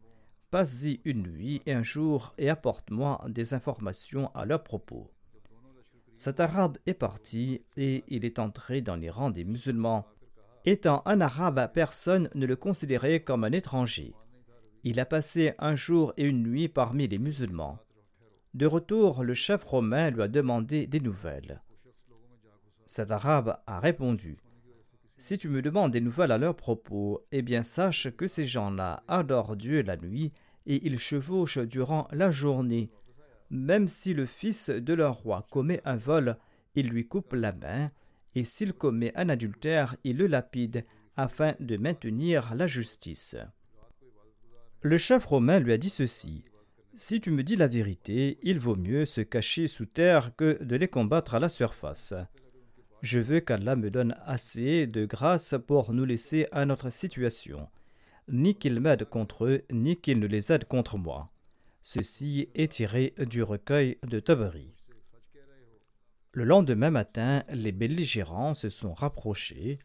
passe-y 0.51 1.01
une 1.05 1.23
nuit 1.23 1.61
et 1.67 1.75
un 1.75 1.83
jour 1.83 2.33
et 2.39 2.49
apporte-moi 2.49 3.23
des 3.29 3.53
informations 3.53 4.31
à 4.35 4.47
leur 4.47 4.63
propos. 4.63 5.11
Cet 6.15 6.41
arabe 6.41 6.79
est 6.87 6.95
parti 6.95 7.63
et 7.77 8.05
il 8.09 8.25
est 8.25 8.39
entré 8.39 8.81
dans 8.81 8.97
les 8.97 9.11
rangs 9.11 9.29
des 9.29 9.45
musulmans. 9.45 10.07
Étant 10.65 11.03
un 11.05 11.21
arabe, 11.21 11.71
personne 11.75 12.31
ne 12.35 12.47
le 12.47 12.57
considérait 12.57 13.21
comme 13.21 13.45
un 13.45 13.53
étranger. 13.53 14.15
Il 14.83 14.99
a 14.99 15.05
passé 15.05 15.53
un 15.59 15.75
jour 15.75 16.15
et 16.17 16.25
une 16.25 16.43
nuit 16.43 16.69
parmi 16.69 17.07
les 17.07 17.19
musulmans. 17.19 17.79
De 18.55 18.65
retour, 18.65 19.25
le 19.25 19.35
chef 19.35 19.63
romain 19.63 20.09
lui 20.09 20.23
a 20.23 20.29
demandé 20.29 20.87
des 20.87 21.01
nouvelles. 21.01 21.61
Cet 22.87 23.11
arabe 23.11 23.59
a 23.67 23.79
répondu 23.79 24.39
Si 25.19 25.39
tu 25.39 25.49
me 25.49 25.63
demandes 25.63 25.93
des 25.93 26.01
nouvelles 26.01 26.33
à 26.33 26.39
leur 26.39 26.55
propos, 26.55 27.25
eh 27.33 27.43
bien 27.43 27.63
sache 27.63 28.11
que 28.11 28.27
ces 28.27 28.45
gens-là 28.45 29.03
adorent 29.09 29.57
Dieu 29.57 29.83
la 29.83 29.97
nuit 29.97 30.33
et 30.67 30.87
ils 30.87 30.99
chevauchent 30.99 31.59
durant 31.59 32.07
la 32.13 32.31
journée. 32.31 32.91
Même 33.51 33.89
si 33.89 34.13
le 34.13 34.27
fils 34.27 34.69
de 34.69 34.95
leur 34.95 35.15
roi 35.15 35.47
commet 35.51 35.81
un 35.85 35.97
vol, 35.97 36.37
il 36.75 36.89
lui 36.89 37.07
coupe 37.07 37.33
la 37.33 37.53
main, 37.53 37.91
et 38.35 38.45
s'il 38.45 38.75
commet 38.75 39.17
un 39.17 39.29
adultère, 39.29 39.97
il 40.05 40.19
le 40.19 40.27
lapide, 40.27 40.85
afin 41.17 41.55
de 41.61 41.77
maintenir 41.77 42.55
la 42.55 42.67
justice. 42.67 43.37
Le 44.83 44.99
chef 44.99 45.25
romain 45.25 45.61
lui 45.61 45.73
a 45.73 45.79
dit 45.79 45.89
ceci 45.89 46.45
si 46.99 47.21
tu 47.21 47.31
me 47.31 47.43
dis 47.43 47.57
la 47.57 47.69
vérité, 47.69 48.39
il 48.43 48.59
vaut 48.59 48.75
mieux 48.75 49.05
se 49.05 49.21
cacher 49.21 49.69
sous 49.69 49.85
terre 49.85 50.35
que 50.35 50.63
de 50.65 50.77
les 50.77 50.89
combattre 50.89 51.35
à 51.35 51.39
la 51.39 51.51
surface. 51.51 52.15
Je 53.03 53.21
veux 53.21 53.41
qu'Allah 53.41 53.77
me 53.77 53.91
donne 53.91 54.17
assez 54.25 54.87
de 54.87 55.05
grâce 55.05 55.55
pour 55.67 55.93
nous 55.93 56.05
laisser 56.05 56.49
à 56.53 56.65
notre 56.65 56.93
situation, 56.93 57.69
ni 58.29 58.55
qu'il 58.55 58.81
m'aide 58.81 59.05
contre 59.05 59.45
eux, 59.47 59.63
ni 59.71 59.97
qu'il 59.97 60.19
ne 60.19 60.27
les 60.27 60.51
aide 60.53 60.65
contre 60.65 60.99
moi. 60.99 61.31
Ceci 61.83 62.49
est 62.55 62.73
tiré 62.73 63.15
du 63.19 63.43
recueil 63.43 63.99
de 64.07 64.19
Tabari. 64.19 64.73
Le 66.33 66.45
lendemain 66.45 66.91
matin, 66.91 67.45
les 67.49 67.73
belligérants 67.73 68.55
se 68.55 68.69
sont 68.69 68.93
rapprochés. 68.93 69.79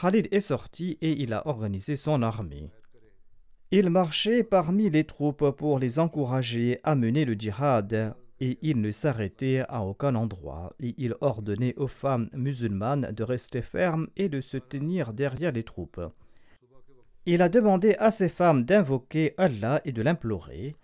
Khalid 0.00 0.28
est 0.30 0.40
sorti 0.40 0.98
et 1.00 1.12
il 1.12 1.32
a 1.32 1.46
organisé 1.46 1.96
son 1.96 2.22
armée. 2.22 2.70
Il 3.72 3.90
marchait 3.90 4.44
parmi 4.44 4.90
les 4.90 5.04
troupes 5.04 5.50
pour 5.50 5.78
les 5.78 5.98
encourager 5.98 6.78
à 6.84 6.94
mener 6.94 7.24
le 7.24 7.34
djihad, 7.34 8.14
et 8.40 8.58
il 8.62 8.80
ne 8.80 8.90
s'arrêtait 8.90 9.64
à 9.68 9.82
aucun 9.82 10.14
endroit, 10.14 10.74
et 10.80 10.94
il 10.98 11.14
ordonnait 11.20 11.74
aux 11.76 11.88
femmes 11.88 12.28
musulmanes 12.32 13.12
de 13.12 13.22
rester 13.22 13.62
fermes 13.62 14.08
et 14.16 14.28
de 14.28 14.40
se 14.40 14.56
tenir 14.56 15.12
derrière 15.12 15.52
les 15.52 15.62
troupes. 15.62 16.00
Il 17.24 17.42
a 17.42 17.48
demandé 17.48 17.96
à 17.98 18.10
ces 18.10 18.28
femmes 18.28 18.64
d'invoquer 18.64 19.34
Allah 19.38 19.80
et 19.84 19.92
de 19.92 20.02
l'implorer, 20.02 20.76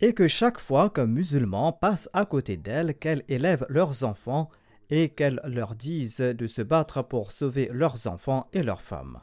et 0.00 0.12
que 0.12 0.28
chaque 0.28 0.60
fois 0.60 0.90
qu'un 0.90 1.06
musulman 1.06 1.72
passe 1.72 2.10
à 2.12 2.26
côté 2.26 2.56
d'elles, 2.56 2.94
qu'elles 2.94 3.24
élèvent 3.28 3.66
leurs 3.68 4.04
enfants 4.04 4.50
et 4.90 5.08
qu'elles 5.08 5.40
leur 5.44 5.74
disent 5.74 6.18
de 6.18 6.46
se 6.46 6.62
battre 6.62 7.02
pour 7.02 7.32
sauver 7.32 7.70
leurs 7.72 8.06
enfants 8.06 8.48
et 8.52 8.62
leurs 8.62 8.82
femmes. 8.82 9.20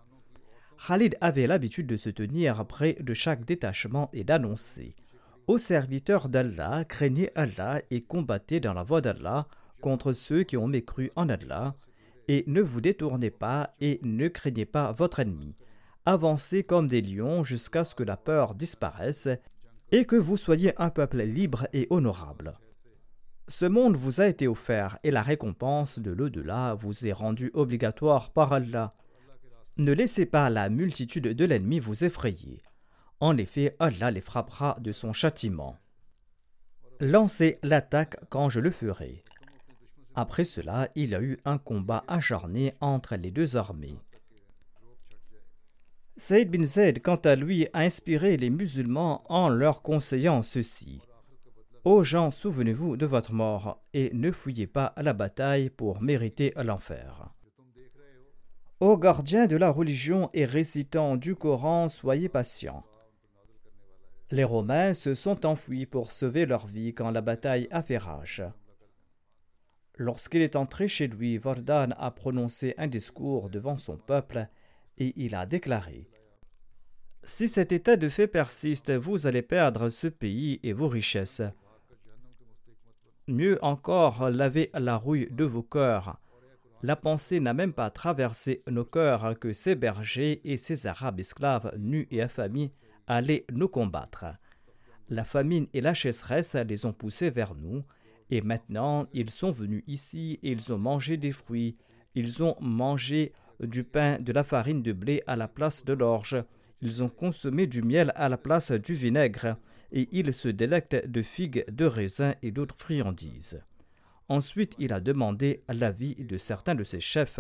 Khalid 0.88 1.16
avait 1.22 1.48
l'habitude 1.48 1.88
de 1.88 1.98
se 1.98 2.10
tenir 2.10 2.66
près 2.66 2.98
de 3.00 3.14
chaque 3.14 3.46
détachement 3.46 4.10
et 4.14 4.24
d'annoncer 4.24 4.96
Aux 5.46 5.58
serviteurs 5.58 6.30
d'Allah, 6.30 6.86
craignez 6.86 7.30
Allah 7.36 7.82
et 7.92 8.02
combattez 8.02 8.62
dans 8.62 8.74
la 8.74 8.84
voie 8.84 9.02
d'Allah 9.02 9.48
contre 9.82 10.14
ceux 10.14 10.44
qui 10.44 10.56
ont 10.56 10.68
mécru 10.68 11.12
en 11.18 11.28
Allah, 11.28 11.76
et 12.30 12.46
ne 12.48 12.62
vous 12.62 12.80
détournez 12.80 13.30
pas 13.30 13.76
et 13.82 14.00
ne 14.04 14.30
craignez 14.30 14.66
pas 14.66 14.94
votre 14.94 15.20
ennemi. 15.20 15.58
Avancez 16.06 16.64
comme 16.64 16.88
des 16.88 17.02
lions 17.02 17.44
jusqu'à 17.44 17.84
ce 17.84 17.94
que 17.94 18.04
la 18.04 18.16
peur 18.16 18.56
disparaisse 18.56 19.28
et 19.92 20.06
que 20.06 20.16
vous 20.16 20.38
soyez 20.38 20.80
un 20.82 20.90
peuple 20.90 21.22
libre 21.24 21.68
et 21.74 21.88
honorable. 21.90 22.58
Ce 23.50 23.66
monde 23.66 23.98
vous 23.98 24.22
a 24.22 24.28
été 24.28 24.48
offert 24.48 24.98
et 25.04 25.12
la 25.12 25.22
récompense 25.22 26.00
de 26.00 26.12
l'au-delà 26.12 26.76
vous 26.76 27.06
est 27.06 27.12
rendue 27.12 27.52
obligatoire 27.54 28.32
par 28.32 28.54
Allah. 28.54 28.94
Ne 29.76 29.92
laissez 29.92 30.26
pas 30.26 30.50
la 30.50 30.70
multitude 30.70 31.28
de 31.28 31.46
l'ennemi 31.46 31.80
vous 31.80 32.06
effrayer. 32.06 32.64
En 33.24 33.38
effet, 33.38 33.74
Allah 33.80 34.12
les 34.12 34.20
frappera 34.20 34.76
de 34.82 34.92
son 34.92 35.14
châtiment. 35.14 35.78
Lancez 37.00 37.58
l'attaque 37.64 38.18
quand 38.30 38.50
je 38.50 38.60
le 38.60 38.70
ferai. 38.70 39.24
Après 40.14 40.44
cela, 40.44 40.90
il 40.96 41.12
y 41.12 41.16
a 41.16 41.22
eu 41.22 41.40
un 41.46 41.58
combat 41.58 42.04
acharné 42.10 42.74
entre 42.82 43.16
les 43.16 43.32
deux 43.32 43.56
armées. 43.56 43.98
Saïd 46.18 46.52
bin 46.52 46.66
Zayd, 46.66 47.02
quant 47.02 47.16
à 47.16 47.38
lui, 47.38 47.66
a 47.72 47.80
inspiré 47.80 48.36
les 48.36 48.50
musulmans 48.50 49.24
en 49.30 49.48
leur 49.48 49.84
conseillant 49.84 50.44
ceci. 50.44 51.00
Ô 51.86 52.04
gens, 52.04 52.30
souvenez-vous 52.30 52.98
de 52.98 53.06
votre 53.06 53.32
mort 53.32 53.82
et 53.94 54.12
ne 54.14 54.34
fouillez 54.34 54.68
pas 54.68 54.94
la 54.98 55.14
bataille 55.14 55.70
pour 55.70 56.02
mériter 56.02 56.52
l'enfer. 56.58 57.30
Ô 58.82 58.98
gardiens 58.98 59.48
de 59.48 59.56
la 59.56 59.70
religion 59.70 60.30
et 60.34 60.44
récitants 60.44 61.16
du 61.16 61.36
Coran, 61.36 61.88
soyez 61.88 62.28
patients. 62.28 62.84
Les 64.34 64.44
Romains 64.44 64.96
se 64.96 65.14
sont 65.14 65.46
enfuis 65.46 65.86
pour 65.86 66.12
sauver 66.12 66.48
leur 66.48 66.66
vie 66.66 66.96
quand 66.96 67.12
la 67.12 67.22
bataille 67.22 67.68
a 67.70 67.84
fait 67.84 68.00
rage. 68.00 68.44
Lorsqu'il 69.96 70.42
est 70.42 70.56
entré 70.56 70.88
chez 70.88 71.06
lui, 71.06 71.38
Vardan 71.38 71.90
a 72.00 72.10
prononcé 72.10 72.74
un 72.80 72.88
discours 72.88 73.52
devant 73.52 73.78
son 73.78 73.96
peuple 73.96 74.48
et 74.98 75.14
il 75.18 75.36
a 75.36 75.46
déclaré 75.46 76.10
Si 77.24 77.48
cet 77.48 77.72
état 77.72 77.96
de 77.96 78.10
fait 78.10 78.26
persiste, 78.26 78.90
vous 78.92 79.28
allez 79.28 79.44
perdre 79.44 79.90
ce 79.90 80.08
pays 80.08 80.60
et 80.64 80.74
vos 80.74 80.88
richesses. 80.88 81.44
Mieux 83.28 83.64
encore, 83.64 84.32
lavez 84.32 84.72
la 84.74 84.96
rouille 84.96 85.28
de 85.30 85.44
vos 85.44 85.62
cœurs 85.62 86.20
la 86.84 86.98
pensée 86.98 87.40
n'a 87.40 87.54
même 87.54 87.72
pas 87.72 87.90
traversé 87.90 88.62
nos 88.68 88.84
cœurs 88.84 89.40
que 89.40 89.54
ces 89.54 89.74
bergers 89.74 90.42
et 90.44 90.58
ces 90.58 90.86
arabes 90.86 91.22
esclaves 91.22 91.74
nus 91.78 92.10
et 92.12 92.22
affamés 92.22 92.74
allaient 93.08 93.46
nous 93.52 93.68
combattre. 93.68 94.26
La 95.10 95.24
famine 95.24 95.68
et 95.74 95.82
la 95.82 95.94
chasseresse 95.94 96.56
les 96.56 96.86
ont 96.86 96.94
poussés 96.94 97.30
vers 97.30 97.56
nous, 97.56 97.84
et 98.30 98.42
maintenant 98.42 99.08
ils 99.14 99.30
sont 99.30 99.52
venus 99.52 99.84
ici 99.88 100.40
et 100.44 100.52
ils 100.52 100.74
ont 100.74 100.78
mangé 100.78 101.18
des 101.18 101.32
fruits, 101.32 101.78
ils 102.16 102.42
ont 102.42 102.56
mangé 102.62 103.34
du 103.60 103.84
pain, 103.84 104.18
de 104.20 104.32
la 104.32 104.44
farine 104.44 104.82
de 104.82 104.94
blé 104.94 105.22
à 105.28 105.36
la 105.36 105.48
place 105.48 105.86
de 105.86 105.94
l'orge, 105.94 106.44
ils 106.82 107.04
ont 107.04 107.10
consommé 107.10 107.68
du 107.68 107.82
miel 107.82 108.12
à 108.16 108.30
la 108.30 108.38
place 108.38 108.72
du 108.72 108.94
vinaigre, 108.94 109.58
et 109.92 110.10
ils 110.12 110.34
se 110.34 110.48
délectent 110.48 111.08
de 111.08 111.22
figues, 111.22 111.66
de 111.70 111.86
raisins 111.86 112.36
et 112.42 112.52
d'autres 112.52 112.76
friandises. 112.76 113.62
Ensuite, 114.28 114.74
il 114.80 114.92
a 114.92 115.00
demandé 115.00 115.64
l'avis 115.70 116.16
de 116.16 116.38
certains 116.38 116.76
de 116.76 116.84
ses 116.84 117.00
chefs, 117.00 117.40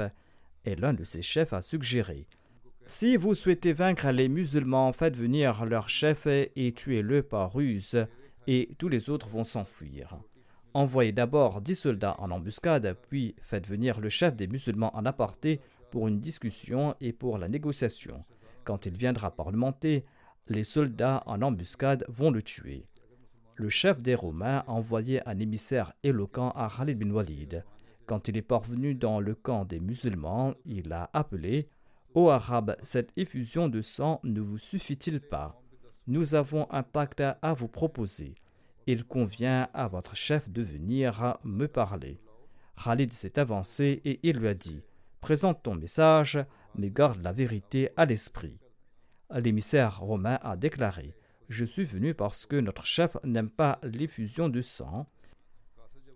et 0.66 0.76
l'un 0.76 0.94
de 0.94 1.04
ses 1.04 1.22
chefs 1.22 1.54
a 1.54 1.62
suggéré 1.62 2.28
Si 2.86 3.18
vous 3.18 3.34
souhaitez 3.34 3.74
vaincre 3.74 4.10
les 4.12 4.28
musulmans, 4.28 4.94
faites 4.94 5.16
venir 5.16 5.66
leur 5.66 5.90
chef 5.90 6.28
et 6.28 6.74
tuez-le 6.76 7.24
par 7.24 7.54
ruse, 7.54 8.06
et 8.48 8.76
tous 8.78 8.90
les 8.90 9.10
autres 9.10 9.30
vont 9.30 9.44
s'enfuir. 9.44 10.18
Envoyez 10.74 11.12
d'abord 11.12 11.62
dix 11.62 11.76
soldats 11.76 12.16
en 12.20 12.32
embuscade, 12.32 12.98
puis 13.10 13.36
faites 13.42 13.68
venir 13.68 14.00
le 14.00 14.10
chef 14.10 14.36
des 14.36 14.48
musulmans 14.48 14.96
en 14.96 15.06
aparté 15.06 15.62
pour 15.92 16.08
une 16.08 16.20
discussion 16.20 16.96
et 17.00 17.14
pour 17.14 17.38
la 17.38 17.48
négociation. 17.48 18.26
Quand 18.64 18.86
il 18.86 18.98
viendra 18.98 19.32
parlementer, 19.32 20.06
les 20.48 20.64
soldats 20.64 21.24
en 21.26 21.42
embuscade 21.42 22.06
vont 22.10 22.32
le 22.32 22.42
tuer 22.42 22.86
le 23.56 23.70
chef 23.70 24.02
des 24.02 24.16
Romains 24.16 24.64
a 24.68 24.72
envoyé 24.72 25.28
un 25.28 25.40
émissaire 25.40 25.94
éloquent 26.04 26.50
à 26.52 26.70
Khalid 26.76 26.98
bin 26.98 27.12
Walid. 27.12 27.64
Quand 28.06 28.28
il 28.28 28.38
est 28.38 28.42
parvenu 28.42 28.96
dans 28.96 29.20
le 29.20 29.36
camp 29.36 29.66
des 29.66 29.80
musulmans, 29.80 30.54
il 30.66 30.92
a 30.92 31.10
appelé 31.14 31.70
Ô 32.16 32.30
Arabes, 32.30 32.76
cette 32.84 33.12
effusion 33.18 33.70
de 33.70 33.82
sang 33.82 34.20
ne 34.24 34.40
vous 34.42 34.58
suffit-il 34.58 35.20
pas? 35.20 35.62
Nous 36.08 36.36
avons 36.36 36.68
un 36.70 36.84
pacte 36.84 37.22
à 37.22 37.54
vous 37.54 37.68
proposer. 37.68 38.36
Il 38.88 39.06
convient 39.06 39.70
à 39.74 39.88
votre 39.88 40.16
chef 40.16 40.50
de 40.50 40.62
venir 40.62 41.38
me 41.44 41.68
parler. 41.68 42.20
Khalid 42.84 43.14
s'est 43.14 43.40
avancé 43.40 44.02
et 44.06 44.20
il 44.24 44.38
lui 44.38 44.48
a 44.48 44.54
dit 44.54 44.82
Présente 45.22 45.64
ton 45.64 45.76
message, 45.76 46.40
mais 46.76 46.90
garde 46.90 47.22
la 47.22 47.32
vérité 47.32 47.90
à 47.96 48.06
l'esprit. 48.06 48.60
L'émissaire 49.32 50.00
romain 50.00 50.40
a 50.42 50.58
déclaré 50.58 51.16
je 51.50 51.66
suis 51.66 51.84
venu 51.84 52.14
parce 52.14 52.46
que 52.46 52.56
notre 52.56 52.86
chef 52.86 53.18
n'aime 53.24 53.50
pas 53.50 53.80
l'effusion 53.84 54.50
de 54.50 54.62
sang. 54.62 55.08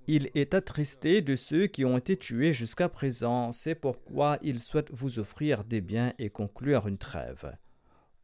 Il 0.09 0.31
est 0.35 0.53
attristé 0.53 1.21
de 1.21 1.35
ceux 1.35 1.67
qui 1.67 1.83
ont 1.83 1.97
été 1.97 2.15
tués 2.15 2.53
jusqu'à 2.53 2.87
présent, 2.87 3.51
c'est 3.51 3.75
pourquoi 3.75 4.37
il 4.41 4.59
souhaite 4.59 4.89
vous 4.93 5.19
offrir 5.19 5.65
des 5.65 5.81
biens 5.81 6.13
et 6.17 6.29
conclure 6.29 6.87
une 6.87 6.97
trêve. 6.97 7.57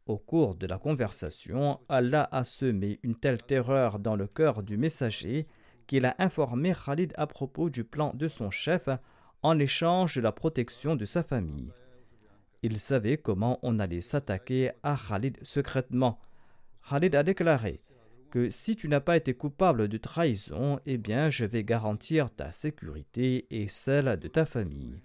Au 0.06 0.16
cours 0.16 0.54
de 0.54 0.66
la 0.66 0.78
conversation, 0.78 1.78
Allah 1.90 2.26
a 2.32 2.44
semé 2.44 3.00
une 3.02 3.14
telle 3.14 3.42
terreur 3.42 3.98
dans 3.98 4.16
le 4.16 4.26
cœur 4.26 4.62
du 4.62 4.78
messager 4.78 5.46
qu'il 5.86 6.06
a 6.06 6.14
informé 6.18 6.74
Khalid 6.74 7.12
à 7.18 7.26
propos 7.26 7.68
du 7.68 7.84
plan 7.84 8.12
de 8.14 8.28
son 8.28 8.48
chef 8.48 8.88
en 9.42 9.58
échange 9.58 10.16
de 10.16 10.22
la 10.22 10.32
protection 10.32 10.96
de 10.96 11.04
sa 11.04 11.22
famille. 11.22 11.70
Il 12.62 12.80
savait 12.80 13.18
comment 13.18 13.58
on 13.62 13.78
allait 13.78 14.00
s'attaquer 14.00 14.70
à 14.82 14.96
Khalid 14.96 15.36
secrètement. 15.44 16.18
Khalid 16.88 17.14
a 17.14 17.22
déclaré 17.22 17.82
que 18.34 18.50
si 18.50 18.74
tu 18.74 18.88
n'as 18.88 18.98
pas 18.98 19.16
été 19.16 19.32
coupable 19.32 19.86
de 19.86 19.96
trahison, 19.96 20.80
eh 20.86 20.98
bien 20.98 21.30
je 21.30 21.44
vais 21.44 21.62
garantir 21.62 22.34
ta 22.34 22.50
sécurité 22.50 23.46
et 23.52 23.68
celle 23.68 24.18
de 24.18 24.26
ta 24.26 24.44
famille. 24.44 25.00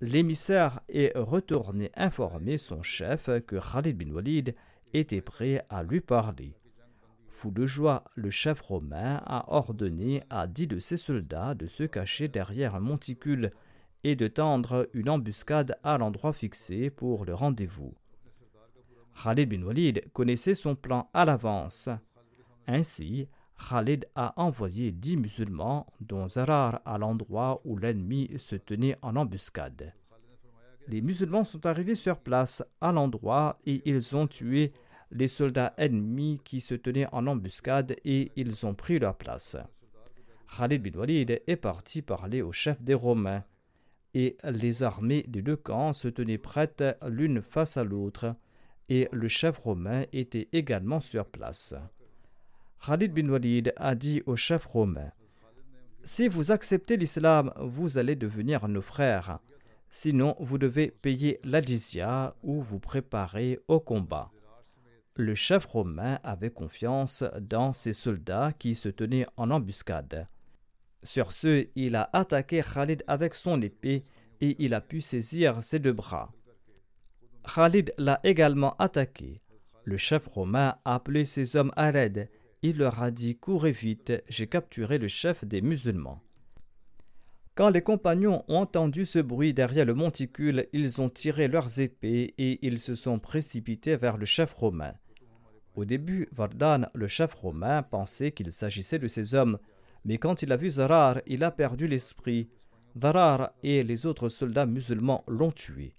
L'émissaire 0.00 0.80
est 0.88 1.12
retourné 1.14 1.92
informer 1.94 2.56
son 2.56 2.80
chef 2.80 3.28
que 3.46 3.56
Khalid 3.56 3.98
bin 3.98 4.14
Walid 4.14 4.54
était 4.94 5.20
prêt 5.20 5.62
à 5.68 5.82
lui 5.82 6.00
parler. 6.00 6.54
Fou 7.28 7.50
de 7.50 7.66
joie, 7.66 8.04
le 8.14 8.30
chef 8.30 8.62
romain 8.62 9.20
a 9.26 9.52
ordonné 9.52 10.22
à 10.30 10.46
dix 10.46 10.68
de 10.68 10.78
ses 10.78 10.96
soldats 10.96 11.54
de 11.54 11.66
se 11.66 11.82
cacher 11.82 12.28
derrière 12.28 12.76
un 12.76 12.80
monticule 12.80 13.50
et 14.04 14.16
de 14.16 14.26
tendre 14.26 14.88
une 14.94 15.10
embuscade 15.10 15.76
à 15.84 15.98
l'endroit 15.98 16.32
fixé 16.32 16.88
pour 16.88 17.26
le 17.26 17.34
rendez-vous. 17.34 17.94
Khalid 19.22 19.50
bin 19.50 19.62
Walid 19.62 20.10
connaissait 20.12 20.54
son 20.54 20.74
plan 20.74 21.10
à 21.12 21.26
l'avance. 21.26 21.90
Ainsi, 22.66 23.28
Khalid 23.68 24.06
a 24.14 24.32
envoyé 24.40 24.92
dix 24.92 25.18
musulmans, 25.18 25.86
dont 26.00 26.26
Zarar, 26.26 26.80
à 26.86 26.96
l'endroit 26.96 27.60
où 27.64 27.76
l'ennemi 27.76 28.30
se 28.38 28.56
tenait 28.56 28.96
en 29.02 29.16
embuscade. 29.16 29.92
Les 30.88 31.02
musulmans 31.02 31.44
sont 31.44 31.66
arrivés 31.66 31.94
sur 31.94 32.18
place 32.18 32.64
à 32.80 32.92
l'endroit 32.92 33.58
et 33.66 33.82
ils 33.84 34.16
ont 34.16 34.26
tué 34.26 34.72
les 35.10 35.28
soldats 35.28 35.74
ennemis 35.76 36.40
qui 36.42 36.60
se 36.60 36.74
tenaient 36.74 37.08
en 37.12 37.26
embuscade 37.26 37.96
et 38.04 38.32
ils 38.36 38.64
ont 38.64 38.74
pris 38.74 38.98
leur 38.98 39.16
place. 39.16 39.56
Khalid 40.56 40.82
bin 40.82 40.98
Walid 40.98 41.42
est 41.46 41.56
parti 41.56 42.00
parler 42.00 42.40
au 42.40 42.52
chef 42.52 42.82
des 42.82 42.94
Romains 42.94 43.44
et 44.14 44.38
les 44.44 44.82
armées 44.82 45.24
des 45.28 45.42
deux 45.42 45.56
camps 45.56 45.92
se 45.92 46.08
tenaient 46.08 46.38
prêtes 46.38 46.82
l'une 47.06 47.42
face 47.42 47.76
à 47.76 47.84
l'autre 47.84 48.34
et 48.90 49.08
le 49.12 49.28
chef 49.28 49.56
romain 49.58 50.04
était 50.12 50.48
également 50.52 51.00
sur 51.00 51.24
place. 51.24 51.74
Khalid 52.84 53.14
bin 53.14 53.28
Walid 53.28 53.72
a 53.76 53.94
dit 53.94 54.22
au 54.26 54.34
chef 54.36 54.66
romain 54.66 55.12
Si 56.02 56.26
vous 56.28 56.50
acceptez 56.50 56.96
l'islam, 56.96 57.52
vous 57.56 57.98
allez 57.98 58.16
devenir 58.16 58.66
nos 58.68 58.80
frères. 58.80 59.38
Sinon, 59.90 60.34
vous 60.40 60.58
devez 60.58 60.90
payer 60.90 61.40
la 61.44 61.60
ou 62.42 62.60
vous 62.60 62.80
préparer 62.80 63.60
au 63.68 63.80
combat. 63.80 64.30
Le 65.14 65.34
chef 65.34 65.64
romain 65.66 66.18
avait 66.24 66.50
confiance 66.50 67.24
dans 67.40 67.72
ses 67.72 67.92
soldats 67.92 68.52
qui 68.58 68.74
se 68.74 68.88
tenaient 68.88 69.26
en 69.36 69.50
embuscade. 69.50 70.28
Sur 71.02 71.32
ce, 71.32 71.68
il 71.76 71.94
a 71.94 72.10
attaqué 72.12 72.62
Khalid 72.62 73.04
avec 73.06 73.34
son 73.34 73.60
épée 73.62 74.04
et 74.40 74.56
il 74.58 74.74
a 74.74 74.80
pu 74.80 75.00
saisir 75.00 75.62
ses 75.62 75.78
deux 75.78 75.92
bras. 75.92 76.32
Khalid 77.44 77.94
l'a 77.98 78.20
également 78.24 78.74
attaqué. 78.78 79.40
Le 79.84 79.96
chef 79.96 80.26
romain 80.26 80.76
a 80.84 80.94
appelé 80.94 81.24
ses 81.24 81.56
hommes 81.56 81.72
à 81.76 81.90
l'aide 81.90 82.28
il 82.62 82.76
leur 82.76 83.02
a 83.02 83.10
dit 83.10 83.36
Courez 83.36 83.72
vite, 83.72 84.12
j'ai 84.28 84.46
capturé 84.46 84.98
le 84.98 85.08
chef 85.08 85.44
des 85.44 85.62
musulmans. 85.62 86.22
Quand 87.54 87.70
les 87.70 87.82
compagnons 87.82 88.44
ont 88.48 88.60
entendu 88.60 89.06
ce 89.06 89.18
bruit 89.18 89.54
derrière 89.54 89.84
le 89.84 89.94
monticule, 89.94 90.66
ils 90.72 91.00
ont 91.00 91.08
tiré 91.08 91.48
leurs 91.48 91.80
épées 91.80 92.34
et 92.38 92.58
ils 92.66 92.78
se 92.78 92.94
sont 92.94 93.18
précipités 93.18 93.96
vers 93.96 94.16
le 94.16 94.26
chef 94.26 94.52
romain. 94.52 94.94
Au 95.74 95.84
début, 95.84 96.28
Vardan, 96.32 96.82
le 96.94 97.06
chef 97.06 97.34
romain, 97.34 97.82
pensait 97.82 98.32
qu'il 98.32 98.52
s'agissait 98.52 98.98
de 98.98 99.08
ses 99.08 99.34
hommes, 99.34 99.58
mais 100.04 100.18
quand 100.18 100.42
il 100.42 100.52
a 100.52 100.56
vu 100.56 100.70
Zarar, 100.70 101.20
il 101.26 101.44
a 101.44 101.50
perdu 101.50 101.86
l'esprit. 101.86 102.48
Zarar 103.00 103.50
et 103.62 103.82
les 103.82 104.06
autres 104.06 104.28
soldats 104.28 104.66
musulmans 104.66 105.24
l'ont 105.28 105.52
tué. 105.52 105.94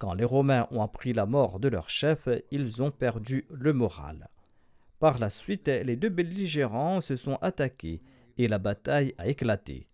Quand 0.00 0.14
les 0.14 0.24
Romains 0.24 0.66
ont 0.70 0.80
appris 0.80 1.12
la 1.12 1.26
mort 1.26 1.60
de 1.60 1.68
leur 1.68 1.90
chef, 1.90 2.26
ils 2.50 2.82
ont 2.82 2.90
perdu 2.90 3.44
le 3.50 3.74
moral. 3.74 4.30
Par 4.98 5.18
la 5.18 5.28
suite, 5.28 5.68
les 5.68 5.94
deux 5.94 6.08
belligérants 6.08 7.02
se 7.02 7.16
sont 7.16 7.36
attaqués 7.42 8.00
et 8.38 8.48
la 8.48 8.58
bataille 8.58 9.14
a 9.18 9.28
éclaté. 9.28 9.88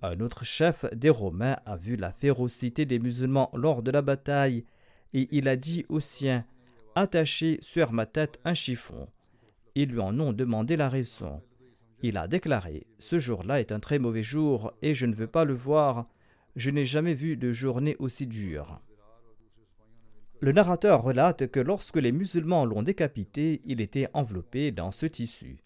Un 0.00 0.20
autre 0.20 0.42
chef 0.42 0.86
des 0.94 1.10
Romains 1.10 1.58
a 1.66 1.76
vu 1.76 1.96
la 1.96 2.12
férocité 2.12 2.86
des 2.86 2.98
musulmans 2.98 3.50
lors 3.52 3.82
de 3.82 3.90
la 3.90 4.00
bataille 4.00 4.64
et 5.12 5.28
il 5.30 5.48
a 5.48 5.56
dit 5.56 5.84
aux 5.90 6.00
siens 6.00 6.46
Attachez 6.94 7.58
sur 7.60 7.92
ma 7.92 8.06
tête 8.06 8.40
un 8.46 8.54
chiffon. 8.54 9.06
Ils 9.74 9.90
lui 9.90 10.00
en 10.00 10.18
ont 10.18 10.32
demandé 10.32 10.76
la 10.78 10.88
raison. 10.88 11.42
Il 12.02 12.16
a 12.16 12.26
déclaré 12.26 12.86
Ce 12.98 13.18
jour-là 13.18 13.60
est 13.60 13.70
un 13.70 13.80
très 13.80 13.98
mauvais 13.98 14.22
jour 14.22 14.72
et 14.80 14.94
je 14.94 15.04
ne 15.04 15.14
veux 15.14 15.26
pas 15.26 15.44
le 15.44 15.52
voir. 15.52 16.08
Je 16.54 16.70
n'ai 16.70 16.86
jamais 16.86 17.12
vu 17.12 17.36
de 17.36 17.52
journée 17.52 17.96
aussi 17.98 18.26
dure. 18.26 18.80
Le 20.46 20.52
narrateur 20.52 21.02
relate 21.02 21.48
que 21.48 21.58
lorsque 21.58 21.96
les 21.96 22.12
musulmans 22.12 22.64
l'ont 22.66 22.84
décapité, 22.84 23.60
il 23.64 23.80
était 23.80 24.06
enveloppé 24.14 24.70
dans 24.70 24.92
ce 24.92 25.04
tissu. 25.06 25.58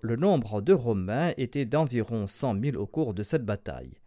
Le 0.00 0.14
nombre 0.14 0.62
de 0.62 0.72
Romains 0.72 1.32
était 1.36 1.64
d'environ 1.64 2.28
100 2.28 2.62
000 2.62 2.76
au 2.76 2.86
cours 2.86 3.14
de 3.14 3.24
cette 3.24 3.44
bataille. 3.44 3.98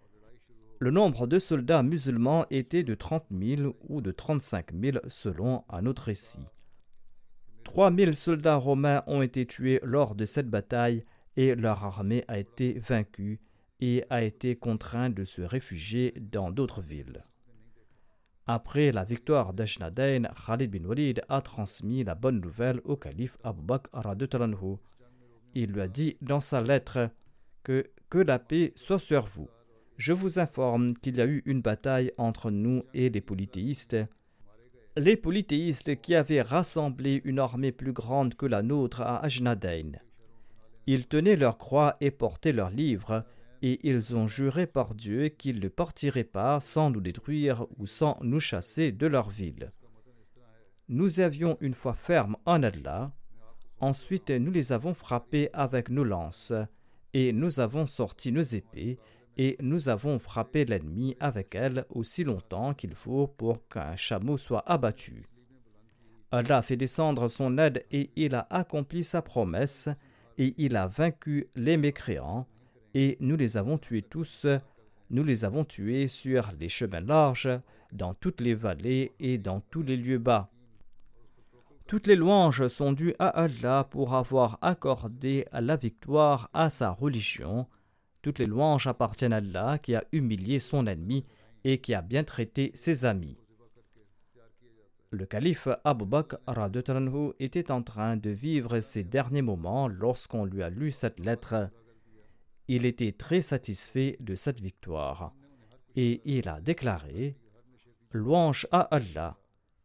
Le 0.80 0.90
nombre 0.90 1.28
de 1.28 1.38
soldats 1.38 1.84
musulmans 1.84 2.46
était 2.50 2.84
de 2.84 2.96
30 2.96 3.26
000 3.30 3.76
ou 3.90 4.00
de 4.00 4.12
35 4.12 4.68
000 4.74 5.00
selon 5.10 5.66
un 5.68 5.86
autre 5.86 6.04
récit. 6.04 6.48
3 7.66 7.94
000 7.94 8.14
soldats 8.14 8.56
romains 8.56 9.04
ont 9.06 9.22
été 9.22 9.46
tués 9.46 9.82
lors 9.84 10.16
de 10.16 10.24
cette 10.24 10.50
bataille 10.50 11.04
et 11.36 11.56
leur 11.56 11.84
armée 11.84 12.24
a 12.30 12.40
été 12.40 12.80
vaincue 12.80 13.42
et 13.82 14.06
a 14.10 14.24
été 14.24 14.56
contrainte 14.56 15.14
de 15.14 15.26
se 15.26 15.42
réfugier 15.42 16.14
dans 16.22 16.52
d'autres 16.52 16.80
villes. 16.80 17.26
Après 18.48 18.92
la 18.92 19.04
victoire 19.04 19.54
d'Ajnadain, 19.54 20.24
Khalid 20.46 20.72
bin 20.72 20.86
Walid 20.86 21.22
a 21.30 21.42
transmis 21.42 22.04
la 22.04 22.16
bonne 22.16 22.42
nouvelle 22.42 22.82
au 22.84 22.96
calife 22.96 23.38
Abu 23.44 23.62
Bakr 23.62 24.02
Il 25.54 25.72
lui 25.72 25.82
a 25.82 25.88
dit 25.88 26.18
dans 26.22 26.40
sa 26.40 26.62
lettre 26.62 27.10
que, 27.64 27.90
que 28.10 28.18
la 28.18 28.40
paix 28.40 28.74
soit 28.76 29.00
sur 29.00 29.26
vous. 29.26 29.48
Je 29.98 30.14
vous 30.14 30.40
informe 30.40 30.96
qu'il 30.96 31.18
y 31.18 31.22
a 31.22 31.28
eu 31.28 31.44
une 31.46 31.62
bataille 31.62 32.12
entre 32.18 32.50
nous 32.50 32.84
et 32.94 33.10
les 33.10 33.22
polythéistes. 33.22 33.98
Les 34.98 35.16
polythéistes 35.16 36.02
qui 36.02 36.16
avaient 36.16 36.42
rassemblé 36.42 37.22
une 37.24 37.40
armée 37.40 37.72
plus 37.72 37.94
grande 37.94 38.34
que 38.34 38.48
la 38.48 38.64
nôtre 38.64 39.02
à 39.02 39.24
Ajnadain. 39.24 39.92
Ils 40.88 41.08
tenaient 41.08 41.36
leur 41.36 41.60
croix 41.60 41.96
et 42.02 42.10
portaient 42.10 42.52
leurs 42.52 42.72
livres, 42.72 43.24
et 43.62 43.88
ils 43.88 44.16
ont 44.16 44.28
juré 44.28 44.66
par 44.66 44.96
Dieu 44.96 45.30
qu'ils 45.30 45.60
ne 45.60 45.68
partiraient 45.68 46.24
pas 46.24 46.60
sans 46.60 46.90
nous 46.90 47.02
détruire 47.02 47.66
ou 47.78 47.86
sans 47.86 48.18
nous 48.22 48.40
chasser 48.40 48.92
de 48.92 49.08
leur 49.08 49.30
ville. 49.30 49.72
Nous 50.90 51.20
avions 51.20 51.58
une 51.62 51.74
foi 51.74 51.94
ferme 51.94 52.36
en 52.46 52.64
Allah, 52.64 53.14
ensuite 53.80 54.30
nous 54.30 54.52
les 54.52 54.72
avons 54.72 54.94
frappés 54.94 55.50
avec 55.54 55.90
nos 55.90 56.04
lances, 56.04 56.54
et 57.14 57.34
nous 57.34 57.60
avons 57.60 57.88
sorti 57.88 58.32
nos 58.32 58.42
épées, 58.42 58.98
et 59.38 59.56
nous 59.62 59.90
avons 59.90 60.20
frappé 60.20 60.66
l'ennemi 60.66 61.16
avec 61.20 61.56
elles 61.56 61.86
aussi 61.90 62.24
longtemps 62.24 62.74
qu'il 62.74 62.96
faut 62.96 63.28
pour 63.28 63.68
qu'un 63.70 63.96
chameau 63.96 64.38
soit 64.38 64.64
abattu. 64.70 65.28
Allah 66.32 66.58
a 66.58 66.62
fait 66.62 66.78
descendre 66.78 67.28
son 67.28 67.58
aide 67.58 67.86
et 67.92 68.10
il 68.16 68.36
a 68.36 68.48
accompli 68.50 69.04
sa 69.04 69.22
promesse, 69.22 69.90
et 70.38 70.54
il 70.58 70.76
a 70.76 70.88
vaincu 70.88 71.48
les 71.56 71.78
mécréants, 71.78 72.48
et 72.94 73.18
nous 73.20 73.38
les 73.38 73.58
avons 73.58 73.78
tués 73.78 74.02
tous, 74.02 74.46
nous 75.10 75.24
les 75.24 75.46
avons 75.46 75.66
tués 75.66 76.08
sur 76.08 76.52
les 76.60 76.70
chemins 76.70 77.02
larges, 77.02 77.50
dans 77.92 78.14
toutes 78.14 78.42
les 78.42 78.54
vallées 78.54 79.12
et 79.20 79.38
dans 79.38 79.60
tous 79.60 79.84
les 79.84 79.98
lieux 79.98 80.18
bas. 80.18 80.50
Toutes 81.88 82.08
les 82.08 82.16
louanges 82.16 82.68
sont 82.70 82.94
dues 82.94 83.14
à 83.20 83.28
Allah 83.28 83.86
pour 83.90 84.14
avoir 84.14 84.58
accordé 84.62 85.46
la 85.52 85.76
victoire 85.76 86.50
à 86.54 86.70
sa 86.70 86.92
religion. 86.92 87.68
Toutes 88.22 88.40
les 88.40 88.46
louanges 88.46 88.88
appartiennent 88.88 89.34
à 89.34 89.38
Allah 89.38 89.78
qui 89.78 89.96
a 89.96 90.04
humilié 90.14 90.60
son 90.60 90.88
ennemi 90.88 91.26
et 91.66 91.80
qui 91.80 91.94
a 91.94 92.02
bien 92.02 92.24
traité 92.24 92.72
ses 92.76 93.04
amis. 93.04 93.38
Le 95.10 95.26
calife 95.26 95.68
Abu 95.84 96.06
Bakr 96.06 96.38
était 97.40 97.72
en 97.72 97.84
train 97.84 98.16
de 98.16 98.30
vivre 98.30 98.80
ses 98.80 99.04
derniers 99.04 99.42
moments 99.42 99.90
lorsqu'on 99.90 100.46
lui 100.46 100.64
a 100.64 100.70
lu 100.70 100.92
cette 100.92 101.20
lettre. 101.20 101.70
Il 102.74 102.86
était 102.86 103.12
très 103.12 103.42
satisfait 103.42 104.16
de 104.22 104.34
cette 104.34 104.62
victoire 104.62 105.36
et 105.98 106.22
il 106.24 106.48
a 106.48 106.62
déclaré 106.62 107.36
Louange 108.12 108.66
à 108.72 108.80
Allah. 108.96 109.38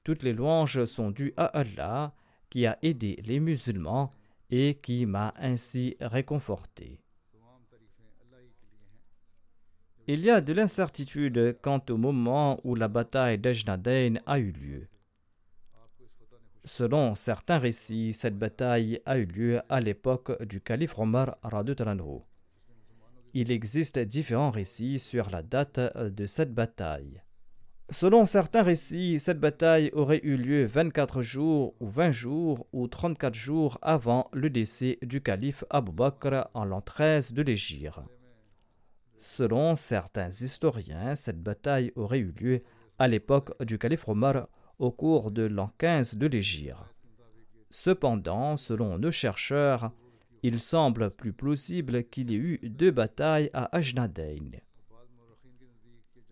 Toutes 0.05 0.23
les 0.23 0.33
louanges 0.33 0.85
sont 0.85 1.11
dues 1.11 1.35
à 1.37 1.47
Allah 1.47 2.15
qui 2.49 2.65
a 2.65 2.79
aidé 2.83 3.21
les 3.25 3.41
musulmans 3.41 4.13
et 4.51 4.79
qui 4.81 5.05
m'a 5.05 5.35
ainsi 5.37 5.97
réconforté. 6.01 7.03
Il 10.07 10.21
y 10.21 10.31
a 10.31 10.41
de 10.41 10.53
l'incertitude 10.53 11.59
quant 11.61 11.83
au 11.91 11.97
moment 11.97 12.61
où 12.63 12.77
la 12.77 12.87
bataille 12.87 13.39
d'Ejnadain 13.39 14.15
a 14.27 14.39
eu 14.39 14.53
lieu. 14.53 14.87
Selon 16.65 17.17
certains 17.17 17.59
récits, 17.59 18.13
cette 18.13 18.39
bataille 18.39 19.01
a 19.07 19.19
eu 19.19 19.25
lieu 19.25 19.61
à 19.69 19.81
l'époque 19.81 20.41
du 20.45 20.61
calife 20.61 20.97
Omar 20.97 21.37
Radutalanhu. 21.43 22.23
Il 23.39 23.53
existe 23.53 23.99
différents 23.99 24.51
récits 24.51 24.99
sur 24.99 25.29
la 25.29 25.43
date 25.43 25.79
de 25.95 26.25
cette 26.25 26.55
bataille. 26.55 27.21
Selon 27.91 28.25
certains 28.25 28.63
récits, 28.63 29.21
cette 29.21 29.39
bataille 29.39 29.91
aurait 29.93 30.23
eu 30.23 30.39
lieu 30.39 30.65
24 30.65 31.21
jours 31.21 31.75
ou 31.79 31.87
20 31.87 32.13
jours 32.13 32.67
ou 32.73 32.89
34 32.89 33.35
jours 33.35 33.79
avant 33.83 34.31
le 34.33 34.49
décès 34.49 34.97
du 35.03 35.21
calife 35.21 35.65
Abu 35.69 35.93
Bakr 35.93 36.49
en 36.55 36.65
l'an 36.65 36.81
13 36.81 37.35
de 37.35 37.43
l'Égypte. 37.43 38.01
Selon 39.19 39.77
certains 39.77 40.31
historiens, 40.31 41.15
cette 41.15 41.43
bataille 41.43 41.93
aurait 41.95 42.21
eu 42.21 42.33
lieu 42.41 42.63
à 42.99 43.07
l'époque 43.07 43.53
du 43.63 43.77
calife 43.77 44.09
Omar 44.09 44.49
au 44.79 44.91
cours 44.91 45.31
de 45.31 45.43
l'an 45.43 45.71
15 45.77 46.17
de 46.17 46.27
l'Égypte. 46.27 46.79
Cependant, 47.69 48.57
selon 48.57 48.97
nos 48.97 49.11
chercheurs, 49.11 49.93
il 50.47 50.61
semble 50.61 51.11
plus 51.11 51.33
plausible 51.33 52.05
qu'il 52.05 52.31
y 52.31 52.35
ait 52.35 52.39
eu 52.39 52.59
deux 52.63 52.93
batailles 52.93 53.51
à 53.53 53.77
Ajnadain. 53.77 54.53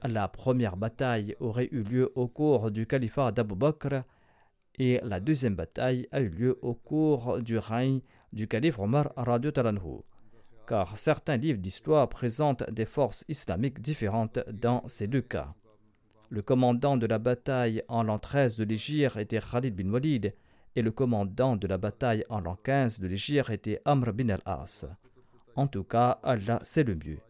La 0.05 0.29
première 0.29 0.77
bataille 0.77 1.35
aurait 1.41 1.69
eu 1.73 1.83
lieu 1.83 2.13
au 2.15 2.29
cours 2.29 2.71
du 2.71 2.87
califat 2.87 3.33
d'Abu 3.33 3.57
Bakr 3.57 4.05
et 4.79 5.01
la 5.03 5.19
deuxième 5.19 5.57
bataille 5.57 6.07
a 6.13 6.21
eu 6.21 6.29
lieu 6.29 6.59
au 6.63 6.75
cours 6.75 7.43
du 7.43 7.59
règne 7.59 8.03
du 8.33 8.47
calife 8.47 8.79
Omar 8.79 9.13
Talanhu, 9.53 10.03
car 10.69 10.97
certains 10.97 11.37
livres 11.37 11.61
d'histoire 11.61 12.09
présentent 12.09 12.71
des 12.71 12.87
forces 12.87 13.25
islamiques 13.29 13.81
différentes 13.81 14.39
dans 14.49 14.87
ces 14.87 15.09
deux 15.09 15.23
cas. 15.23 15.55
Le 16.29 16.43
commandant 16.43 16.97
de 16.97 17.07
la 17.07 17.19
bataille 17.19 17.83
en 17.89 18.05
l'an 18.05 18.21
13 18.21 18.59
de 18.59 18.65
l'Égypte 18.65 19.17
était 19.17 19.41
Khalid 19.41 19.75
bin 19.75 19.91
Walid 19.91 20.35
et 20.77 20.83
le 20.83 20.91
commandant 20.91 21.57
de 21.57 21.67
la 21.67 21.79
bataille 21.79 22.25
en 22.29 22.41
l'an 22.41 22.57
15 22.57 23.01
de 23.01 23.07
l'Égypte 23.07 23.51
était 23.51 23.81
Amr 23.85 24.13
bin 24.13 24.29
al-As. 24.31 24.87
En 25.57 25.67
tout 25.67 25.85
cas, 25.85 26.19
Allah 26.23 26.59
c'est 26.63 26.85
le 26.85 26.95
mieux. 26.95 27.21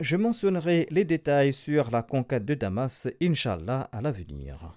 Je 0.00 0.16
mentionnerai 0.16 0.86
les 0.90 1.04
détails 1.04 1.52
sur 1.52 1.90
la 1.90 2.02
conquête 2.02 2.44
de 2.44 2.54
Damas, 2.54 3.06
Inshallah, 3.22 3.88
à 3.92 4.00
l'avenir. 4.00 4.76